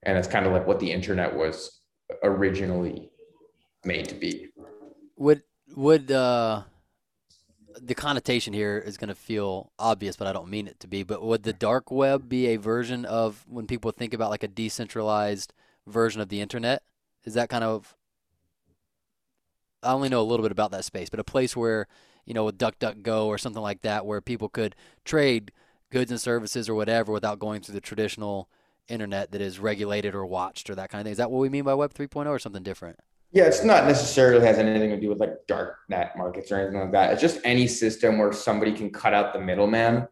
And 0.03 0.17
it's 0.17 0.27
kind 0.27 0.45
of 0.45 0.51
like 0.51 0.67
what 0.67 0.80
the 0.80 0.91
internet 0.91 1.34
was 1.36 1.82
originally 2.23 3.10
made 3.86 4.08
to 4.10 4.15
be. 4.15 4.49
Would 5.17 5.43
would 5.75 6.12
uh 6.12 6.63
the 7.82 7.95
connotation 7.95 8.53
here 8.53 8.77
is 8.77 8.97
going 8.97 9.10
to 9.10 9.15
feel 9.15 9.71
obvious, 9.77 10.15
but 10.15 10.27
I 10.27 10.34
don't 10.34 10.49
mean 10.49 10.67
it 10.67 10.80
to 10.82 10.88
be. 10.88 11.03
But 11.03 11.21
would 11.21 11.43
the 11.43 11.53
dark 11.53 11.91
web 11.91 12.27
be 12.27 12.47
a 12.47 12.58
version 12.58 13.06
of 13.06 13.45
when 13.47 13.67
people 13.67 13.91
think 13.91 14.13
about 14.13 14.30
like 14.30 14.43
a 14.43 14.47
decentralized 14.47 15.53
version 15.86 16.21
of 16.21 16.30
the 16.30 16.41
internet? 16.41 16.84
Is 17.23 17.34
that 17.36 17.49
kind 17.49 17.63
of 17.63 17.95
I 19.84 19.92
only 19.92 20.10
know 20.10 20.22
a 20.22 20.24
little 20.24 20.44
bit 20.44 20.52
about 20.52 20.72
that 20.72 20.86
space, 20.86 21.10
but 21.10 21.20
a 21.20 21.24
place 21.24 21.56
where 21.56 21.88
you 22.26 22.34
know 22.34 22.46
with 22.46 22.58
DuckDuckGo 22.58 23.26
or 23.26 23.38
something 23.38 23.62
like 23.62 23.82
that, 23.82 24.06
where 24.06 24.22
people 24.22 24.50
could 24.50 24.76
trade 25.06 25.52
goods 25.92 26.12
and 26.12 26.20
services 26.20 26.68
or 26.68 26.76
whatever 26.76 27.12
without 27.12 27.40
going 27.40 27.62
through 27.62 27.76
the 27.76 27.82
traditional 27.82 28.50
internet 28.88 29.32
that 29.32 29.42
is 29.42 29.60
regulated 29.60 30.16
or 30.16 30.26
watched 30.26 30.70
or 30.70 30.76
that 30.76 30.90
kind 30.90 31.02
of 31.02 31.06
thing. 31.06 31.12
Is 31.12 31.18
that 31.18 31.32
what 31.32 31.40
we 31.40 31.50
mean 31.50 31.63
by 31.63 31.74
Web 31.74 31.94
3.0 31.94 32.28
or 32.28 32.40
something 32.40 32.63
different? 32.63 33.00
Yeah, 33.32 33.44
it's 33.44 33.63
not 33.63 33.86
necessarily 33.86 34.46
has 34.46 34.58
anything 34.58 34.90
to 34.90 35.00
do 35.00 35.10
with 35.10 35.20
like 35.20 35.36
dark 35.48 35.80
net 35.90 36.18
markets 36.18 36.52
or 36.52 36.60
anything 36.60 36.80
like 36.80 36.92
that. 36.94 37.12
It's 37.12 37.22
just 37.22 37.40
any 37.44 37.68
system 37.68 38.18
where 38.18 38.32
somebody 38.32 38.72
can 38.72 38.90
cut 38.90 39.13
out 39.13 39.34
the 39.34 39.40
middleman 39.40 40.08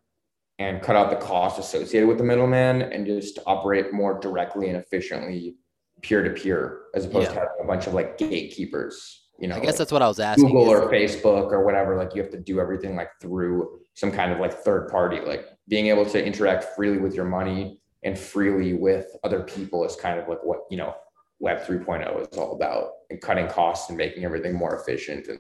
and 0.60 0.82
cut 0.82 0.96
out 0.96 1.10
the 1.10 1.16
cost 1.18 1.60
associated 1.60 2.08
with 2.08 2.18
the 2.18 2.24
middleman 2.24 2.82
and 2.82 3.06
just 3.06 3.40
operate 3.46 3.94
more 3.94 4.20
directly 4.20 4.68
and 4.70 4.78
efficiently 4.78 5.56
peer 6.02 6.24
to 6.24 6.30
peer 6.30 6.84
as 6.94 7.06
opposed 7.06 7.30
yeah. 7.30 7.34
to 7.34 7.40
having 7.40 7.64
a 7.64 7.66
bunch 7.66 7.88
of 7.88 7.94
like 7.94 8.18
gatekeepers. 8.18 9.25
You 9.40 9.50
know, 9.50 9.56
I 9.56 9.60
guess 9.60 9.68
like 9.68 9.78
that's 9.78 9.92
what 9.92 10.02
I 10.02 10.08
was 10.08 10.20
asking. 10.20 10.48
Google 10.48 10.70
or 10.70 10.90
Facebook 10.90 11.52
or 11.52 11.64
whatever, 11.66 11.98
like 11.98 12.16
you 12.16 12.22
have 12.22 12.32
to 12.32 12.40
do 12.40 12.60
everything 12.60 12.96
like 12.96 13.10
through 13.20 13.80
some 13.94 14.12
kind 14.12 14.32
of 14.32 14.40
like 14.40 14.54
third 14.54 14.90
party, 14.90 15.20
like 15.20 15.46
being 15.68 15.88
able 15.88 16.06
to 16.06 16.24
interact 16.24 16.76
freely 16.76 16.98
with 16.98 17.14
your 17.14 17.26
money 17.26 17.80
and 18.04 18.18
freely 18.18 18.74
with 18.74 19.08
other 19.24 19.42
people 19.42 19.84
is 19.84 19.96
kind 19.96 20.20
of 20.20 20.28
like 20.30 20.44
what, 20.44 20.60
you 20.70 20.78
know, 20.78 20.96
Web 21.40 21.66
3.0 21.66 22.32
is 22.32 22.38
all 22.38 22.56
about 22.56 22.92
and 23.10 23.20
cutting 23.20 23.48
costs 23.48 23.90
and 23.90 23.98
making 23.98 24.24
everything 24.24 24.56
more 24.56 24.76
efficient. 24.76 25.28
And 25.28 25.40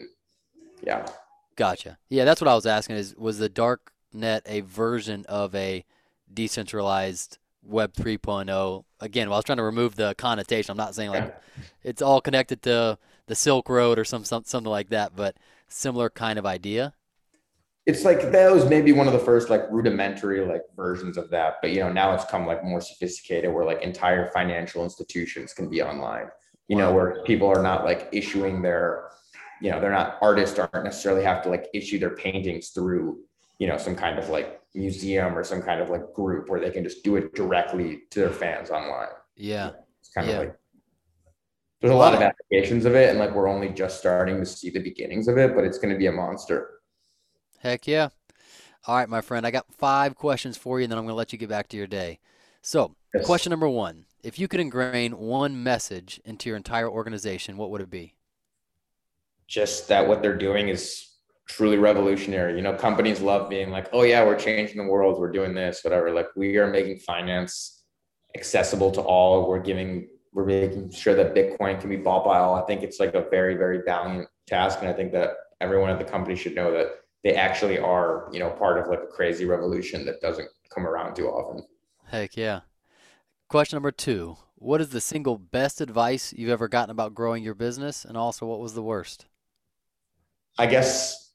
yeah. 0.84 1.06
Gotcha. 1.56 1.98
Yeah, 2.10 2.26
that's 2.26 2.42
what 2.42 2.50
I 2.50 2.56
was 2.56 2.66
asking 2.66 2.98
is 2.98 3.16
was 3.16 3.38
the 3.38 3.50
dark 3.50 3.94
net 4.12 4.44
a 4.46 4.62
version 4.62 5.26
of 5.30 5.56
a 5.56 5.86
decentralized 6.34 7.38
Web 7.64 7.94
3.0? 7.94 8.84
Again, 9.00 9.30
well, 9.30 9.36
I 9.36 9.38
was 9.38 9.46
trying 9.46 9.58
to 9.58 9.64
remove 9.64 9.96
the 9.96 10.16
connotation. 10.16 10.72
I'm 10.72 10.78
not 10.78 10.96
saying 10.96 11.12
like 11.12 11.24
yeah. 11.24 11.64
it's 11.84 12.02
all 12.02 12.20
connected 12.20 12.62
to 12.64 12.98
the 13.28 13.36
Silk 13.36 13.70
Road 13.70 14.00
or 14.00 14.06
some, 14.06 14.24
some 14.24 14.44
something 14.44 14.70
like 14.70 14.90
that, 14.90 15.16
but 15.16 15.36
similar 15.68 16.10
kind 16.10 16.40
of 16.40 16.46
idea? 16.46 16.94
It's 17.86 18.04
like 18.04 18.32
that 18.32 18.52
was 18.52 18.66
maybe 18.66 18.92
one 18.92 19.08
of 19.08 19.14
the 19.14 19.20
first 19.20 19.50
like 19.50 19.62
rudimentary 19.70 20.44
like 20.44 20.64
versions 20.76 21.18
of 21.18 21.30
that 21.30 21.58
but 21.62 21.70
you 21.70 21.82
know 21.82 21.92
now 21.92 22.16
it's 22.16 22.26
come 22.26 22.48
like 22.48 22.64
more 22.64 22.82
sophisticated 22.82 23.54
where 23.54 23.64
like 23.64 23.84
entire 23.84 24.32
financial 24.32 24.84
institutions 24.84 25.54
can 25.54 25.70
be 25.70 25.84
online 25.84 26.30
you 26.68 26.76
know 26.76 26.92
where 26.92 27.22
people 27.26 27.48
are 27.48 27.62
not 27.62 27.86
like 27.86 28.10
issuing 28.12 28.64
their 28.64 29.10
you 29.62 29.70
know 29.70 29.80
they're 29.80 29.92
not 29.92 30.18
artists 30.24 30.58
aren't 30.58 30.84
necessarily 30.84 31.24
have 31.24 31.44
to 31.44 31.50
like 31.50 31.68
issue 31.76 32.00
their 32.00 32.16
paintings 32.16 32.70
through 32.70 33.20
you 33.60 33.68
know 33.68 33.78
some 33.78 33.96
kind 33.96 34.18
of 34.18 34.30
like 34.30 34.60
museum 34.76 35.38
or 35.38 35.44
some 35.44 35.62
kind 35.62 35.82
of 35.82 35.90
like 35.90 36.14
group 36.14 36.50
where 36.50 36.60
they 36.60 36.70
can 36.70 36.84
just 36.84 37.04
do 37.04 37.16
it 37.16 37.34
directly 37.34 38.02
to 38.12 38.20
their 38.20 38.30
fans 38.30 38.70
online. 38.70 39.08
Yeah. 39.36 39.72
It's 40.00 40.10
kind 40.10 40.28
yeah. 40.28 40.34
of 40.34 40.40
like 40.40 40.56
there's 41.86 41.96
a 41.96 41.98
lot 41.98 42.14
of 42.14 42.22
applications 42.22 42.86
of 42.86 42.96
it 42.96 43.10
and 43.10 43.20
like 43.20 43.34
we're 43.34 43.48
only 43.48 43.70
just 43.70 44.00
starting 44.00 44.40
to 44.40 44.46
see 44.46 44.70
the 44.70 44.80
beginnings 44.80 45.28
of 45.28 45.38
it 45.38 45.56
but 45.56 45.64
it's 45.64 45.78
going 45.78 45.94
to 45.94 45.98
be 45.98 46.08
a 46.08 46.12
monster 46.12 46.76
Heck 47.66 47.88
yeah. 47.88 48.10
All 48.86 48.96
right, 48.96 49.10
my 49.10 49.22
friend, 49.22 49.48
I 49.48 49.50
got 49.50 49.66
five 49.74 50.14
questions 50.14 50.56
for 50.56 50.80
you, 50.80 50.84
and 50.84 50.92
then 50.92 51.00
I'm 51.00 51.06
going 51.06 51.14
to 51.14 51.18
let 51.18 51.34
you 51.34 51.40
get 51.40 51.50
back 51.50 51.68
to 51.70 51.78
your 51.78 51.88
day. 51.88 52.20
So, 52.62 52.96
yes. 53.12 53.26
question 53.26 53.50
number 53.50 53.68
one 53.68 54.06
If 54.22 54.38
you 54.38 54.48
could 54.48 54.60
ingrain 54.60 55.18
one 55.18 55.64
message 55.64 56.22
into 56.24 56.48
your 56.48 56.58
entire 56.58 56.88
organization, 56.88 57.58
what 57.58 57.72
would 57.72 57.82
it 57.82 57.90
be? 57.90 58.14
Just 59.48 59.88
that 59.88 60.08
what 60.08 60.22
they're 60.22 60.38
doing 60.38 60.70
is 60.70 61.08
truly 61.50 61.78
revolutionary. 61.78 62.56
You 62.56 62.62
know, 62.62 62.76
companies 62.76 63.20
love 63.20 63.50
being 63.50 63.72
like, 63.72 63.90
oh, 63.94 64.04
yeah, 64.04 64.24
we're 64.24 64.38
changing 64.38 64.78
the 64.78 64.92
world, 64.92 65.20
we're 65.20 65.32
doing 65.32 65.56
this, 65.56 65.84
whatever. 65.84 66.12
Like, 66.12 66.28
we 66.36 66.58
are 66.58 66.70
making 66.70 67.00
finance 67.00 67.82
accessible 68.36 68.92
to 68.92 69.02
all. 69.02 69.50
We're 69.50 69.60
giving, 69.60 70.08
we're 70.36 70.46
making 70.46 70.92
sure 70.92 71.16
that 71.16 71.34
Bitcoin 71.34 71.80
can 71.80 71.90
be 71.90 71.96
bought 71.96 72.26
by 72.26 72.40
all. 72.40 72.56
I 72.56 72.66
think 72.66 72.84
it's 72.84 73.00
like 73.00 73.16
a 73.16 73.26
very, 73.32 73.56
very 73.56 73.82
valiant 73.86 74.28
task. 74.46 74.80
And 74.82 74.90
I 74.90 74.94
think 74.94 75.14
that 75.14 75.30
everyone 75.62 75.90
at 75.90 75.98
the 75.98 76.04
company 76.04 76.36
should 76.36 76.54
know 76.54 76.74
that 76.74 76.88
they 77.24 77.36
actually 77.36 77.80
are, 77.80 78.30
you 78.34 78.40
know, 78.40 78.50
part 78.50 78.78
of 78.78 78.88
like 78.88 79.00
a 79.00 79.08
crazy 79.08 79.46
revolution 79.46 80.06
that 80.06 80.20
doesn't 80.20 80.50
come 80.70 80.86
around 80.86 81.16
too 81.16 81.28
often. 81.28 81.66
Heck 82.04 82.36
yeah. 82.36 82.62
Question 83.48 83.78
number 83.78 83.92
two 83.92 84.36
What 84.56 84.82
is 84.82 84.90
the 84.90 85.00
single 85.00 85.38
best 85.38 85.80
advice 85.80 86.34
you've 86.34 86.50
ever 86.50 86.68
gotten 86.68 86.90
about 86.92 87.16
growing 87.16 87.42
your 87.42 87.56
business? 87.56 88.04
And 88.04 88.18
also, 88.18 88.46
what 88.46 88.60
was 88.60 88.74
the 88.74 88.84
worst? 88.84 89.28
I 90.58 90.66
guess 90.66 91.32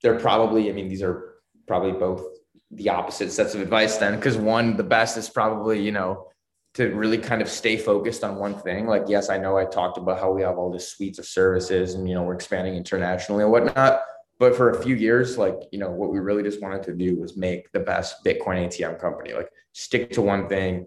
they're 0.00 0.18
probably, 0.18 0.70
I 0.70 0.72
mean, 0.72 0.88
these 0.88 1.02
are 1.02 1.34
probably 1.66 1.92
both 1.92 2.24
the 2.70 2.88
opposite 2.88 3.32
sets 3.32 3.56
of 3.56 3.60
advice 3.60 3.96
then, 3.96 4.14
because 4.14 4.36
one, 4.36 4.76
the 4.76 4.84
best 4.84 5.16
is 5.16 5.28
probably, 5.28 5.82
you 5.82 5.90
know, 5.92 6.28
to 6.74 6.86
really 6.94 7.18
kind 7.18 7.42
of 7.42 7.48
stay 7.48 7.76
focused 7.76 8.24
on 8.24 8.36
one 8.36 8.58
thing. 8.58 8.86
Like, 8.86 9.04
yes, 9.06 9.28
I 9.28 9.38
know 9.38 9.58
I 9.58 9.64
talked 9.64 9.98
about 9.98 10.18
how 10.18 10.32
we 10.32 10.42
have 10.42 10.56
all 10.56 10.70
this 10.70 10.90
suites 10.92 11.18
of 11.18 11.26
services 11.26 11.94
and, 11.94 12.08
you 12.08 12.14
know, 12.14 12.22
we're 12.22 12.34
expanding 12.34 12.74
internationally 12.74 13.42
and 13.42 13.52
whatnot 13.52 14.02
but 14.42 14.56
for 14.56 14.70
a 14.70 14.82
few 14.82 14.96
years 14.96 15.38
like 15.38 15.54
you 15.70 15.78
know 15.78 15.88
what 15.88 16.10
we 16.10 16.18
really 16.18 16.42
just 16.42 16.60
wanted 16.60 16.82
to 16.82 16.92
do 16.92 17.14
was 17.14 17.36
make 17.36 17.70
the 17.70 17.78
best 17.78 18.24
bitcoin 18.24 18.66
atm 18.66 18.98
company. 18.98 19.32
Like 19.32 19.48
stick 19.70 20.10
to 20.14 20.20
one 20.20 20.48
thing 20.48 20.84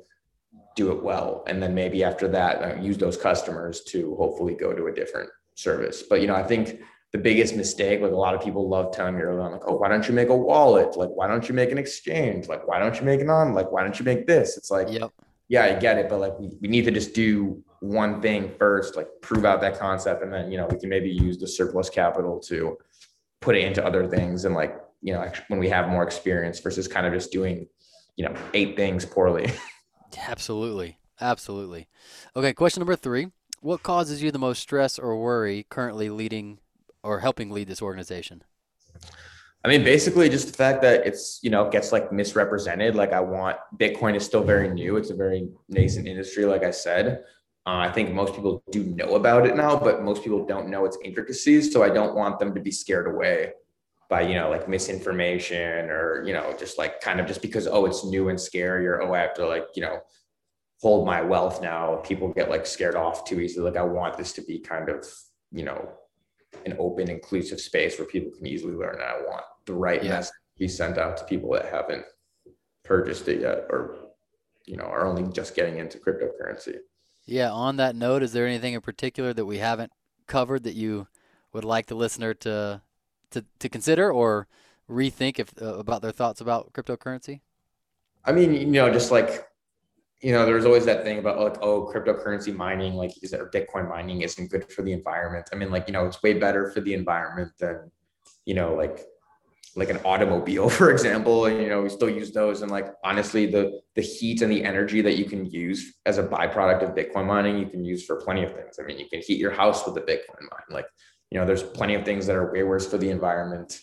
do 0.75 0.91
it 0.91 1.01
well 1.01 1.41
and 1.47 1.63
then 1.63 1.73
maybe 1.73 2.03
after 2.03 2.27
that 2.27 2.61
uh, 2.61 2.81
use 2.81 2.97
those 2.97 3.15
customers 3.15 3.81
to 3.85 4.13
hopefully 4.17 4.55
go 4.55 4.73
to 4.73 4.87
a 4.87 4.91
different 4.93 5.29
service. 5.53 6.03
But 6.03 6.19
you 6.19 6.27
know 6.27 6.35
i 6.35 6.43
think 6.43 6.81
the 7.13 7.17
biggest 7.17 7.55
mistake 7.55 8.01
like 8.01 8.11
a 8.11 8.23
lot 8.27 8.35
of 8.35 8.41
people 8.41 8.67
love 8.67 8.93
telling 8.93 9.15
me 9.15 9.21
early 9.21 9.39
on 9.39 9.53
like 9.53 9.67
oh 9.67 9.77
why 9.77 9.87
don't 9.87 10.05
you 10.05 10.13
make 10.13 10.27
a 10.27 10.35
wallet? 10.35 10.97
Like 10.97 11.11
why 11.11 11.25
don't 11.25 11.47
you 11.47 11.55
make 11.55 11.71
an 11.71 11.77
exchange? 11.77 12.49
Like 12.49 12.67
why 12.67 12.77
don't 12.77 12.99
you 12.99 13.03
make 13.03 13.21
an 13.21 13.29
on 13.29 13.53
like 13.53 13.71
why 13.71 13.83
don't 13.83 13.97
you 13.97 14.03
make 14.03 14.27
this? 14.27 14.57
It's 14.57 14.69
like 14.69 14.89
yep. 14.91 15.13
Yeah 15.47 15.65
i 15.65 15.73
get 15.73 15.97
it 15.97 16.09
but 16.09 16.19
like 16.19 16.37
we, 16.39 16.49
we 16.61 16.67
need 16.67 16.85
to 16.85 16.91
just 16.91 17.13
do 17.13 17.61
one 17.79 18.21
thing 18.21 18.51
first 18.57 18.95
like 18.95 19.07
prove 19.21 19.45
out 19.45 19.61
that 19.61 19.77
concept 19.77 20.23
and 20.23 20.33
then 20.33 20.51
you 20.51 20.57
know 20.57 20.67
we 20.71 20.79
can 20.79 20.89
maybe 20.89 21.09
use 21.09 21.37
the 21.37 21.47
surplus 21.47 21.89
capital 21.89 22.39
to 22.39 22.77
put 23.41 23.55
it 23.55 23.63
into 23.63 23.85
other 23.85 24.07
things 24.07 24.45
and 24.45 24.55
like 24.55 24.75
you 25.01 25.13
know 25.13 25.31
when 25.49 25.59
we 25.59 25.69
have 25.69 25.87
more 25.87 26.03
experience 26.03 26.59
versus 26.59 26.87
kind 26.87 27.05
of 27.05 27.13
just 27.13 27.31
doing 27.31 27.67
you 28.15 28.25
know 28.25 28.33
eight 28.53 28.75
things 28.75 29.05
poorly. 29.05 29.51
Absolutely. 30.27 30.97
Absolutely. 31.21 31.87
Okay 32.35 32.53
question 32.53 32.81
number 32.81 32.95
three. 32.95 33.27
What 33.61 33.83
causes 33.83 34.21
you 34.21 34.31
the 34.31 34.39
most 34.39 34.61
stress 34.61 34.99
or 34.99 35.15
worry 35.21 35.65
currently 35.69 36.09
leading 36.09 36.59
or 37.03 37.19
helping 37.19 37.51
lead 37.51 37.67
this 37.67 37.81
organization 37.81 38.43
I 39.65 39.67
mean, 39.67 39.83
basically 39.83 40.29
just 40.29 40.45
the 40.45 40.53
fact 40.53 40.83
that 40.83 41.07
it's, 41.07 41.39
you 41.41 41.49
know, 41.49 41.67
gets 41.67 41.91
like 41.91 42.11
misrepresented. 42.11 42.93
Like 42.93 43.13
I 43.13 43.19
want 43.19 43.57
Bitcoin 43.77 44.15
is 44.15 44.23
still 44.23 44.43
very 44.43 44.69
new. 44.69 44.95
It's 44.95 45.09
a 45.09 45.15
very 45.15 45.49
nascent 45.69 46.07
industry, 46.07 46.45
like 46.45 46.61
I 46.61 46.69
said. 46.69 47.23
Uh, 47.65 47.77
I 47.77 47.91
think 47.91 48.13
most 48.13 48.35
people 48.35 48.63
do 48.69 48.83
know 48.83 49.15
about 49.15 49.47
it 49.47 49.55
now, 49.55 49.75
but 49.75 50.03
most 50.03 50.21
people 50.23 50.45
don't 50.45 50.69
know 50.69 50.85
its 50.85 50.99
intricacies. 51.03 51.73
So 51.73 51.81
I 51.81 51.89
don't 51.89 52.13
want 52.13 52.37
them 52.37 52.53
to 52.53 52.61
be 52.61 52.69
scared 52.69 53.07
away 53.07 53.53
by, 54.07 54.21
you 54.21 54.35
know, 54.35 54.51
like 54.51 54.69
misinformation 54.69 55.89
or, 55.89 56.23
you 56.27 56.33
know, 56.33 56.55
just 56.59 56.77
like 56.77 57.01
kind 57.01 57.19
of 57.19 57.25
just 57.25 57.41
because, 57.41 57.65
oh, 57.65 57.87
it's 57.87 58.05
new 58.05 58.29
and 58.29 58.39
scary 58.39 58.85
or, 58.85 59.01
oh, 59.01 59.15
I 59.15 59.21
have 59.21 59.33
to 59.33 59.47
like, 59.47 59.65
you 59.75 59.81
know, 59.81 59.97
hold 60.79 61.07
my 61.07 61.23
wealth 61.23 61.63
now. 61.63 61.95
People 62.05 62.31
get 62.31 62.51
like 62.51 62.67
scared 62.67 62.93
off 62.95 63.25
too 63.25 63.41
easily. 63.41 63.71
Like 63.71 63.79
I 63.79 63.83
want 63.83 64.15
this 64.15 64.31
to 64.33 64.43
be 64.43 64.59
kind 64.59 64.89
of, 64.89 65.07
you 65.51 65.63
know, 65.63 65.89
an 66.67 66.75
open, 66.77 67.09
inclusive 67.09 67.59
space 67.59 67.97
where 67.97 68.07
people 68.07 68.31
can 68.31 68.45
easily 68.45 68.75
learn. 68.75 68.93
And 68.93 69.03
I 69.03 69.21
want 69.27 69.43
the 69.65 69.73
right 69.73 70.03
yeah. 70.03 70.09
message 70.09 70.33
be 70.57 70.67
sent 70.67 70.97
out 70.97 71.17
to 71.17 71.23
people 71.25 71.51
that 71.51 71.65
haven't 71.65 72.05
purchased 72.83 73.27
it 73.27 73.41
yet 73.41 73.65
or, 73.69 73.97
you 74.65 74.77
know, 74.77 74.85
are 74.85 75.05
only 75.05 75.31
just 75.33 75.55
getting 75.55 75.79
into 75.79 75.97
cryptocurrency. 75.97 76.77
Yeah, 77.25 77.51
on 77.51 77.77
that 77.77 77.95
note, 77.95 78.23
is 78.23 78.33
there 78.33 78.47
anything 78.47 78.73
in 78.73 78.81
particular 78.81 79.33
that 79.33 79.45
we 79.45 79.57
haven't 79.57 79.91
covered 80.27 80.63
that 80.63 80.75
you 80.75 81.07
would 81.53 81.65
like 81.65 81.87
the 81.87 81.95
listener 81.95 82.33
to 82.33 82.81
to, 83.31 83.43
to 83.59 83.69
consider 83.69 84.11
or 84.11 84.47
rethink 84.89 85.39
if 85.39 85.51
uh, 85.61 85.77
about 85.77 86.01
their 86.01 86.11
thoughts 86.11 86.39
about 86.39 86.71
cryptocurrency? 86.73 87.41
I 88.23 88.31
mean, 88.31 88.53
you 88.53 88.65
know, 88.67 88.91
just 88.91 89.11
like 89.11 89.47
you 90.21 90.31
know, 90.31 90.45
there's 90.45 90.65
always 90.65 90.85
that 90.85 91.03
thing 91.03 91.19
about 91.19 91.39
like, 91.39 91.57
oh, 91.61 91.91
cryptocurrency 91.93 92.55
mining, 92.55 92.95
like 92.95 93.11
is 93.21 93.33
it, 93.33 93.51
Bitcoin 93.51 93.89
mining 93.89 94.21
isn't 94.21 94.49
good 94.49 94.71
for 94.71 94.81
the 94.81 94.91
environment. 94.91 95.47
I 95.51 95.55
mean, 95.55 95.71
like, 95.71 95.87
you 95.87 95.93
know, 95.93 96.05
it's 96.05 96.23
way 96.23 96.33
better 96.33 96.71
for 96.71 96.81
the 96.81 96.93
environment 96.93 97.51
than, 97.59 97.91
you 98.45 98.53
know, 98.53 98.73
like 98.73 99.01
like 99.75 99.89
an 99.89 99.97
automobile, 100.05 100.69
for 100.79 100.89
example, 100.89 101.45
and 101.45 101.61
you 101.61 101.69
know 101.69 101.81
we 101.81 101.89
still 101.89 102.09
use 102.09 102.31
those. 102.31 102.61
And 102.61 102.71
like 102.71 102.87
honestly, 103.03 103.45
the 103.45 103.81
the 103.95 104.01
heat 104.01 104.41
and 104.41 104.51
the 104.51 104.63
energy 104.63 105.01
that 105.01 105.17
you 105.17 105.25
can 105.25 105.45
use 105.45 105.95
as 106.05 106.17
a 106.17 106.23
byproduct 106.23 106.83
of 106.83 106.95
Bitcoin 106.95 107.27
mining, 107.27 107.57
you 107.57 107.67
can 107.67 107.83
use 107.83 108.05
for 108.05 108.15
plenty 108.17 108.43
of 108.43 108.53
things. 108.53 108.79
I 108.79 108.83
mean, 108.83 108.97
you 108.97 109.07
can 109.09 109.21
heat 109.21 109.37
your 109.37 109.51
house 109.51 109.85
with 109.85 109.97
a 109.97 110.01
Bitcoin 110.01 110.41
mine. 110.41 110.69
Like 110.69 110.87
you 111.31 111.39
know, 111.39 111.45
there's 111.45 111.63
plenty 111.63 111.95
of 111.95 112.05
things 112.05 112.25
that 112.27 112.35
are 112.35 112.51
way 112.51 112.63
worse 112.63 112.87
for 112.89 112.97
the 112.97 113.09
environment 113.09 113.81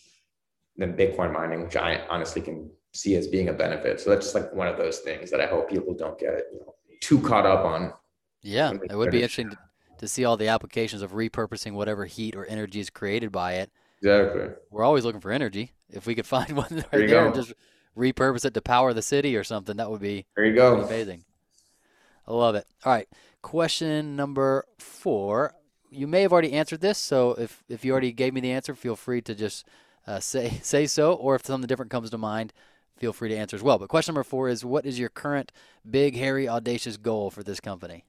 than 0.76 0.95
Bitcoin 0.95 1.32
mining, 1.32 1.62
which 1.62 1.76
I 1.76 2.07
honestly 2.09 2.40
can 2.40 2.70
see 2.95 3.14
as 3.16 3.26
being 3.26 3.49
a 3.49 3.53
benefit. 3.53 4.01
So 4.01 4.11
that's 4.11 4.26
just 4.26 4.34
like 4.34 4.53
one 4.55 4.68
of 4.68 4.76
those 4.76 4.99
things 4.99 5.30
that 5.30 5.40
I 5.40 5.47
hope 5.47 5.70
people 5.70 5.95
don't 5.95 6.18
get 6.18 6.45
you 6.53 6.61
know 6.61 6.74
too 7.01 7.20
caught 7.20 7.47
up 7.47 7.64
on. 7.64 7.93
Yeah, 8.43 8.72
it 8.88 8.97
would 8.97 9.11
be 9.11 9.18
interesting 9.18 9.51
to, 9.51 9.59
to 9.99 10.09
see 10.09 10.24
all 10.24 10.36
the 10.36 10.49
applications 10.49 11.03
of 11.03 11.12
repurposing 11.12 11.72
whatever 11.72 12.07
heat 12.07 12.34
or 12.34 12.47
energy 12.47 12.80
is 12.80 12.90
created 12.90 13.30
by 13.30 13.55
it. 13.55 13.70
Exactly. 14.03 14.48
We're 14.70 14.84
always 14.84 15.05
looking 15.05 15.20
for 15.20 15.30
energy. 15.30 15.72
If 15.88 16.07
we 16.07 16.14
could 16.14 16.26
find 16.36 16.57
one 16.57 16.66
right 16.70 16.90
There 16.90 17.07
there 17.07 17.26
and 17.26 17.34
just 17.34 17.53
repurpose 17.96 18.44
it 18.44 18.55
to 18.55 18.61
power 18.62 18.92
the 18.92 19.03
city 19.03 19.36
or 19.36 19.44
something, 19.44 19.76
that 19.76 19.90
would 19.90 20.00
be 20.00 20.26
There 20.36 20.44
you 20.44 20.55
go. 20.55 20.80
amazing. 20.80 21.24
I 22.26 22.32
love 22.32 22.55
it. 22.55 22.66
All 22.84 22.92
right, 22.92 23.09
question 23.42 24.16
number 24.16 24.64
four. 24.78 25.55
You 25.90 26.07
may 26.07 26.22
have 26.22 26.32
already 26.32 26.53
answered 26.53 26.80
this, 26.80 26.98
so 26.98 27.32
if 27.34 27.62
if 27.68 27.84
you 27.84 27.92
already 27.92 28.12
gave 28.12 28.32
me 28.32 28.40
the 28.40 28.53
answer, 28.53 28.74
feel 28.74 28.96
free 28.96 29.20
to 29.22 29.34
just 29.34 29.66
uh, 30.07 30.20
say 30.20 30.61
say 30.62 30.86
so, 30.86 31.14
or 31.14 31.34
if 31.34 31.44
something 31.44 31.66
different 31.66 31.90
comes 31.90 32.11
to 32.11 32.18
mind, 32.18 32.53
feel 32.96 33.12
free 33.12 33.28
to 33.28 33.36
answer 33.36 33.57
as 33.57 33.62
well. 33.62 33.78
But 33.78 33.88
question 33.88 34.14
number 34.14 34.24
four 34.24 34.48
is: 34.48 34.64
What 34.64 34.86
is 34.86 34.98
your 34.98 35.09
current 35.11 35.53
big, 35.88 36.16
hairy, 36.16 36.48
audacious 36.48 36.96
goal 36.96 37.30
for 37.30 37.42
this 37.42 37.61
company? 37.61 38.05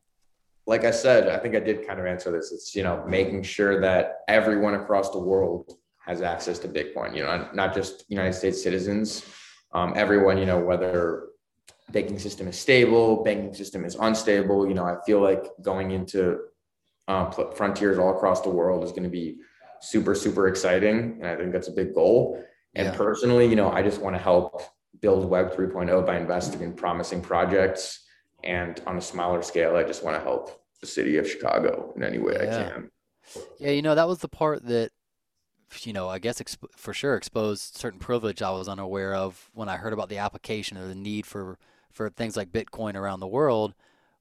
like 0.65 0.85
I 0.85 0.91
said, 0.91 1.27
I 1.27 1.39
think 1.39 1.55
I 1.55 1.59
did 1.59 1.85
kind 1.85 1.99
of 1.99 2.05
answer 2.05 2.31
this. 2.31 2.51
It's 2.53 2.73
you 2.75 2.83
know 2.83 3.03
making 3.07 3.43
sure 3.43 3.81
that 3.81 4.19
everyone 4.27 4.75
across 4.75 5.09
the 5.09 5.19
world 5.19 5.73
has 6.05 6.21
access 6.21 6.59
to 6.59 6.67
Bitcoin. 6.67 7.15
You 7.15 7.23
know, 7.23 7.37
not, 7.37 7.55
not 7.55 7.73
just 7.73 8.03
United 8.09 8.33
States 8.33 8.61
citizens. 8.61 9.25
Um, 9.73 9.93
everyone, 9.95 10.37
you 10.37 10.45
know, 10.45 10.59
whether 10.59 11.29
banking 11.91 12.19
system 12.19 12.47
is 12.47 12.57
stable, 12.59 13.23
banking 13.23 13.53
system 13.53 13.85
is 13.85 13.95
unstable. 13.95 14.67
You 14.67 14.73
know, 14.73 14.85
I 14.85 14.97
feel 15.05 15.21
like 15.21 15.43
going 15.61 15.91
into 15.91 16.39
pl- 17.07 17.51
frontiers 17.55 17.97
all 17.97 18.15
across 18.15 18.41
the 18.41 18.49
world 18.49 18.83
is 18.83 18.91
going 18.91 19.03
to 19.03 19.09
be 19.09 19.37
super 19.81 20.15
super 20.15 20.47
exciting, 20.47 21.17
and 21.19 21.25
I 21.27 21.35
think 21.35 21.51
that's 21.51 21.67
a 21.67 21.71
big 21.73 21.93
goal. 21.93 22.41
And 22.75 22.87
Yeah. 22.87 22.95
personally, 22.95 23.45
you 23.45 23.55
know, 23.55 23.69
I 23.71 23.81
just 23.81 24.01
want 24.01 24.15
to 24.15 24.21
help 24.21 24.61
build 25.01 25.29
Web 25.29 25.53
3.0 25.53 26.05
by 26.05 26.17
investing 26.17 26.61
in 26.61 26.73
promising 26.73 27.21
projects. 27.21 27.99
And 28.43 28.81
on 28.87 28.97
a 28.97 29.01
smaller 29.01 29.41
scale, 29.41 29.75
I 29.75 29.83
just 29.83 30.03
want 30.03 30.17
to 30.17 30.21
help 30.23 30.61
the 30.81 30.87
city 30.87 31.17
of 31.17 31.29
Chicago 31.29 31.93
in 31.95 32.03
any 32.03 32.17
way 32.19 32.35
I 32.35 32.45
can. 32.45 32.89
Yeah, 33.59 33.71
you 33.71 33.81
know, 33.81 33.95
that 33.95 34.07
was 34.07 34.19
the 34.19 34.27
part 34.27 34.65
that, 34.65 34.91
you 35.81 35.93
know, 35.93 36.07
I 36.09 36.19
guess 36.19 36.41
exp 36.41 36.57
for 36.75 36.93
sure 36.93 37.15
exposed 37.15 37.75
certain 37.75 37.99
privilege 37.99 38.41
I 38.41 38.51
was 38.51 38.67
unaware 38.67 39.15
of 39.15 39.49
when 39.53 39.69
I 39.69 39.77
heard 39.77 39.93
about 39.93 40.09
the 40.09 40.17
application 40.17 40.77
or 40.77 40.87
the 40.87 40.95
need 40.95 41.25
for 41.25 41.57
for 41.91 42.09
things 42.09 42.35
like 42.35 42.51
Bitcoin 42.51 42.95
around 42.95 43.19
the 43.19 43.27
world 43.27 43.73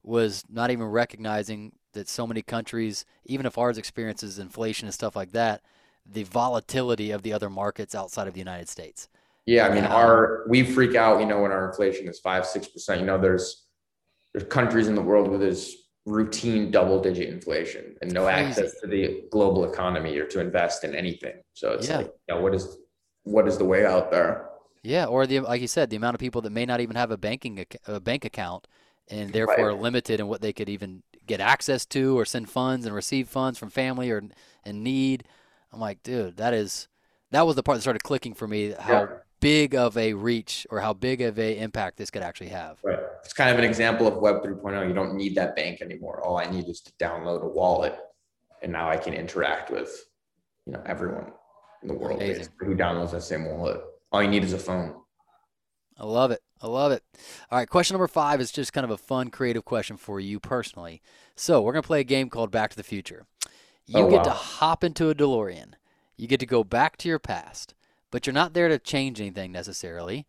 was 0.03 0.43
not 0.49 0.69
even 0.69 0.85
recognizing 0.85 1.71
that 1.93 2.09
so 2.09 2.27
many 2.27 2.41
countries, 2.41 3.05
even 3.25 3.45
if 3.45 3.57
ours 3.57 3.77
experiences 3.77 4.39
inflation 4.39 4.87
and 4.87 4.93
stuff 4.93 5.15
like 5.15 5.31
that, 5.31 5.61
the 6.05 6.23
volatility 6.23 7.11
of 7.11 7.23
the 7.23 7.33
other 7.33 7.49
markets 7.49 7.95
outside 7.95 8.27
of 8.27 8.33
the 8.33 8.39
United 8.39 8.67
States. 8.67 9.07
Yeah, 9.45 9.67
I 9.67 9.73
mean, 9.73 9.83
our 9.83 10.43
um, 10.43 10.49
we 10.49 10.63
freak 10.63 10.95
out, 10.95 11.19
you 11.19 11.25
know, 11.25 11.41
when 11.41 11.51
our 11.51 11.67
inflation 11.69 12.07
is 12.07 12.19
five, 12.19 12.45
six 12.45 12.67
percent. 12.67 13.01
You 13.01 13.05
know, 13.05 13.17
there's 13.17 13.65
there's 14.33 14.45
countries 14.45 14.87
in 14.87 14.95
the 14.95 15.01
world 15.01 15.27
where 15.27 15.39
there's 15.39 15.75
routine 16.05 16.69
double 16.71 17.01
digit 17.01 17.29
inflation 17.29 17.95
and 18.01 18.13
no 18.13 18.25
Crazy. 18.25 18.61
access 18.61 18.79
to 18.81 18.87
the 18.87 19.23
global 19.31 19.71
economy 19.71 20.17
or 20.17 20.25
to 20.27 20.39
invest 20.39 20.83
in 20.83 20.95
anything. 20.95 21.35
So 21.53 21.71
it's 21.71 21.87
Yeah. 21.87 21.97
like, 21.97 22.07
you 22.27 22.35
know, 22.35 22.41
what 22.41 22.53
is 22.55 22.77
what 23.23 23.47
is 23.47 23.57
the 23.57 23.65
way 23.65 23.85
out 23.85 24.11
there? 24.11 24.49
Yeah, 24.83 25.05
or 25.05 25.25
the 25.25 25.39
like 25.39 25.61
you 25.61 25.67
said, 25.67 25.89
the 25.89 25.95
amount 25.95 26.15
of 26.15 26.19
people 26.19 26.41
that 26.41 26.49
may 26.51 26.65
not 26.65 26.81
even 26.81 26.95
have 26.95 27.11
a 27.11 27.17
banking 27.17 27.65
a 27.87 27.99
bank 27.99 28.25
account 28.25 28.67
and 29.09 29.31
therefore 29.33 29.69
are 29.69 29.73
Right. 29.73 29.81
limited 29.81 30.19
in 30.19 30.27
what 30.27 30.41
they 30.41 30.53
could 30.53 30.69
even 30.69 31.03
get 31.25 31.39
access 31.39 31.85
to 31.87 32.17
or 32.19 32.25
send 32.25 32.49
funds 32.49 32.85
and 32.85 32.93
receive 32.93 33.29
funds 33.29 33.57
from 33.57 33.69
family 33.69 34.11
or 34.11 34.21
in 34.65 34.83
need. 34.83 35.25
I'm 35.71 35.79
like, 35.79 36.03
dude, 36.03 36.37
that 36.37 36.53
is 36.53 36.87
that 37.31 37.45
was 37.47 37.55
the 37.55 37.63
part 37.63 37.77
that 37.77 37.81
started 37.81 38.03
clicking 38.03 38.33
for 38.33 38.47
me 38.47 38.71
how 38.77 39.09
Yeah. 39.09 39.17
Big 39.43 39.75
of 39.75 39.97
a 39.97 40.13
reach 40.13 40.65
or 40.69 40.79
how 40.79 40.93
big 40.93 41.21
of 41.21 41.37
a 41.37 41.57
impact 41.59 41.97
this 41.97 42.09
could 42.09 42.21
actually 42.21 42.47
have. 42.47 42.79
Right. 42.83 42.97
It's 43.23 43.33
kind 43.33 43.51
of 43.51 43.59
an 43.59 43.65
example 43.65 44.07
of 44.07 44.15
Web 44.15 44.41
3.0. 44.41 44.87
You 44.87 44.93
don't 44.93 45.15
need 45.15 45.35
that 45.35 45.55
bank 45.55 45.81
anymore. 45.81 46.21
All 46.25 46.37
I 46.37 46.45
need 46.45 46.67
is 46.69 46.79
to 46.81 46.91
download 46.93 47.43
a 47.43 47.47
wallet, 47.47 47.97
and 48.61 48.71
now 48.71 48.89
I 48.89 48.95
can 48.97 49.13
interact 49.13 49.69
with, 49.69 49.91
you 50.65 50.71
know, 50.73 50.81
everyone 50.85 51.33
in 51.81 51.89
the 51.89 51.93
world 51.93 52.21
who 52.21 52.75
downloads 52.75 53.11
that 53.11 53.23
same 53.23 53.45
wallet. 53.45 53.81
All 54.11 54.23
you 54.23 54.29
need 54.29 54.43
is 54.43 54.53
a 54.53 54.57
phone. 54.59 54.95
I 55.97 56.05
love 56.05 56.31
it. 56.31 56.39
I 56.61 56.67
love 56.67 56.93
it. 56.93 57.03
All 57.51 57.59
right, 57.59 57.69
question 57.69 57.95
number 57.95 58.07
five 58.07 58.39
is 58.39 58.51
just 58.51 58.71
kind 58.71 58.85
of 58.85 58.91
a 58.91 58.97
fun, 58.97 59.29
creative 59.29 59.65
question 59.65 59.97
for 59.97 60.19
you 60.19 60.39
personally. 60.39 61.01
So 61.35 61.61
we're 61.61 61.73
gonna 61.73 61.83
play 61.83 61.99
a 61.99 62.05
game 62.05 62.29
called 62.29 62.51
Back 62.51 62.69
to 62.71 62.77
the 62.77 62.83
Future. 62.83 63.25
Oh, 63.45 63.49
you 63.85 63.97
Oh, 64.05 64.09
get 64.09 64.23
to 64.23 64.29
hop 64.29 64.83
into 64.83 65.09
a 65.09 65.15
DeLorean. 65.15 65.73
You 66.15 66.27
get 66.27 66.39
to 66.39 66.45
go 66.45 66.63
back 66.63 66.95
to 66.97 67.09
your 67.09 67.19
past, 67.19 67.73
but 68.13 68.27
you're 68.27 68.33
not 68.33 68.53
there 68.53 68.67
to 68.69 68.77
change 68.77 69.19
anything 69.19 69.51
necessarily. 69.51 70.27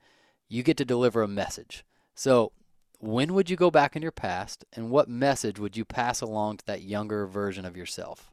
You 0.48 0.62
get 0.62 0.78
to 0.78 0.86
deliver 0.86 1.22
a 1.22 1.28
message. 1.28 1.84
So 2.14 2.52
when 2.98 3.34
would 3.34 3.50
you 3.50 3.56
go 3.56 3.70
back 3.70 3.94
in 3.94 4.00
your 4.00 4.10
past, 4.10 4.64
and 4.72 4.88
what 4.88 5.06
message 5.06 5.58
would 5.58 5.76
you 5.76 5.84
pass 5.84 6.22
along 6.22 6.56
to 6.56 6.66
that 6.66 6.80
younger 6.80 7.26
version 7.26 7.66
of 7.66 7.76
yourself? 7.76 8.32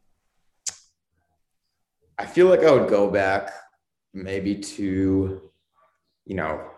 I 2.18 2.24
feel 2.24 2.46
like 2.46 2.64
I 2.64 2.70
would 2.70 2.88
go 2.88 3.10
back 3.10 3.50
maybe 4.14 4.54
to, 4.54 5.42
you 6.24 6.34
know, 6.34 6.70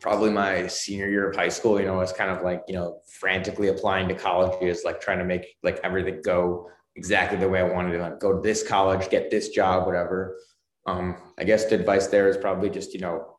probably 0.00 0.30
my 0.30 0.66
senior 0.66 1.08
year 1.08 1.30
of 1.30 1.36
high 1.36 1.48
school. 1.48 1.78
You 1.78 1.86
know, 1.86 1.94
I 1.94 1.98
was 1.98 2.12
kind 2.12 2.32
of 2.32 2.42
like, 2.42 2.62
you 2.66 2.74
know, 2.74 2.98
frantically 3.20 3.68
applying 3.68 4.08
to 4.08 4.14
colleges, 4.16 4.82
like 4.84 5.00
trying 5.00 5.18
to 5.18 5.24
make 5.24 5.46
like 5.62 5.78
everything 5.84 6.22
go 6.24 6.68
exactly 6.96 7.38
the 7.38 7.48
way 7.48 7.60
I 7.60 7.72
wanted 7.72 7.92
to, 7.92 7.98
like 7.98 8.18
go 8.18 8.32
to 8.32 8.40
this 8.40 8.66
college, 8.66 9.08
get 9.10 9.30
this 9.30 9.50
job, 9.50 9.86
whatever. 9.86 10.38
Um, 10.86 11.16
I 11.38 11.44
guess 11.44 11.66
the 11.66 11.74
advice 11.76 12.08
there 12.08 12.28
is 12.28 12.36
probably 12.36 12.70
just, 12.70 12.92
you 12.94 13.00
know, 13.00 13.36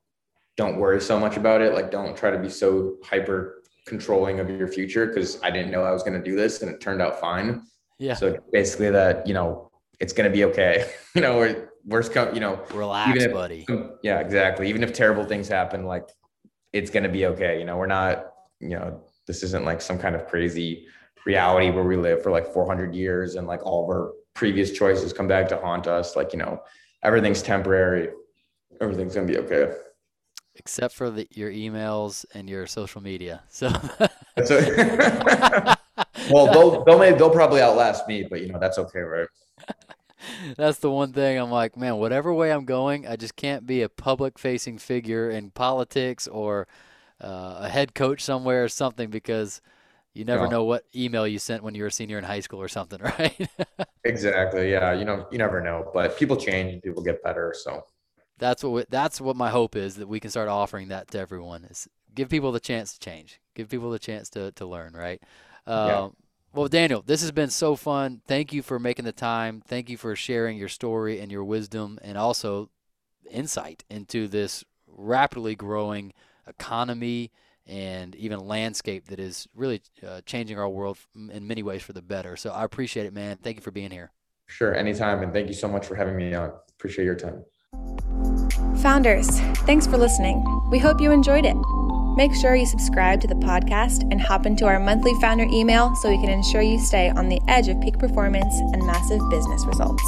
don't 0.56 0.78
worry 0.78 1.02
so 1.02 1.20
much 1.20 1.36
about 1.38 1.62
it. 1.62 1.74
Like, 1.74 1.92
don't 1.92 2.16
try 2.16 2.32
to 2.32 2.38
be 2.40 2.50
so 2.50 2.96
hyper 3.04 3.64
controlling 3.86 4.40
of 4.40 4.50
your 4.50 4.68
future 4.68 5.06
because 5.08 5.42
I 5.44 5.52
didn't 5.52 5.72
know 5.72 5.84
I 5.84 5.92
was 5.92 6.04
going 6.04 6.18
to 6.18 6.24
do 6.24 6.36
this 6.36 6.62
and 6.62 6.72
it 6.72 6.80
turned 6.80 7.02
out 7.02 7.20
fine. 7.20 7.64
Yeah, 8.00 8.14
So 8.16 8.38
basically, 8.52 8.90
that 8.92 9.28
you 9.28 9.34
know, 9.34 9.70
it's 10.00 10.14
gonna 10.14 10.30
be 10.30 10.44
okay. 10.46 10.90
you 11.16 11.22
know, 11.22 11.40
or 11.40 11.70
worst 11.86 12.12
come, 12.12 12.34
you 12.34 12.42
know, 12.42 12.62
relax, 12.74 13.24
if- 13.24 13.32
buddy. 13.32 13.66
yeah, 14.02 14.20
exactly. 14.20 14.68
Even 14.68 14.84
if 14.84 14.92
terrible 14.94 15.24
things 15.26 15.48
happen, 15.48 15.86
like 15.86 16.10
it's 16.74 16.90
gonna 16.90 17.08
be 17.08 17.28
okay. 17.28 17.60
You 17.60 17.66
know, 17.66 17.78
we're 17.78 17.86
not, 17.88 18.32
you 18.60 18.70
know, 18.70 19.04
this 19.28 19.44
isn't 19.44 19.64
like 19.64 19.80
some 19.82 20.00
kind 20.00 20.16
of 20.16 20.28
crazy 20.28 20.88
reality 21.26 21.70
where 21.70 21.84
we 21.84 21.96
live 21.96 22.24
for 22.24 22.32
like 22.32 22.52
400 22.52 22.94
years 22.96 23.36
and 23.36 23.48
like 23.48 23.64
all 23.66 23.84
of 23.84 23.90
our 23.90 24.12
previous 24.34 24.72
choices 24.72 25.14
come 25.14 25.28
back 25.28 25.48
to 25.50 25.58
haunt 25.58 25.88
us. 25.88 26.16
Like, 26.16 26.34
you 26.34 26.40
know, 26.40 26.60
everything's 27.04 27.42
temporary. 27.42 28.10
Everything's 28.82 29.16
gonna 29.16 29.28
be 29.28 29.38
okay. 29.38 29.74
Except 30.56 30.94
for 30.94 31.10
the, 31.10 31.28
your 31.32 31.52
emails 31.52 32.26
and 32.34 32.50
your 32.50 32.68
social 32.68 33.02
media. 33.02 33.44
So. 33.50 33.72
Okay. 34.38 34.70
well, 36.32 36.52
they'll 36.52 36.84
they'll 36.84 37.00
may, 37.00 37.12
they'll 37.12 37.30
probably 37.30 37.62
outlast 37.62 38.08
me, 38.08 38.26
but 38.30 38.42
you 38.42 38.52
know 38.52 38.60
that's 38.60 38.78
okay, 38.78 39.00
right? 39.00 39.28
That's 40.56 40.80
the 40.80 40.90
one 40.90 41.12
thing 41.12 41.38
I'm 41.38 41.52
like, 41.52 41.76
man, 41.76 41.98
whatever 41.98 42.34
way 42.34 42.52
I'm 42.52 42.64
going, 42.64 43.06
I 43.06 43.18
just 43.18 43.36
can't 43.36 43.68
be 43.68 43.82
a 43.82 43.90
public 43.90 44.40
facing 44.40 44.78
figure 44.78 45.30
in 45.30 45.52
politics 45.52 46.28
or 46.28 46.66
uh, 47.22 47.58
a 47.60 47.70
head 47.70 47.94
coach 47.94 48.22
somewhere 48.22 48.64
or 48.64 48.70
something 48.70 49.10
because 49.10 49.62
you 50.14 50.26
never 50.26 50.44
No. 50.44 50.50
know 50.50 50.64
what 50.64 50.84
email 50.96 51.28
you 51.28 51.40
sent 51.40 51.64
when 51.64 51.76
you 51.76 51.84
were 51.84 51.88
a 51.88 51.92
senior 51.92 52.18
in 52.18 52.24
high 52.24 52.40
school 52.42 52.62
or 52.62 52.68
something, 52.68 53.00
right? 53.20 53.50
Exactly. 54.04 54.72
Yeah. 54.72 54.94
You 54.94 55.06
know, 55.06 55.28
you 55.32 55.38
never 55.38 55.62
know, 55.62 55.90
but 55.94 56.18
people 56.18 56.38
change 56.38 56.82
people 56.84 57.04
get 57.04 57.24
better. 57.24 57.54
So 57.58 57.86
that's 58.38 58.64
what 58.64 58.72
we, 58.74 58.86
that's 58.90 59.22
what 59.22 59.36
my 59.36 59.50
hope 59.50 59.76
is 59.76 59.96
that 59.96 60.08
we 60.08 60.20
can 60.20 60.30
start 60.30 60.50
offering 60.50 60.90
that 60.90 61.10
to 61.12 61.20
everyone 61.20 61.64
is 61.66 61.88
give 62.16 62.30
people 62.30 62.52
the 62.52 62.60
chance 62.60 62.94
to 62.94 63.00
change, 63.00 63.40
give 63.56 63.70
people 63.70 63.90
the 63.92 64.00
chance 64.00 64.30
to 64.32 64.52
to 64.54 64.66
learn, 64.66 64.94
right? 64.94 65.22
Yeah. 65.68 66.02
Um, 66.04 66.16
well, 66.54 66.68
Daniel, 66.68 67.02
this 67.02 67.22
has 67.22 67.32
been 67.32 67.50
so 67.50 67.76
fun. 67.76 68.22
Thank 68.28 68.54
you 68.54 68.62
for 68.62 68.78
making 68.78 69.06
the 69.06 69.12
time. 69.12 69.64
Thank 69.66 69.90
you 69.90 69.98
for 69.98 70.16
sharing 70.16 70.56
your 70.58 70.70
story 70.70 71.20
and 71.20 71.32
your 71.32 71.44
wisdom, 71.44 71.98
and 72.04 72.16
also 72.18 72.70
insight 73.32 73.84
into 73.90 74.28
this 74.28 74.64
rapidly 74.86 75.56
growing 75.56 76.14
economy 76.46 77.32
and 77.68 78.16
even 78.16 78.40
landscape 78.40 79.08
that 79.08 79.20
is 79.20 79.48
really 79.56 79.82
uh, 80.06 80.22
changing 80.26 80.58
our 80.58 80.70
world 80.70 80.98
in 81.32 81.48
many 81.48 81.64
ways 81.64 81.82
for 81.82 81.94
the 81.94 82.02
better. 82.02 82.36
So 82.36 82.52
I 82.52 82.64
appreciate 82.64 83.06
it, 83.06 83.14
man. 83.14 83.38
Thank 83.38 83.58
you 83.58 83.62
for 83.62 83.72
being 83.72 83.92
here. 83.92 84.12
sure, 84.48 84.76
anytime. 84.76 85.24
And 85.24 85.34
thank 85.34 85.48
you 85.48 85.54
so 85.54 85.68
much 85.68 85.86
for 85.86 85.96
having 85.96 86.16
me 86.16 86.34
on. 86.34 86.52
Appreciate 86.78 87.06
your 87.06 87.16
time. 87.16 87.44
Founders, 88.82 89.40
thanks 89.66 89.88
for 89.88 89.98
listening. 89.98 90.44
We 90.70 90.80
hope 90.80 91.00
you 91.00 91.12
enjoyed 91.12 91.46
it. 91.46 91.56
Make 92.16 92.36
sure 92.36 92.56
you 92.56 92.66
subscribe 92.66 93.22
to 93.22 93.28
the 93.28 93.36
podcast 93.36 94.04
and 94.12 94.22
hop 94.22 94.46
into 94.46 94.66
our 94.66 94.80
monthly 94.80 95.14
founder 95.20 95.46
email 95.46 95.96
so 95.96 96.10
we 96.10 96.18
can 96.18 96.30
ensure 96.30 96.62
you 96.62 96.78
stay 96.78 97.10
on 97.10 97.28
the 97.28 97.42
edge 97.48 97.70
of 97.70 97.82
peak 97.82 97.98
performance 97.98 98.54
and 98.74 98.86
massive 98.86 99.22
business 99.32 99.66
results. 99.66 100.04